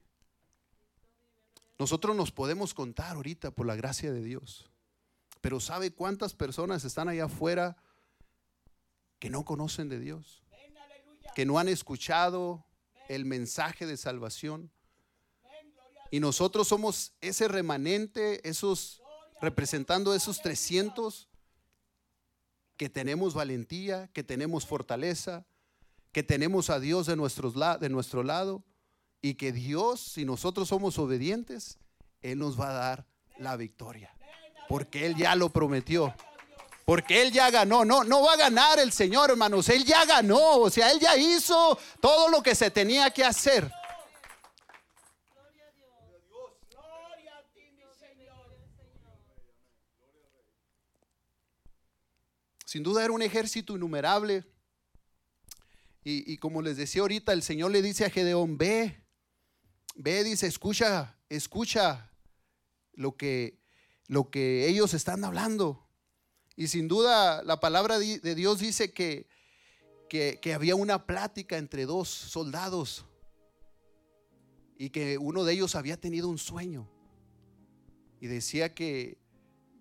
Nosotros 1.78 2.16
nos 2.16 2.30
podemos 2.30 2.74
contar 2.74 3.16
ahorita 3.16 3.51
por 3.51 3.66
la 3.66 3.74
gracia 3.74 4.12
de 4.12 4.22
Dios, 4.22 4.70
pero 5.41 5.59
¿sabe 5.59 5.91
cuántas 5.91 6.33
personas 6.33 6.85
están 6.85 7.09
allá 7.09 7.24
afuera 7.24 7.76
que 9.18 9.30
no 9.30 9.45
conocen 9.45 9.89
de 9.89 9.99
Dios? 9.99 10.45
Que 11.35 11.45
no 11.45 11.59
han 11.59 11.68
escuchado 11.68 12.64
el 13.09 13.24
mensaje 13.24 13.85
de 13.85 13.97
salvación. 13.97 14.70
Y 16.11 16.20
nosotros 16.20 16.68
somos 16.68 17.14
ese 17.20 17.49
remanente, 17.49 18.49
esos 18.49 19.03
representando 19.41 20.14
esos 20.14 20.41
300 20.41 21.28
que 22.76 22.89
tenemos 22.89 23.35
valentía, 23.35 24.09
que 24.12 24.22
tenemos 24.22 24.66
fortaleza, 24.66 25.47
que 26.13 26.23
tenemos 26.23 26.71
a 26.71 26.79
Dios 26.79 27.07
de, 27.07 27.17
de 27.17 27.89
nuestro 27.89 28.23
lado 28.23 28.63
y 29.23 29.35
que 29.35 29.53
Dios, 29.53 30.01
si 30.01 30.25
nosotros 30.25 30.69
somos 30.69 30.99
obedientes, 30.99 31.79
Él 32.21 32.39
nos 32.39 32.61
va 32.61 32.71
a 32.71 32.75
dar 32.75 33.07
la 33.39 33.57
victoria. 33.57 34.15
Porque 34.69 35.07
Él 35.07 35.17
ya 35.17 35.35
lo 35.35 35.49
prometió. 35.49 36.15
Porque 36.85 37.23
Él 37.23 37.33
ya 37.33 37.51
ganó. 37.51 37.85
No, 37.85 38.05
no 38.05 38.23
va 38.23 38.35
a 38.35 38.37
ganar 38.37 38.79
el 38.79 38.93
Señor, 38.93 39.31
hermanos. 39.31 39.69
Él 39.69 39.85
ya 39.85 40.05
ganó. 40.05 40.59
O 40.59 40.71
sea, 40.71 40.91
Él 40.91 41.01
ya 41.01 41.17
hizo 41.17 41.79
todo 42.01 42.29
lo 42.29 42.43
que 42.43 42.55
se 42.55 42.71
tenía 42.71 43.11
que 43.11 43.25
hacer. 43.25 43.71
Sin 52.67 52.83
duda 52.83 53.05
era 53.05 53.13
un 53.13 53.23
ejército 53.23 53.77
innumerable. 53.77 54.45
Y, 56.05 56.36
como 56.38 56.62
les 56.62 56.76
decía 56.76 57.03
ahorita, 57.03 57.32
el 57.32 57.42
Señor 57.42 57.70
le 57.70 57.80
dice 57.80 58.05
a 58.05 58.11
Gedeón, 58.11 58.59
ve, 58.59 59.05
ve, 59.94 60.24
dice, 60.24 60.48
escucha, 60.48 61.16
escucha 61.28 62.11
lo 62.92 63.16
que, 63.16 63.61
lo 64.09 64.28
que 64.28 64.68
ellos 64.68 64.94
están 64.94 65.24
hablando. 65.24 65.86
Y 66.57 66.66
sin 66.66 66.88
duda 66.88 67.44
la 67.44 67.61
palabra 67.61 68.00
de 68.00 68.34
Dios 68.34 68.59
dice 68.59 68.92
que, 68.92 69.28
que, 70.12 70.53
había 70.53 70.74
una 70.76 71.07
plática 71.07 71.57
entre 71.57 71.86
dos 71.86 72.09
soldados 72.09 73.07
y 74.76 74.90
que 74.90 75.16
uno 75.16 75.44
de 75.44 75.55
ellos 75.55 75.74
había 75.74 75.96
tenido 75.96 76.28
un 76.28 76.36
sueño. 76.36 76.86
Y 78.20 78.26
decía 78.26 78.74
que, 78.74 79.16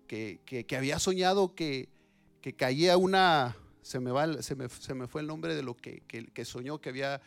que, 0.06 0.74
había 0.74 0.98
soñado 0.98 1.54
que, 1.54 1.90
que 2.40 2.56
caía 2.56 2.96
una, 2.96 3.58
se 3.82 4.00
me, 4.00 4.10
va, 4.10 4.42
se 4.42 4.54
me, 4.54 4.68
se 4.68 4.94
me 4.94 5.06
fue 5.06 5.20
el 5.20 5.26
nombre 5.26 5.54
de 5.54 5.62
lo 5.62 5.76
que, 5.76 6.02
que, 6.02 6.44
soñó, 6.44 6.80
que 6.80 6.88
había, 6.88 7.20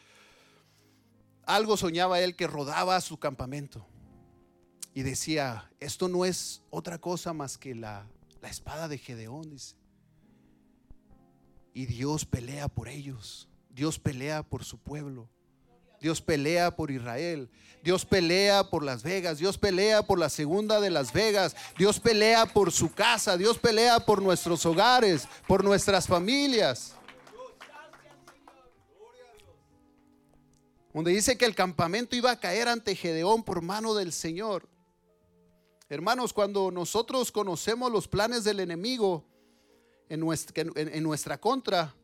algo 1.45 1.78
soñaba 1.78 2.22
él 2.22 2.36
que 2.36 2.47
rodaba 2.47 2.99
su 3.01 3.18
campamento. 3.18 3.86
Y 4.93 5.03
decía, 5.03 5.70
esto 5.80 6.08
no 6.08 6.24
es 6.24 6.64
otra 6.70 6.99
cosa 6.99 7.34
más 7.34 7.58
que 7.58 7.76
la, 7.76 8.08
la 8.41 8.49
espada 8.49 8.88
de 8.88 8.97
Gedeón. 8.97 9.56
Y 11.74 11.86
Dios 11.86 12.26
pelea 12.26 12.70
por 12.70 12.88
ellos, 12.88 13.49
Dios 13.70 13.99
pelea 13.99 14.43
por 14.43 14.64
su 14.64 14.78
pueblo. 14.78 15.30
Dios 16.06 16.22
pelea 16.22 16.70
por 16.76 16.91
Israel. 16.91 17.49
Dios 17.82 18.06
pelea 18.06 18.70
por 18.70 18.84
Las 18.84 19.01
Vegas. 19.01 19.39
Dios 19.39 19.58
pelea 19.58 20.03
por 20.03 20.20
la 20.20 20.30
segunda 20.30 20.80
de 20.80 20.91
Las 20.91 21.12
Vegas. 21.12 21.56
Dios 21.80 21.99
pelea 21.99 22.45
por 22.45 22.72
su 22.72 22.93
casa. 22.93 23.38
Dios 23.38 23.58
pelea 23.58 23.99
por 23.99 24.22
nuestros 24.22 24.68
hogares, 24.68 25.28
por 25.47 25.64
nuestras 25.64 26.06
familias. 26.06 26.93
donde 30.93 31.10
dice 31.10 31.39
que 31.39 31.45
el 31.45 31.56
campamento 31.56 32.16
iba 32.16 32.30
a 32.30 32.39
caer 32.39 32.68
ante 32.68 32.95
Gedeón 32.95 33.43
por 33.43 33.64
mano 33.64 33.95
del 33.95 34.14
Señor. 34.14 34.70
Hermanos, 35.89 36.34
cuando 36.34 36.70
nosotros 36.70 37.32
conocemos 37.32 37.91
los 37.91 38.08
planes 38.08 38.43
del 38.43 38.60
enemigo 38.60 39.26
en 40.08 40.20
nuestra, 40.20 41.39
contra, 41.39 41.95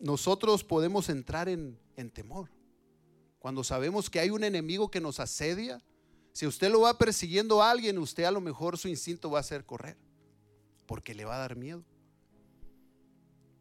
nosotros 0.00 0.62
podemos 0.62 1.08
entrar 1.08 1.48
en, 1.48 1.78
temor. 2.12 2.57
Cuando 3.38 3.62
sabemos 3.64 4.10
que 4.10 4.20
hay 4.20 4.30
un 4.30 4.44
enemigo 4.44 4.90
que 4.90 5.00
nos 5.00 5.20
asedia, 5.20 5.82
si 6.32 6.46
usted 6.46 6.70
lo 6.70 6.80
va 6.82 6.98
persiguiendo 6.98 7.62
a 7.62 7.70
alguien, 7.70 7.98
usted 7.98 8.24
a 8.24 8.30
lo 8.30 8.40
mejor 8.40 8.78
su 8.78 8.88
instinto 8.88 9.30
va 9.30 9.40
a 9.40 9.42
ser 9.42 9.64
correr, 9.64 9.96
porque 10.86 11.14
le 11.14 11.24
va 11.24 11.36
a 11.36 11.40
dar 11.40 11.56
miedo. 11.56 11.84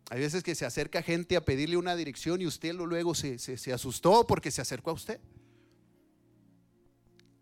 Hay 0.10 0.20
veces 0.20 0.42
que 0.44 0.56
se 0.56 0.66
acerca 0.66 1.02
gente 1.02 1.36
a 1.36 1.44
pedirle 1.44 1.76
una 1.76 1.96
dirección 1.96 2.42
y 2.42 2.48
usted 2.48 2.74
luego 2.74 3.14
se, 3.14 3.40
se, 3.40 3.74
asustó 3.74 4.26
porque 4.26 4.52
se 4.52 4.62
acercó 4.62 4.92
a 4.92 4.94
usted. 4.94 5.20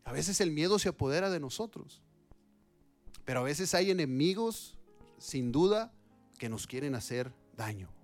A 0.04 0.12
veces 0.12 0.42
el 0.42 0.52
miedo 0.52 0.80
se 0.80 0.90
apodera 0.90 1.30
de 1.30 1.40
nosotros. 1.40 2.02
Pero 3.24 3.42
a 3.42 3.44
veces 3.44 3.74
hay 3.76 3.92
enemigos, 3.92 4.78
sin 5.20 5.52
duda, 5.52 5.94
que 6.40 6.50
nos 6.50 6.66
quieren 6.66 6.96
hacer 6.96 7.32
daño. 7.56 7.95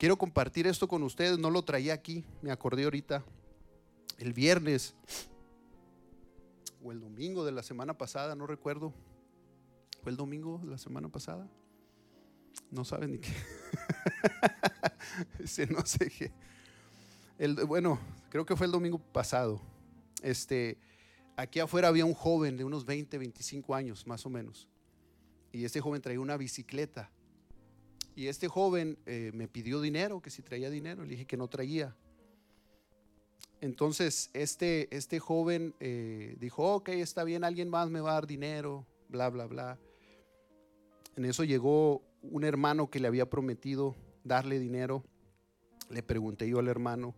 Quiero 0.00 0.16
compartir 0.16 0.66
esto 0.66 0.88
con 0.88 1.02
ustedes, 1.02 1.38
no 1.38 1.50
lo 1.50 1.62
traía 1.62 1.92
aquí, 1.92 2.24
me 2.40 2.50
acordé 2.50 2.84
ahorita. 2.84 3.22
El 4.16 4.32
viernes 4.32 4.94
o 6.82 6.90
el 6.90 7.00
domingo 7.00 7.44
de 7.44 7.52
la 7.52 7.62
semana 7.62 7.92
pasada, 7.98 8.34
no 8.34 8.46
recuerdo. 8.46 8.94
¿Fue 10.02 10.10
el 10.10 10.16
domingo 10.16 10.58
de 10.64 10.70
la 10.70 10.78
semana 10.78 11.10
pasada? 11.10 11.46
No 12.70 12.82
saben 12.86 13.10
ni 13.10 13.18
qué. 13.18 13.30
no 15.68 15.84
sé 15.84 16.32
bueno, 17.66 17.98
creo 18.30 18.46
que 18.46 18.56
fue 18.56 18.64
el 18.64 18.72
domingo 18.72 18.98
pasado. 18.98 19.60
Este, 20.22 20.78
aquí 21.36 21.60
afuera 21.60 21.88
había 21.88 22.06
un 22.06 22.14
joven 22.14 22.56
de 22.56 22.64
unos 22.64 22.86
20, 22.86 23.18
25 23.18 23.74
años, 23.74 24.06
más 24.06 24.24
o 24.24 24.30
menos. 24.30 24.66
Y 25.52 25.66
este 25.66 25.82
joven 25.82 26.00
traía 26.00 26.20
una 26.20 26.38
bicicleta. 26.38 27.10
Y 28.20 28.28
este 28.28 28.48
joven 28.48 28.98
eh, 29.06 29.30
me 29.32 29.48
pidió 29.48 29.80
dinero, 29.80 30.20
que 30.20 30.28
si 30.28 30.42
traía 30.42 30.68
dinero. 30.68 31.04
Le 31.04 31.12
dije 31.12 31.24
que 31.24 31.38
no 31.38 31.48
traía. 31.48 31.96
Entonces, 33.62 34.28
este, 34.34 34.94
este 34.94 35.20
joven 35.20 35.74
eh, 35.80 36.36
dijo, 36.38 36.74
ok, 36.74 36.90
está 36.90 37.24
bien, 37.24 37.44
alguien 37.44 37.70
más 37.70 37.88
me 37.88 38.02
va 38.02 38.10
a 38.10 38.14
dar 38.16 38.26
dinero, 38.26 38.84
bla, 39.08 39.30
bla, 39.30 39.46
bla. 39.46 39.78
En 41.16 41.24
eso 41.24 41.44
llegó 41.44 42.02
un 42.20 42.44
hermano 42.44 42.90
que 42.90 43.00
le 43.00 43.08
había 43.08 43.24
prometido 43.30 43.96
darle 44.22 44.58
dinero. 44.58 45.02
Le 45.88 46.02
pregunté 46.02 46.46
yo 46.46 46.58
al 46.58 46.68
hermano 46.68 47.14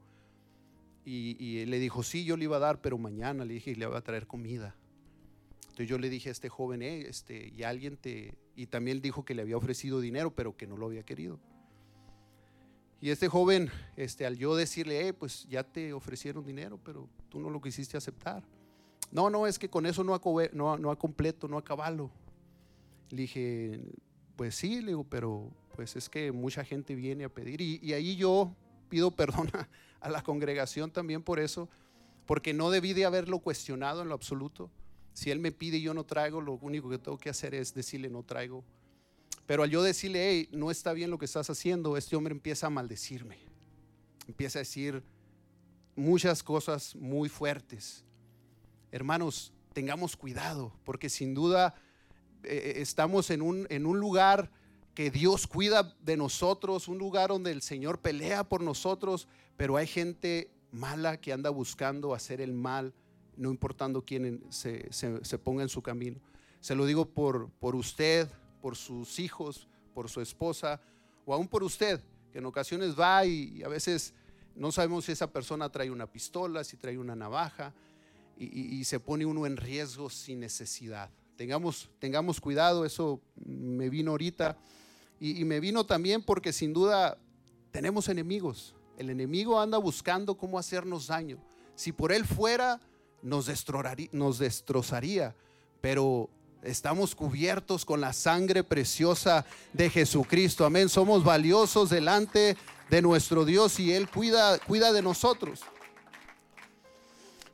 y, 1.05 1.59
él 1.59 1.70
le 1.70 1.80
dijo, 1.80 2.05
sí, 2.05 2.24
yo 2.24 2.36
le 2.36 2.44
iba 2.44 2.59
a 2.59 2.61
dar, 2.61 2.80
pero 2.80 2.96
mañana 2.96 3.44
le 3.44 3.55
dije, 3.55 3.74
le 3.74 3.86
iba 3.86 3.98
a 3.98 4.03
traer 4.03 4.28
comida. 4.28 4.76
Entonces 5.62 5.88
yo 5.88 5.98
le 5.98 6.09
dije 6.09 6.28
a 6.28 6.32
este 6.32 6.48
joven, 6.48 6.80
eh, 6.80 7.09
este, 7.09 7.48
y 7.48 7.64
alguien 7.64 7.96
te, 7.96 8.38
y 8.55 8.66
también 8.66 9.00
dijo 9.00 9.24
que 9.24 9.34
le 9.34 9.42
había 9.42 9.57
ofrecido 9.57 10.00
dinero, 10.00 10.34
pero 10.34 10.57
que 10.57 10.66
no 10.66 10.76
lo 10.76 10.86
había 10.86 11.03
querido. 11.03 11.38
Y 13.00 13.11
este 13.11 13.28
joven, 13.28 13.68
este, 13.96 14.26
al 14.26 14.36
yo 14.36 14.55
decirle, 14.55 15.09
eh, 15.09 15.12
pues 15.12 15.46
ya 15.48 15.64
te 15.64 15.92
ofrecieron 15.92 16.44
dinero, 16.44 16.78
pero 16.84 17.09
tú 17.28 17.40
no 17.40 17.50
lo 17.50 17.61
quisiste 17.61 17.96
aceptar. 17.96 18.44
No, 19.11 19.28
no, 19.28 19.46
es 19.46 19.59
que 19.59 19.68
con 19.68 19.86
eso 19.86 20.05
no 20.05 20.14
a, 20.14 20.20
no, 20.53 20.78
no 20.78 20.90
a 20.90 20.96
completo, 20.96 21.48
no 21.48 21.59
a 21.59 21.64
caballo. 21.64 22.11
Le 23.11 23.22
dije, 23.22 23.80
pues 24.36 24.55
sí, 24.55 24.80
le 24.80 24.88
digo, 24.88 25.05
pero 25.05 25.50
pues 25.74 25.96
es 25.96 26.09
que 26.09 26.32
mucha 26.32 26.64
gente 26.64 26.94
viene 26.94 27.24
a 27.24 27.28
pedir. 27.28 27.61
Y, 27.61 27.92
ahí 27.92 28.16
yo 28.16 28.55
pido 28.88 29.11
perdón 29.16 29.50
a, 30.00 30.09
la 30.09 30.22
congregación 30.22 30.90
también 30.90 31.22
por 31.22 31.40
eso, 31.40 31.68
porque 32.26 32.55
no 32.55 32.70
debí 32.70 32.92
de 32.92 33.05
haberlo 33.05 33.40
cuestionado 33.40 34.03
en 34.03 34.09
lo 34.09 34.14
absoluto. 34.14 34.70
Si 35.12 35.30
él 35.30 35.38
me 35.38 35.52
pide 35.52 35.76
y 35.76 35.82
yo 35.82 35.94
no 35.94 36.04
traigo, 36.04 36.40
lo 36.40 36.54
único 36.54 36.88
que 36.88 36.98
tengo 36.98 37.18
que 37.18 37.30
hacer 37.30 37.54
es 37.54 37.74
decirle 37.74 38.08
no 38.08 38.22
traigo. 38.22 38.64
Pero 39.46 39.62
al 39.62 39.70
yo 39.70 39.82
decirle, 39.82 40.30
hey, 40.30 40.48
no 40.52 40.70
está 40.70 40.92
bien 40.92 41.10
lo 41.10 41.18
que 41.18 41.24
estás 41.24 41.50
haciendo, 41.50 41.96
este 41.96 42.16
hombre 42.16 42.32
empieza 42.32 42.68
a 42.68 42.70
maldecirme. 42.70 43.38
Empieza 44.26 44.58
a 44.58 44.60
decir 44.60 45.02
muchas 45.96 46.42
cosas 46.42 46.96
muy 46.96 47.28
fuertes. 47.28 48.04
Hermanos, 48.90 49.52
tengamos 49.72 50.16
cuidado, 50.16 50.72
porque 50.84 51.08
sin 51.08 51.34
duda 51.34 51.74
eh, 52.44 52.74
estamos 52.76 53.30
en 53.30 53.42
un, 53.42 53.66
en 53.68 53.86
un 53.86 53.98
lugar 53.98 54.50
que 54.94 55.10
Dios 55.10 55.46
cuida 55.46 55.94
de 56.02 56.16
nosotros, 56.16 56.88
un 56.88 56.98
lugar 56.98 57.30
donde 57.30 57.50
el 57.50 57.62
Señor 57.62 58.00
pelea 58.00 58.44
por 58.44 58.62
nosotros, 58.62 59.26
pero 59.56 59.76
hay 59.76 59.86
gente 59.86 60.50
mala 60.70 61.20
que 61.20 61.32
anda 61.32 61.50
buscando 61.50 62.14
hacer 62.14 62.40
el 62.40 62.52
mal, 62.52 62.94
no 63.36 63.50
importando 63.50 64.04
quién 64.04 64.42
se, 64.50 64.88
ponga 65.42 65.62
en 65.62 65.68
su 65.68 65.82
camino. 65.82 66.20
Se 66.60 66.74
lo 66.74 66.86
digo 66.86 67.06
por, 67.06 67.50
por 67.60 67.74
usted, 67.74 68.28
por 68.60 68.76
sus 68.76 69.18
hijos, 69.18 69.68
por 69.94 70.08
su 70.08 70.20
esposa, 70.20 70.80
o 71.24 71.34
aún 71.34 71.48
por 71.48 71.62
usted, 71.62 72.00
que 72.32 72.38
en 72.38 72.46
ocasiones 72.46 72.98
va 72.98 73.24
y, 73.26 73.62
a 73.62 73.68
veces 73.68 74.14
no 74.54 74.70
sabemos 74.70 75.04
si 75.04 75.12
esa 75.12 75.32
persona 75.32 75.70
trae 75.70 75.90
una 75.90 76.06
pistola, 76.06 76.64
si 76.64 76.76
trae 76.76 76.98
una 76.98 77.16
navaja, 77.16 77.74
y 78.38 78.82
se 78.84 78.98
pone 78.98 79.24
uno 79.24 79.46
en 79.46 79.56
riesgo 79.56 80.10
sin 80.10 80.40
necesidad. 80.40 81.10
Tengamos, 81.36 81.90
tengamos 81.98 82.40
cuidado, 82.40 82.84
eso 82.84 83.20
me 83.44 83.88
vino 83.88 84.12
ahorita. 84.12 84.56
Y, 85.18 85.44
me 85.44 85.60
vino 85.60 85.84
también 85.84 86.22
porque 86.22 86.52
sin 86.52 86.72
duda 86.72 87.18
tenemos 87.70 88.08
enemigos. 88.08 88.74
El 88.98 89.10
enemigo 89.10 89.60
anda 89.60 89.78
buscando 89.78 90.36
cómo 90.36 90.58
hacernos 90.58 91.06
daño. 91.06 91.38
Si 91.74 91.92
por 91.92 92.12
él 92.12 92.26
fuera, 92.26 92.80
nos 93.22 93.50
nos 94.12 94.38
destrozaría. 94.38 95.34
Pero 95.80 96.28
estamos 96.62 97.14
cubiertos 97.14 97.84
con 97.84 98.00
la 98.00 98.12
sangre 98.12 98.64
preciosa 98.64 99.44
de 99.72 99.90
Jesucristo. 99.90 100.64
Amén. 100.64 100.88
Somos 100.88 101.24
valiosos 101.24 101.90
delante 101.90 102.56
de 102.90 103.02
nuestro 103.02 103.44
Dios 103.44 103.78
y 103.80 103.92
Él 103.92 104.08
cuida, 104.08 104.58
cuida 104.58 104.92
de 104.92 105.02
nosotros. 105.02 105.60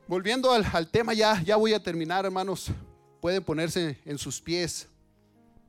Volviendo 0.07 0.51
al, 0.51 0.65
al 0.73 0.89
tema, 0.89 1.13
ya, 1.13 1.41
ya 1.43 1.55
voy 1.55 1.73
a 1.73 1.83
terminar, 1.83 2.25
hermanos 2.25 2.71
pueden 3.21 3.43
ponerse 3.43 3.99
en 4.05 4.17
sus 4.17 4.41
pies. 4.41 4.87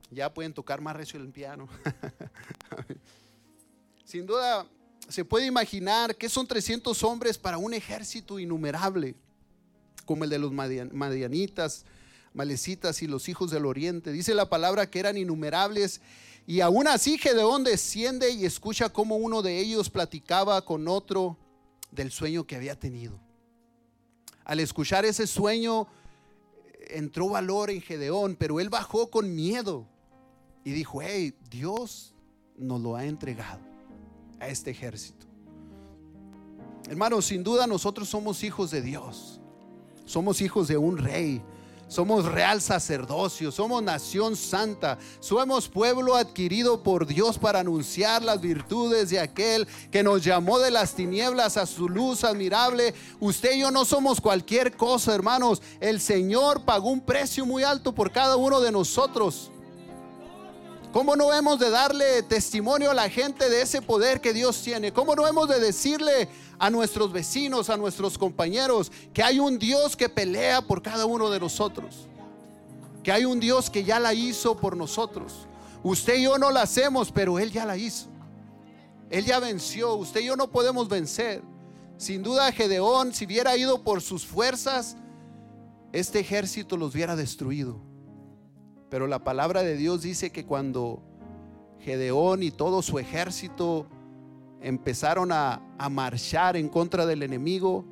Ya 0.09 0.33
pueden 0.33 0.53
tocar 0.53 0.81
más 0.81 0.95
recio 0.95 1.19
el 1.19 1.29
piano. 1.29 1.69
Sin 4.05 4.25
duda, 4.25 4.65
se 5.07 5.23
puede 5.23 5.45
imaginar 5.45 6.15
que 6.15 6.27
son 6.27 6.45
300 6.45 7.01
hombres 7.03 7.37
para 7.37 7.57
un 7.57 7.73
ejército 7.73 8.39
innumerable, 8.39 9.15
como 10.11 10.25
el 10.25 10.29
de 10.29 10.39
los 10.39 10.51
madianitas, 10.51 11.85
malecitas 12.33 13.01
y 13.01 13.07
los 13.07 13.29
hijos 13.29 13.49
del 13.49 13.65
oriente. 13.65 14.11
Dice 14.11 14.33
la 14.33 14.49
palabra 14.49 14.89
que 14.89 14.99
eran 14.99 15.17
innumerables. 15.17 16.01
Y 16.45 16.59
aún 16.59 16.85
así 16.89 17.17
Gedeón 17.17 17.63
desciende 17.63 18.29
y 18.29 18.43
escucha 18.43 18.89
cómo 18.89 19.15
uno 19.15 19.41
de 19.41 19.57
ellos 19.57 19.89
platicaba 19.89 20.65
con 20.65 20.89
otro 20.89 21.37
del 21.91 22.11
sueño 22.11 22.45
que 22.45 22.57
había 22.57 22.77
tenido. 22.77 23.17
Al 24.43 24.59
escuchar 24.59 25.05
ese 25.05 25.27
sueño, 25.27 25.87
entró 26.89 27.29
valor 27.29 27.69
en 27.69 27.81
Gedeón, 27.81 28.35
pero 28.35 28.59
él 28.59 28.69
bajó 28.69 29.09
con 29.09 29.33
miedo 29.33 29.87
y 30.65 30.71
dijo, 30.71 31.01
hey, 31.01 31.33
Dios 31.49 32.13
nos 32.57 32.81
lo 32.81 32.97
ha 32.97 33.05
entregado 33.05 33.61
a 34.41 34.49
este 34.49 34.71
ejército. 34.71 35.25
Hermanos, 36.89 37.27
sin 37.27 37.45
duda 37.45 37.65
nosotros 37.65 38.09
somos 38.09 38.43
hijos 38.43 38.71
de 38.71 38.81
Dios, 38.81 39.40
somos 40.05 40.41
hijos 40.41 40.67
de 40.67 40.77
un 40.77 40.97
rey, 40.97 41.41
somos 41.91 42.23
real 42.23 42.61
sacerdocio, 42.61 43.51
somos 43.51 43.83
nación 43.83 44.37
santa, 44.37 44.97
somos 45.19 45.67
pueblo 45.67 46.15
adquirido 46.15 46.83
por 46.83 47.05
Dios 47.05 47.37
para 47.37 47.59
anunciar 47.59 48.23
las 48.23 48.39
virtudes 48.39 49.09
de 49.09 49.19
aquel 49.19 49.67
que 49.91 50.01
nos 50.01 50.23
llamó 50.23 50.59
de 50.59 50.71
las 50.71 50.93
tinieblas 50.93 51.57
a 51.57 51.65
su 51.65 51.89
luz 51.89 52.23
admirable. 52.23 52.93
Usted 53.19 53.55
y 53.55 53.59
yo 53.59 53.71
no 53.71 53.83
somos 53.83 54.21
cualquier 54.21 54.77
cosa, 54.77 55.13
hermanos. 55.13 55.61
El 55.81 55.99
Señor 55.99 56.63
pagó 56.63 56.89
un 56.89 57.01
precio 57.01 57.45
muy 57.45 57.63
alto 57.63 57.93
por 57.93 58.09
cada 58.11 58.37
uno 58.37 58.61
de 58.61 58.71
nosotros. 58.71 59.51
¿Cómo 60.93 61.15
no 61.15 61.33
hemos 61.33 61.57
de 61.57 61.69
darle 61.69 62.21
testimonio 62.23 62.91
a 62.91 62.93
la 62.93 63.09
gente 63.09 63.49
de 63.49 63.61
ese 63.61 63.81
poder 63.81 64.19
que 64.19 64.33
Dios 64.33 64.61
tiene? 64.61 64.91
¿Cómo 64.91 65.15
no 65.15 65.25
hemos 65.25 65.47
de 65.47 65.59
decirle 65.59 66.27
a 66.61 66.69
nuestros 66.69 67.11
vecinos, 67.11 67.71
a 67.71 67.75
nuestros 67.75 68.19
compañeros, 68.19 68.91
que 69.15 69.23
hay 69.23 69.39
un 69.39 69.57
Dios 69.57 69.97
que 69.97 70.07
pelea 70.07 70.61
por 70.61 70.83
cada 70.83 71.07
uno 71.07 71.31
de 71.31 71.39
nosotros? 71.39 72.07
Que 73.01 73.11
hay 73.11 73.25
un 73.25 73.39
Dios 73.39 73.71
que 73.71 73.83
ya 73.83 73.99
la 73.99 74.13
hizo 74.13 74.55
por 74.55 74.77
nosotros. 74.77 75.47
Usted 75.81 76.19
y 76.19 76.23
yo 76.25 76.37
no 76.37 76.51
la 76.51 76.61
hacemos, 76.61 77.11
pero 77.11 77.39
Él 77.39 77.51
ya 77.51 77.65
la 77.65 77.77
hizo. 77.77 78.09
Él 79.09 79.25
ya 79.25 79.39
venció. 79.39 79.95
Usted 79.95 80.21
y 80.21 80.25
yo 80.25 80.35
no 80.35 80.51
podemos 80.51 80.87
vencer. 80.87 81.41
Sin 81.97 82.21
duda 82.21 82.51
Gedeón, 82.51 83.11
si 83.11 83.25
hubiera 83.25 83.57
ido 83.57 83.83
por 83.83 84.03
sus 84.03 84.23
fuerzas, 84.23 84.97
este 85.93 86.19
ejército 86.19 86.77
los 86.77 86.93
hubiera 86.93 87.15
destruido. 87.15 87.81
Pero 88.91 89.07
la 89.07 89.23
palabra 89.23 89.63
de 89.63 89.75
Dios 89.77 90.03
dice 90.03 90.31
que 90.31 90.45
cuando 90.45 91.01
Gedeón 91.79 92.43
y 92.43 92.51
todo 92.51 92.83
su 92.83 92.99
ejército 92.99 93.87
empezaron 94.61 95.31
a, 95.31 95.61
a 95.77 95.89
marchar 95.89 96.55
en 96.55 96.69
contra 96.69 97.05
del 97.05 97.23
enemigo, 97.23 97.85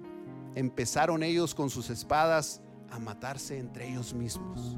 empezaron 0.56 1.24
ellos 1.24 1.54
con 1.56 1.70
sus 1.70 1.90
espadas 1.90 2.62
a 2.92 3.00
matarse 3.00 3.58
entre 3.58 3.90
ellos 3.90 4.14
mismos. 4.14 4.78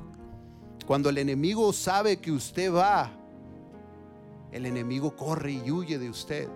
Cuando 0.85 1.09
el 1.09 1.17
enemigo 1.17 1.71
sabe 1.73 2.17
que 2.17 2.31
usted 2.31 2.73
va, 2.73 3.11
el 4.51 4.65
enemigo 4.65 5.15
corre 5.15 5.53
y 5.53 5.71
huye 5.71 5.97
de 5.97 6.09
usted. 6.09 6.49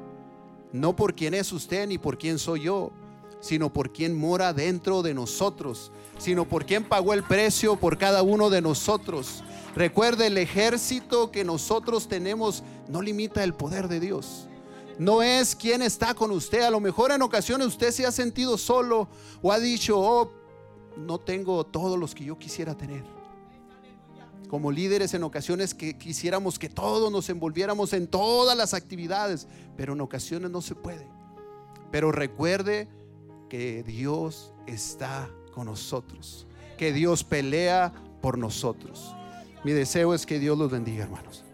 No 0.74 0.96
por 0.96 1.16
quién 1.16 1.34
es 1.34 1.54
usted 1.54 1.88
ni 1.88 1.98
por 1.98 2.18
quién 2.18 2.38
soy 2.38 2.64
yo, 2.64 2.92
sino 3.40 3.72
por 3.72 3.94
quien 3.94 4.18
mora 4.18 4.54
dentro 4.54 5.02
de 5.02 5.14
nosotros, 5.14 5.92
sino 6.18 6.46
por 6.46 6.66
quien 6.66 6.84
pagó 6.84 7.14
el 7.14 7.24
precio 7.24 7.76
por 7.76 7.98
cada 7.98 8.24
uno 8.24 8.50
de 8.50 8.62
nosotros. 8.62 9.44
Recuerde, 9.76 10.28
el 10.28 10.38
ejército 10.38 11.32
que 11.32 11.44
nosotros 11.44 12.08
tenemos 12.08 12.64
no 12.90 13.02
limita 13.02 13.44
el 13.44 13.54
poder 13.54 13.88
de 13.88 14.00
Dios. 14.00 14.50
No 14.98 15.22
es 15.22 15.56
quien 15.56 15.82
está 15.82 16.14
con 16.14 16.32
usted. 16.32 16.62
A 16.62 16.72
lo 16.72 16.80
mejor 16.80 17.12
en 17.12 17.22
ocasiones 17.22 17.68
usted 17.68 17.92
se 17.92 18.06
ha 18.06 18.12
sentido 18.12 18.58
solo 18.58 19.08
o 19.42 19.52
ha 19.52 19.60
dicho, 19.60 20.00
oh, 20.00 20.32
no 20.98 21.20
tengo 21.20 21.66
todos 21.66 22.00
los 22.00 22.16
que 22.16 22.26
yo 22.26 22.38
quisiera 22.38 22.76
tener. 22.76 23.04
Como 24.50 24.72
líderes 24.72 25.14
en 25.14 25.24
ocasiones 25.24 25.74
que 25.74 25.98
quisiéramos 25.98 26.60
que 26.60 26.70
todos 26.70 27.12
nos 27.12 27.30
envolviéramos 27.30 27.94
en 27.94 28.08
todas 28.08 28.56
las 28.56 28.74
actividades, 28.74 29.48
pero 29.76 29.94
en 29.94 30.02
ocasiones 30.02 30.52
no 30.52 30.62
se 30.62 30.76
puede. 30.76 31.08
Pero 31.92 32.12
recuerde 32.12 32.88
que 33.50 33.84
Dios 33.84 34.54
está 34.68 35.30
con 35.54 35.66
nosotros, 35.66 36.46
que 36.78 36.94
Dios 36.94 37.24
pelea 37.24 37.94
por 38.22 38.38
nosotros. 38.38 39.14
Mi 39.64 39.72
deseo 39.72 40.14
es 40.14 40.26
que 40.26 40.40
Dios 40.40 40.58
los 40.58 40.70
bendiga, 40.70 41.06
hermanos. 41.06 41.45